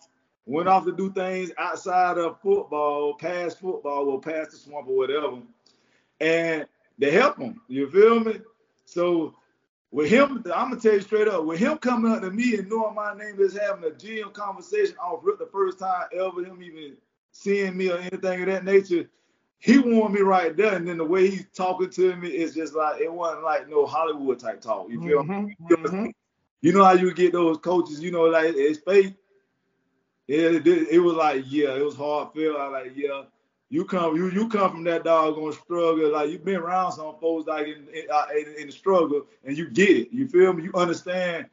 went 0.47 0.69
off 0.69 0.85
to 0.85 0.93
do 0.93 1.13
things 1.13 1.51
outside 1.59 2.19
of 2.19 2.41
football, 2.41 3.15
past 3.15 3.61
football, 3.61 4.09
or 4.09 4.21
past 4.21 4.53
the 4.53 4.57
swamp 4.57 4.89
or 4.89 4.97
whatever. 4.97 5.39
And 6.21 6.67
they 6.99 7.11
help 7.11 7.39
him. 7.39 7.61
You 7.69 7.91
feel 7.91 8.21
me? 8.21 8.41
So 8.85 9.35
with 9.91 10.11
him, 10.11 10.43
I'm 10.55 10.71
gonna 10.71 10.81
tell 10.81 10.95
you 10.95 11.01
straight 11.01 11.29
up, 11.29 11.45
with 11.45 11.59
him 11.59 11.79
coming 11.79 12.13
up 12.13 12.23
to 12.23 12.31
me 12.31 12.57
and 12.57 12.69
knowing 12.69 12.95
my 12.95 13.15
name 13.15 13.41
is 13.41 13.57
having 13.57 13.85
a 13.85 13.91
GM 13.95 14.33
conversation 14.33 14.97
off 14.97 15.23
the 15.25 15.49
first 15.53 15.79
time 15.79 16.07
ever, 16.13 16.45
him 16.45 16.63
even 16.63 16.97
seeing 17.33 17.77
me 17.77 17.91
or 17.91 17.99
anything 17.99 18.41
of 18.41 18.47
that 18.47 18.65
nature, 18.65 19.09
he 19.63 19.79
warned 19.79 20.13
me 20.13 20.23
right 20.23 20.57
there, 20.57 20.75
and 20.75 20.89
then 20.89 20.99
the 20.99 21.05
way 21.05 21.31
he's 21.31 21.47
talking 21.55 21.89
to 21.89 22.17
me 22.17 22.29
is 22.31 22.53
just 22.53 22.75
like 22.75 23.01
it 23.01 23.13
wasn't 23.13 23.45
like 23.45 23.69
no 23.69 23.87
Hollywood 23.87 24.41
type 24.41 24.61
talk. 24.61 24.91
You 24.91 25.01
feel 25.01 25.23
mm-hmm, 25.23 25.73
mm-hmm. 25.73 26.07
You 26.63 26.73
know 26.73 26.85
how 26.85 26.95
you 26.95 27.15
get 27.15 27.33
those 27.33 27.59
coaches, 27.59 28.01
you 28.03 28.11
know, 28.11 28.25
like 28.25 28.55
it's 28.57 28.81
fake. 28.81 29.15
It, 30.27 30.67
it, 30.67 30.89
it 30.91 30.99
was 30.99 31.15
like, 31.15 31.45
yeah, 31.47 31.77
it 31.77 31.85
was 31.85 31.95
hard 31.95 32.33
feel. 32.33 32.57
I 32.57 32.67
like, 32.67 32.93
yeah, 32.97 33.23
you 33.69 33.85
come, 33.85 34.17
you 34.17 34.31
you 34.31 34.49
come 34.49 34.73
from 34.73 34.85
that 34.85 35.05
doggone 35.05 35.53
struggle. 35.53 36.11
Like 36.11 36.31
you've 36.31 36.45
been 36.45 36.57
around 36.57 36.93
some 36.93 37.15
folks 37.21 37.47
like 37.47 37.69
in, 37.69 37.87
in, 37.95 38.07
uh, 38.13 38.27
in 38.59 38.67
the 38.67 38.73
struggle, 38.73 39.27
and 39.45 39.57
you 39.57 39.71
get 39.71 39.91
it. 39.91 40.09
You 40.11 40.27
feel 40.27 40.53
me? 40.55 40.65
You 40.65 40.73
understand 40.75 41.47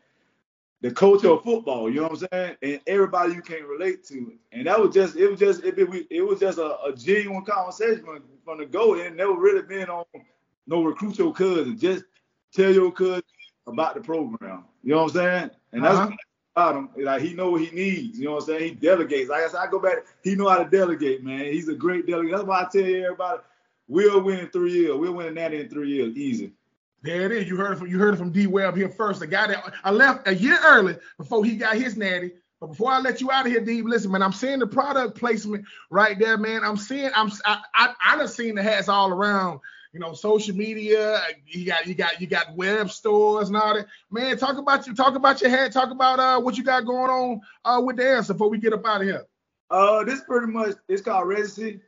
the 0.81 0.91
culture 0.91 1.29
of 1.29 1.43
football. 1.43 1.89
You 1.89 2.01
know 2.01 2.07
what 2.07 2.23
I'm 2.23 2.27
saying? 2.31 2.57
And 2.61 2.81
everybody 2.87 3.33
you 3.33 3.41
can 3.41 3.63
relate 3.63 4.03
to. 4.05 4.33
And 4.51 4.67
that 4.67 4.79
was 4.79 4.93
just 4.93 5.15
it 5.15 5.29
was 5.29 5.39
just 5.39 5.63
it, 5.63 5.77
it, 5.77 6.07
it 6.09 6.21
was 6.21 6.39
just 6.39 6.57
a, 6.57 6.79
a, 6.83 6.93
genuine 6.95 7.43
conversation 7.43 8.03
from, 8.03 8.23
from 8.45 8.59
the 8.59 8.65
go. 8.65 8.95
And 8.95 9.17
never 9.17 9.33
really 9.33 9.61
been 9.61 9.89
on 9.89 10.05
no 10.67 10.83
recruit 10.83 11.17
your 11.17 11.33
cousin. 11.33 11.77
Just 11.77 12.05
tell 12.53 12.71
your 12.71 12.91
cousin 12.91 13.23
about 13.67 13.95
the 13.95 14.01
program. 14.01 14.65
You 14.83 14.91
know 14.91 15.03
what 15.03 15.15
I'm 15.15 15.17
saying? 15.17 15.49
And 15.73 15.83
that's 15.83 15.97
uh-huh. 15.97 16.15
about 16.55 16.75
him. 16.75 16.89
Like 16.97 17.21
he 17.21 17.33
know 17.33 17.51
what 17.51 17.61
he 17.61 17.75
needs. 17.75 18.17
You 18.17 18.25
know 18.25 18.35
what 18.35 18.43
I'm 18.43 18.47
saying? 18.47 18.63
He 18.63 18.71
delegates. 18.71 19.29
Like 19.29 19.43
I 19.43 19.47
said, 19.49 19.59
I 19.59 19.67
go 19.69 19.79
back. 19.79 19.97
He 20.23 20.35
know 20.35 20.47
how 20.47 20.63
to 20.63 20.69
delegate, 20.69 21.23
man. 21.23 21.45
He's 21.45 21.67
a 21.67 21.75
great 21.75 22.07
delegate. 22.07 22.31
That's 22.31 22.43
why 22.45 22.61
I 22.61 22.67
tell 22.71 22.81
you 22.81 23.03
everybody, 23.03 23.41
we'll 23.87 24.21
win 24.21 24.39
in 24.39 24.49
three 24.49 24.71
years. 24.71 24.95
We'll 24.95 25.13
win 25.13 25.35
that 25.35 25.53
in 25.53 25.69
three 25.69 25.89
years, 25.89 26.15
easy. 26.15 26.53
There 27.01 27.21
it 27.21 27.31
is. 27.31 27.47
You 27.47 27.55
heard 27.55 27.73
it 27.73 27.77
from 27.77 27.87
you 27.87 27.97
heard 27.97 28.13
it 28.13 28.17
from 28.17 28.31
D 28.31 28.47
Webb 28.47 28.75
here 28.75 28.89
first. 28.89 29.19
The 29.19 29.27
guy 29.27 29.47
that 29.47 29.73
I 29.83 29.91
left 29.91 30.27
a 30.27 30.35
year 30.35 30.59
early 30.65 30.97
before 31.17 31.45
he 31.45 31.55
got 31.55 31.75
his 31.75 31.95
natty. 31.95 32.31
But 32.59 32.67
before 32.67 32.91
I 32.91 32.99
let 32.99 33.21
you 33.21 33.31
out 33.31 33.45
of 33.45 33.51
here, 33.53 33.61
D, 33.61 33.81
listen, 33.81 34.11
man, 34.11 34.21
I'm 34.21 34.33
seeing 34.33 34.59
the 34.59 34.67
product 34.67 35.17
placement 35.17 35.65
right 35.89 36.19
there, 36.19 36.37
man. 36.37 36.61
I'm 36.65 36.75
seeing, 36.75 37.09
I'm, 37.15 37.31
I, 37.45 37.61
I, 37.73 37.93
I 38.05 38.17
done 38.17 38.27
seen 38.27 38.55
the 38.55 38.61
hats 38.61 38.89
all 38.89 39.11
around, 39.11 39.61
you 39.93 40.01
know, 40.01 40.11
social 40.11 40.53
media. 40.53 41.21
You 41.45 41.65
got, 41.65 41.87
you 41.87 41.93
got, 41.93 42.19
you 42.19 42.27
got 42.27 42.53
web 42.57 42.91
stores 42.91 43.47
and 43.47 43.55
all 43.55 43.75
that. 43.75 43.87
Man, 44.11 44.37
talk 44.37 44.57
about 44.57 44.87
you, 44.87 44.93
talk 44.93 45.15
about 45.15 45.39
your 45.39 45.49
hat, 45.49 45.71
talk 45.71 45.89
about 45.89 46.19
uh 46.19 46.41
what 46.41 46.57
you 46.57 46.63
got 46.65 46.85
going 46.85 47.09
on 47.09 47.41
uh 47.63 47.81
with 47.81 47.95
the 47.95 48.09
answer 48.09 48.33
before 48.33 48.49
we 48.49 48.57
get 48.57 48.73
up 48.73 48.85
out 48.85 49.01
of 49.01 49.07
here. 49.07 49.25
Uh, 49.71 50.03
this 50.03 50.21
pretty 50.21 50.51
much 50.51 50.75
it's 50.89 51.01
called 51.01 51.29
residency 51.29 51.79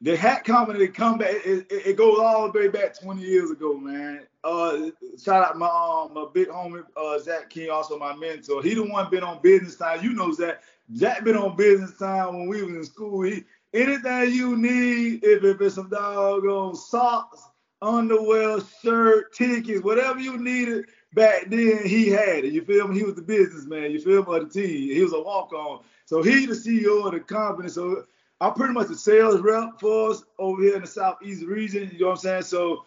the 0.00 0.16
hat 0.16 0.44
company 0.44 0.86
come 0.88 1.18
back. 1.18 1.34
It, 1.44 1.66
it, 1.70 1.86
it, 1.86 1.96
goes 1.96 2.18
all 2.18 2.50
the 2.50 2.58
way 2.58 2.68
back 2.68 2.98
20 2.98 3.22
years 3.22 3.50
ago, 3.50 3.76
man. 3.78 4.26
Uh, 4.46 4.90
shout 5.20 5.44
out 5.44 5.58
my 5.58 5.66
um 5.66 6.14
my 6.14 6.24
big 6.32 6.46
homie 6.46 6.84
uh, 6.96 7.18
Zach 7.18 7.50
King, 7.50 7.68
also 7.68 7.98
my 7.98 8.14
mentor. 8.14 8.62
He 8.62 8.74
the 8.74 8.84
one 8.84 9.10
been 9.10 9.24
on 9.24 9.42
business 9.42 9.74
time. 9.74 10.04
You 10.04 10.12
know 10.12 10.32
Zach. 10.32 10.62
Zach 10.94 11.24
been 11.24 11.36
on 11.36 11.56
business 11.56 11.98
time 11.98 12.36
when 12.36 12.48
we 12.48 12.62
was 12.62 12.76
in 12.76 12.84
school. 12.84 13.22
He 13.22 13.42
anything 13.74 14.32
you 14.32 14.56
need, 14.56 15.24
if, 15.24 15.42
if 15.42 15.60
it's 15.60 15.74
some 15.74 15.88
doggone 15.88 16.76
socks, 16.76 17.42
underwear, 17.82 18.60
shirt, 18.82 19.34
tickets, 19.34 19.82
whatever 19.82 20.20
you 20.20 20.38
needed 20.38 20.86
back 21.12 21.46
then, 21.48 21.84
he 21.84 22.08
had 22.08 22.44
it. 22.44 22.52
You 22.52 22.64
feel 22.64 22.86
me? 22.86 22.98
He 22.98 23.04
was 23.04 23.16
the 23.16 23.22
businessman. 23.22 23.90
You 23.90 24.00
feel 24.00 24.24
me? 24.24 24.36
Of 24.36 24.52
the 24.52 24.62
team. 24.62 24.94
He 24.94 25.02
was 25.02 25.12
a 25.12 25.20
walk 25.20 25.52
on. 25.54 25.82
So 26.04 26.22
he 26.22 26.46
the 26.46 26.54
CEO 26.54 27.04
of 27.04 27.12
the 27.12 27.20
company. 27.20 27.68
So 27.68 28.04
I'm 28.40 28.54
pretty 28.54 28.74
much 28.74 28.90
a 28.90 28.94
sales 28.94 29.40
rep 29.40 29.80
for 29.80 30.10
us 30.10 30.22
over 30.38 30.62
here 30.62 30.76
in 30.76 30.82
the 30.82 30.86
southeast 30.86 31.42
region. 31.42 31.90
You 31.92 31.98
know 31.98 32.06
what 32.06 32.12
I'm 32.12 32.18
saying? 32.18 32.42
So 32.42 32.84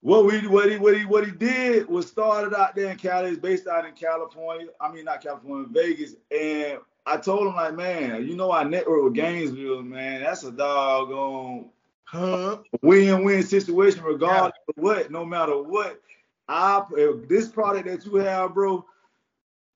what 0.00 0.24
we 0.24 0.46
what 0.46 0.70
he 0.70 0.76
what 0.76 0.96
he 0.96 1.04
what 1.04 1.24
he 1.24 1.32
did 1.32 1.88
was 1.88 2.06
started 2.06 2.54
out 2.54 2.76
there 2.76 2.90
in 2.90 2.98
Cali, 2.98 3.30
is 3.30 3.38
based 3.38 3.66
out 3.66 3.86
in 3.86 3.92
California. 3.92 4.68
I 4.80 4.92
mean 4.92 5.04
not 5.04 5.22
California, 5.22 5.68
Vegas. 5.70 6.14
And 6.30 6.78
I 7.06 7.16
told 7.16 7.46
him 7.48 7.54
like, 7.54 7.74
man, 7.74 8.26
you 8.26 8.36
know 8.36 8.52
I 8.52 8.64
network 8.64 9.04
with 9.04 9.14
Gainesville, 9.14 9.82
man. 9.82 10.22
That's 10.22 10.44
a 10.44 10.52
doggone 10.52 11.70
huh? 12.06 12.58
win-win 12.82 13.42
situation, 13.42 14.02
regardless 14.02 14.54
yeah. 14.68 14.74
of 14.76 14.82
what, 14.82 15.10
no 15.10 15.24
matter 15.24 15.62
what. 15.62 16.00
I 16.48 16.82
this 17.28 17.48
product 17.48 17.86
that 17.86 18.06
you 18.06 18.16
have, 18.16 18.54
bro, 18.54 18.84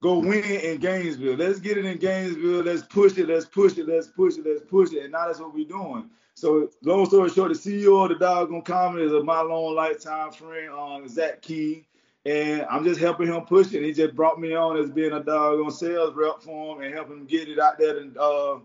go 0.02 0.18
win 0.20 0.44
in 0.44 0.78
Gainesville. 0.78 1.36
Let's 1.36 1.58
get 1.58 1.78
it 1.78 1.84
in 1.84 1.98
Gainesville. 1.98 2.62
Let's 2.62 2.82
push 2.82 3.18
it. 3.18 3.28
Let's 3.28 3.46
push 3.46 3.76
it. 3.76 3.88
Let's 3.88 4.06
push 4.06 4.38
it. 4.38 4.46
Let's 4.46 4.62
push 4.62 4.92
it. 4.92 5.02
And 5.02 5.12
now 5.12 5.26
that's 5.26 5.40
what 5.40 5.52
we're 5.52 5.66
doing. 5.66 6.08
So 6.40 6.70
long 6.82 7.04
story 7.04 7.28
short, 7.28 7.52
the 7.52 7.58
CEO 7.58 8.02
of 8.02 8.08
the 8.08 8.14
Doggone 8.14 8.62
Comedy 8.62 9.04
is 9.04 9.12
a 9.12 9.22
my 9.22 9.42
long 9.42 9.74
lifetime 9.74 10.32
friend, 10.32 10.70
um, 10.70 11.06
Zach 11.06 11.42
Key. 11.42 11.86
And 12.24 12.62
I'm 12.70 12.82
just 12.82 12.98
helping 12.98 13.26
him 13.26 13.42
push 13.42 13.74
it. 13.74 13.82
He 13.82 13.92
just 13.92 14.14
brought 14.14 14.40
me 14.40 14.54
on 14.54 14.78
as 14.78 14.90
being 14.90 15.12
a 15.12 15.22
doggone 15.22 15.70
sales 15.70 16.14
rep 16.14 16.40
for 16.40 16.76
him 16.76 16.82
and 16.82 16.94
helping 16.94 17.18
him 17.18 17.26
get 17.26 17.50
it 17.50 17.58
out 17.58 17.78
there 17.78 17.98
and 17.98 18.16
uh, 18.16 18.58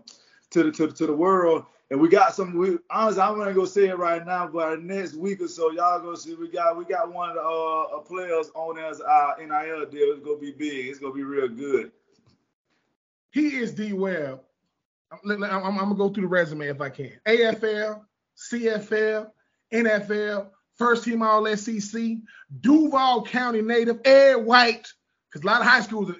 to 0.50 0.62
the 0.62 0.72
to, 0.72 0.90
to 0.90 1.06
the 1.06 1.12
world. 1.12 1.66
And 1.90 2.00
we 2.00 2.08
got 2.08 2.34
some. 2.34 2.56
We 2.56 2.78
honestly, 2.88 3.20
I'm 3.22 3.36
gonna 3.36 3.52
go 3.52 3.66
say 3.66 3.88
it 3.88 3.98
right 3.98 4.24
now, 4.24 4.46
but 4.46 4.82
next 4.82 5.14
week 5.14 5.42
or 5.42 5.48
so, 5.48 5.70
y'all 5.70 6.00
gonna 6.00 6.16
see. 6.16 6.34
We 6.34 6.48
got 6.48 6.78
we 6.78 6.86
got 6.86 7.12
one 7.12 7.28
of 7.28 7.34
the 7.34 7.42
uh, 7.42 7.98
players 8.00 8.50
on 8.54 8.78
as 8.78 9.02
our 9.02 9.36
NIL 9.38 9.84
deal. 9.90 10.14
It's 10.14 10.24
gonna 10.24 10.38
be 10.38 10.52
big. 10.52 10.86
It's 10.86 10.98
gonna 10.98 11.12
be 11.12 11.24
real 11.24 11.48
good. 11.48 11.92
He 13.32 13.48
is 13.56 13.72
D 13.72 13.92
Webb. 13.92 14.40
I'm, 15.24 15.42
I'm, 15.42 15.76
gonna 15.76 15.94
go 15.94 16.08
through 16.08 16.24
the 16.24 16.28
resume 16.28 16.68
if 16.68 16.80
I 16.80 16.88
can. 16.88 17.12
AFL, 17.26 18.02
CFL, 18.36 19.30
NFL, 19.72 20.48
first 20.76 21.04
team 21.04 21.22
All 21.22 21.46
SEC, 21.56 22.16
Duval 22.60 23.24
County 23.24 23.62
native, 23.62 24.00
Ed 24.04 24.36
White, 24.36 24.86
because 25.30 25.42
a 25.42 25.46
lot 25.46 25.60
of 25.60 25.66
high 25.66 25.80
schools, 25.80 26.12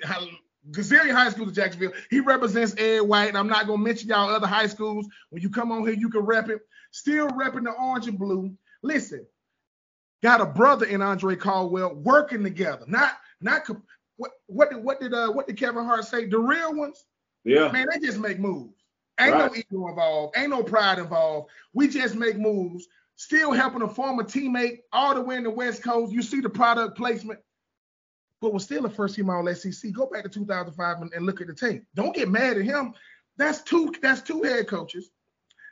gazillion 0.70 1.12
high 1.12 1.30
schools 1.30 1.48
in 1.48 1.54
Jacksonville. 1.54 1.92
He 2.11 2.20
represents 2.20 2.74
Ed 2.78 3.00
White, 3.00 3.28
and 3.28 3.38
I'm 3.38 3.48
not 3.48 3.66
gonna 3.66 3.82
mention 3.82 4.09
y'all 4.09 4.30
other 4.30 4.46
high 4.46 4.66
schools. 4.66 5.06
When 5.30 5.42
you 5.42 5.50
come 5.50 5.72
on 5.72 5.87
here, 5.87 5.94
you 5.94 6.09
can 6.09 6.22
rep 6.22 6.48
it. 6.48 6.61
Still 6.90 7.28
repping 7.28 7.64
the 7.64 7.72
orange 7.72 8.09
and 8.09 8.18
blue. 8.18 8.56
Listen, 8.82 9.26
got 10.22 10.40
a 10.40 10.46
brother 10.46 10.87
in 10.87 11.02
Andre 11.02 11.37
Caldwell 11.37 11.94
working 11.94 12.42
together. 12.42 12.85
Not 12.87 13.12
not 13.40 13.68
what 14.16 14.32
what 14.46 14.70
did 14.70 14.82
what 14.82 15.00
did 15.00 15.14
uh 15.14 15.30
what 15.30 15.46
did 15.46 15.59
Kevin 15.59 15.85
Hart 15.85 16.04
say? 16.04 16.26
The 16.26 16.38
real 16.38 16.74
ones. 16.74 17.04
Yeah. 17.44 17.70
Man, 17.70 17.87
they 17.92 18.04
just 18.04 18.18
make 18.18 18.40
moves. 18.40 18.74
Ain't 19.18 19.33
right. 19.33 19.50
no 19.50 19.57
ego 19.57 19.88
involved. 19.88 20.37
Ain't 20.37 20.50
no 20.50 20.62
pride 20.62 20.98
involved. 20.98 21.50
We 21.72 21.88
just 21.88 22.14
make 22.14 22.38
moves. 22.38 22.87
Still 23.16 23.52
helping 23.52 23.83
a 23.83 23.88
former 23.88 24.24
teammate 24.24 24.81
all 24.92 25.14
the 25.14 25.22
way 25.22 25.37
in 25.37 25.44
the 25.44 25.50
West 25.50 25.83
Coast. 25.83 26.12
You 26.12 26.22
see 26.22 26.40
the 26.40 26.50
product 26.50 26.98
placement 26.98 27.40
but 28.40 28.52
was 28.52 28.64
still 28.64 28.85
a 28.85 28.90
first 28.90 29.16
team 29.16 29.31
all 29.31 29.46
SEC. 29.55 29.92
Go 29.92 30.07
back 30.07 30.22
to 30.24 30.29
2005 30.29 31.02
and, 31.02 31.12
and, 31.12 31.26
look 31.26 31.40
at 31.40 31.46
the 31.46 31.55
tape. 31.55 31.85
Don't 31.94 32.14
get 32.14 32.29
mad 32.29 32.59
at 32.59 32.64
him. 32.64 32.94
That's 33.37 33.62
two. 33.62 33.92
That's 34.02 34.22
two 34.22 34.42
head 34.42 34.68
coaches. 34.68 35.11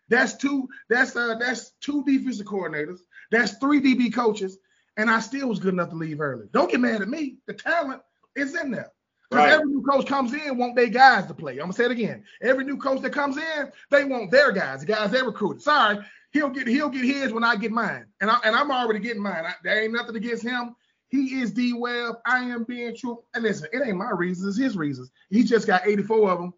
That's 0.09 0.35
two. 0.37 0.68
That's 0.88 1.14
uh. 1.16 1.37
That's 1.38 1.72
two 1.80 2.04
defensive 2.04 2.46
coordinators. 2.46 3.00
That's 3.30 3.57
three 3.59 3.80
DB 3.80 4.12
coaches. 4.12 4.59
And 4.96 5.11
I 5.11 5.20
still 5.20 5.48
was 5.48 5.59
good 5.59 5.74
enough 5.74 5.90
to 5.90 5.96
leave 5.96 6.20
early. 6.20 6.46
Don't 6.52 6.70
get 6.70 6.80
mad 6.80 7.02
at 7.02 7.09
me. 7.09 7.38
The 7.46 7.54
talent 7.54 8.02
is 8.37 8.54
in 8.54 8.70
there. 8.70 8.92
Because 9.30 9.46
right. 9.46 9.52
every 9.52 9.66
new 9.66 9.82
coach 9.82 10.06
comes 10.06 10.32
in, 10.32 10.58
want 10.58 10.76
their 10.76 10.88
guys 10.88 11.26
to 11.26 11.34
play. 11.34 11.54
I'm 11.54 11.60
gonna 11.60 11.72
say 11.72 11.87
it 11.87 11.90
again. 11.90 12.24
Every 12.42 12.64
new 12.64 12.76
coach 12.76 13.00
that 13.02 13.10
comes 13.10 13.37
in, 13.37 13.72
they 13.90 14.04
want 14.04 14.30
their 14.30 14.52
guys, 14.52 14.80
the 14.80 14.87
guys 14.87 15.10
they 15.10 15.22
recruited. 15.22 15.62
Sorry, 15.62 15.98
he'll 16.32 16.50
get 16.50 16.66
he'll 16.66 16.90
get 16.90 17.04
his 17.04 17.32
when 17.32 17.44
I 17.44 17.56
get 17.56 17.72
mine, 17.72 18.06
and 18.20 18.30
I 18.30 18.38
and 18.44 18.54
I'm 18.54 18.70
already 18.70 19.00
getting 19.00 19.22
mine. 19.22 19.44
I, 19.46 19.54
there 19.62 19.82
ain't 19.82 19.92
nothing 19.92 20.16
against 20.16 20.42
him. 20.42 20.76
He 21.08 21.40
is 21.40 21.52
D 21.52 21.72
Webb. 21.72 22.16
I 22.26 22.40
am 22.40 22.64
Ben 22.64 22.94
Troupe. 22.96 23.24
And 23.34 23.44
listen, 23.44 23.68
it 23.72 23.82
ain't 23.87 23.96
my 23.96 24.10
reasons, 24.10 24.48
it's 24.48 24.64
his 24.64 24.76
reasons. 24.76 25.10
He 25.30 25.44
just 25.44 25.66
got 25.66 25.87
84 25.87 26.30
of 26.30 26.38
them. 26.38 26.54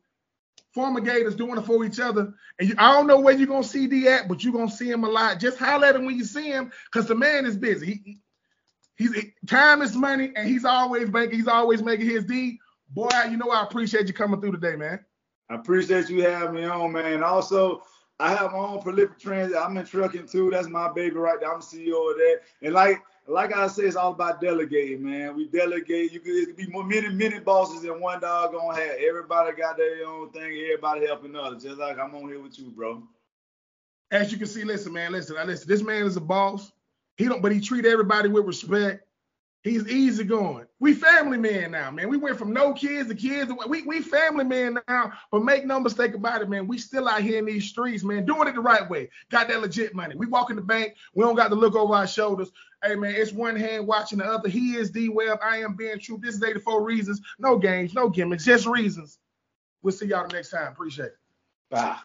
Former 0.72 1.00
Gators 1.00 1.35
doing 1.35 1.59
it 1.59 1.64
for 1.64 1.85
each 1.85 2.00
other. 2.00 2.33
And 2.59 2.68
you, 2.68 2.74
I 2.79 2.92
don't 2.92 3.07
know 3.07 3.20
where 3.20 3.35
you're 3.35 3.46
gonna 3.46 3.62
see 3.62 3.87
D 3.87 4.09
at, 4.09 4.29
but 4.29 4.42
you're 4.42 4.52
gonna 4.52 4.70
see 4.70 4.90
him 4.90 5.05
a 5.05 5.09
lot. 5.09 5.40
Just 5.40 5.59
holler 5.59 5.87
at 5.87 5.96
him 5.96 6.07
when 6.07 6.16
you 6.16 6.24
see 6.24 6.48
him, 6.50 6.72
because 6.90 7.07
the 7.07 7.14
man 7.14 7.46
is 7.46 7.57
busy. 7.57 8.02
He, 8.05 8.20
he's 8.96 9.12
time 9.46 9.82
is 9.82 9.94
money, 9.96 10.32
and 10.37 10.48
he's 10.48 10.64
always 10.64 11.11
making 11.11 11.38
he's 11.38 11.48
always 11.48 11.82
making 11.82 12.09
his 12.09 12.24
D. 12.24 12.59
Boy, 12.90 13.09
you 13.30 13.37
know 13.37 13.50
I 13.50 13.62
appreciate 13.62 14.06
you 14.06 14.14
coming 14.14 14.40
through 14.40 14.52
today, 14.52 14.76
man. 14.76 15.00
I 15.48 15.54
appreciate 15.54 16.09
you 16.09 16.22
having 16.22 16.54
me 16.54 16.64
on, 16.64 16.92
man. 16.92 17.22
Also, 17.22 17.82
I 18.18 18.30
have 18.35 18.52
my 18.52 18.59
own 18.59 18.82
prolific 18.82 19.18
transit. 19.18 19.56
I'm 19.56 19.76
in 19.76 19.87
trucking 19.87 20.26
too. 20.26 20.50
That's 20.50 20.68
my 20.68 20.92
baby 20.92 21.16
right 21.16 21.38
there. 21.38 21.52
I'm 21.52 21.61
CEO 21.61 22.11
of 22.11 22.16
that. 22.16 22.40
And 22.62 22.74
like 22.74 23.02
like 23.28 23.54
I 23.54 23.66
say, 23.66 23.85
it's 23.85 23.96
all 23.96 24.12
about 24.12 24.40
delegating, 24.40 25.02
man. 25.02 25.35
We 25.37 25.48
delegate. 25.48 26.12
You 26.12 26.20
could, 26.20 26.35
it 26.35 26.46
could 26.46 26.56
be 26.56 26.68
more 26.68 26.85
many, 26.85 27.09
many 27.09 27.40
bosses 27.40 27.82
than 27.82 28.00
one 28.00 28.20
dog 28.20 28.52
gonna 28.52 28.78
have. 28.78 28.96
Everybody 28.98 29.56
got 29.56 29.76
their 29.76 30.06
own 30.06 30.30
thing. 30.30 30.56
Everybody 30.64 31.06
helping 31.06 31.35
others. 31.35 31.64
Just 31.64 31.78
like 31.78 31.98
I'm 31.98 32.14
on 32.14 32.28
here 32.28 32.40
with 32.40 32.59
you, 32.59 32.70
bro. 32.70 33.02
As 34.12 34.30
you 34.30 34.38
can 34.38 34.46
see, 34.46 34.62
listen, 34.62 34.92
man, 34.92 35.12
listen, 35.12 35.37
I 35.37 35.44
listen. 35.44 35.68
This 35.68 35.82
man 35.82 36.06
is 36.06 36.16
a 36.16 36.20
boss. 36.20 36.70
He 37.16 37.26
don't, 37.26 37.42
but 37.42 37.52
he 37.52 37.61
treat 37.61 37.87
everybody 37.87 38.29
with 38.29 38.44
respect. 38.44 39.02
He's 39.62 39.88
easy 39.88 40.22
going. 40.22 40.66
We 40.79 40.94
family 40.94 41.38
man 41.38 41.72
now, 41.72 41.90
man. 41.90 42.09
We 42.09 42.18
went 42.18 42.38
from 42.38 42.52
no 42.52 42.72
kids 42.72 43.09
to 43.09 43.16
kids. 43.16 43.50
We 43.66 43.83
we 43.83 44.00
family 44.00 44.44
man 44.44 44.79
now. 44.87 45.12
But 45.33 45.42
make 45.42 45.66
no 45.66 45.81
mistake 45.81 46.14
about 46.14 46.40
it, 46.40 46.48
man. 46.48 46.68
We 46.68 46.79
still 46.79 47.09
out 47.09 47.22
here 47.22 47.40
in 47.40 47.46
these 47.46 47.68
streets, 47.68 48.05
man, 48.05 48.26
doing 48.26 48.46
it 48.46 48.55
the 48.55 48.61
right 48.61 48.88
way. 48.88 49.11
Got 49.29 49.48
that 49.48 49.61
legit 49.61 49.92
money. 49.92 50.14
We 50.14 50.26
walk 50.26 50.50
in 50.50 50.57
the 50.57 50.62
bank. 50.62 50.94
We 51.14 51.24
don't 51.24 51.35
got 51.35 51.48
to 51.48 51.57
look 51.57 51.74
over 51.74 51.94
our 51.94 52.07
shoulders. 52.07 52.52
Hey 52.85 52.94
man, 52.94 53.16
it's 53.16 53.33
one 53.33 53.57
hand 53.57 53.88
watching 53.88 54.18
the 54.18 54.24
other. 54.24 54.48
He 54.48 54.76
is 54.76 54.92
D 54.92 55.09
Webb. 55.09 55.40
I 55.42 55.57
am 55.57 55.74
Ben 55.74 55.98
Troupe. 55.98 56.22
This 56.22 56.37
is 56.37 56.42
84 56.44 56.85
reasons. 56.85 57.20
No 57.40 57.59
games, 57.59 57.92
no 57.92 58.09
gimmicks, 58.09 58.44
just 58.44 58.66
reasons. 58.66 59.18
We'll 59.83 59.92
see 59.92 60.07
y'all 60.07 60.29
the 60.29 60.35
next 60.35 60.50
time. 60.50 60.70
Appreciate 60.70 61.07
it. 61.07 61.18
Bye. 61.70 61.96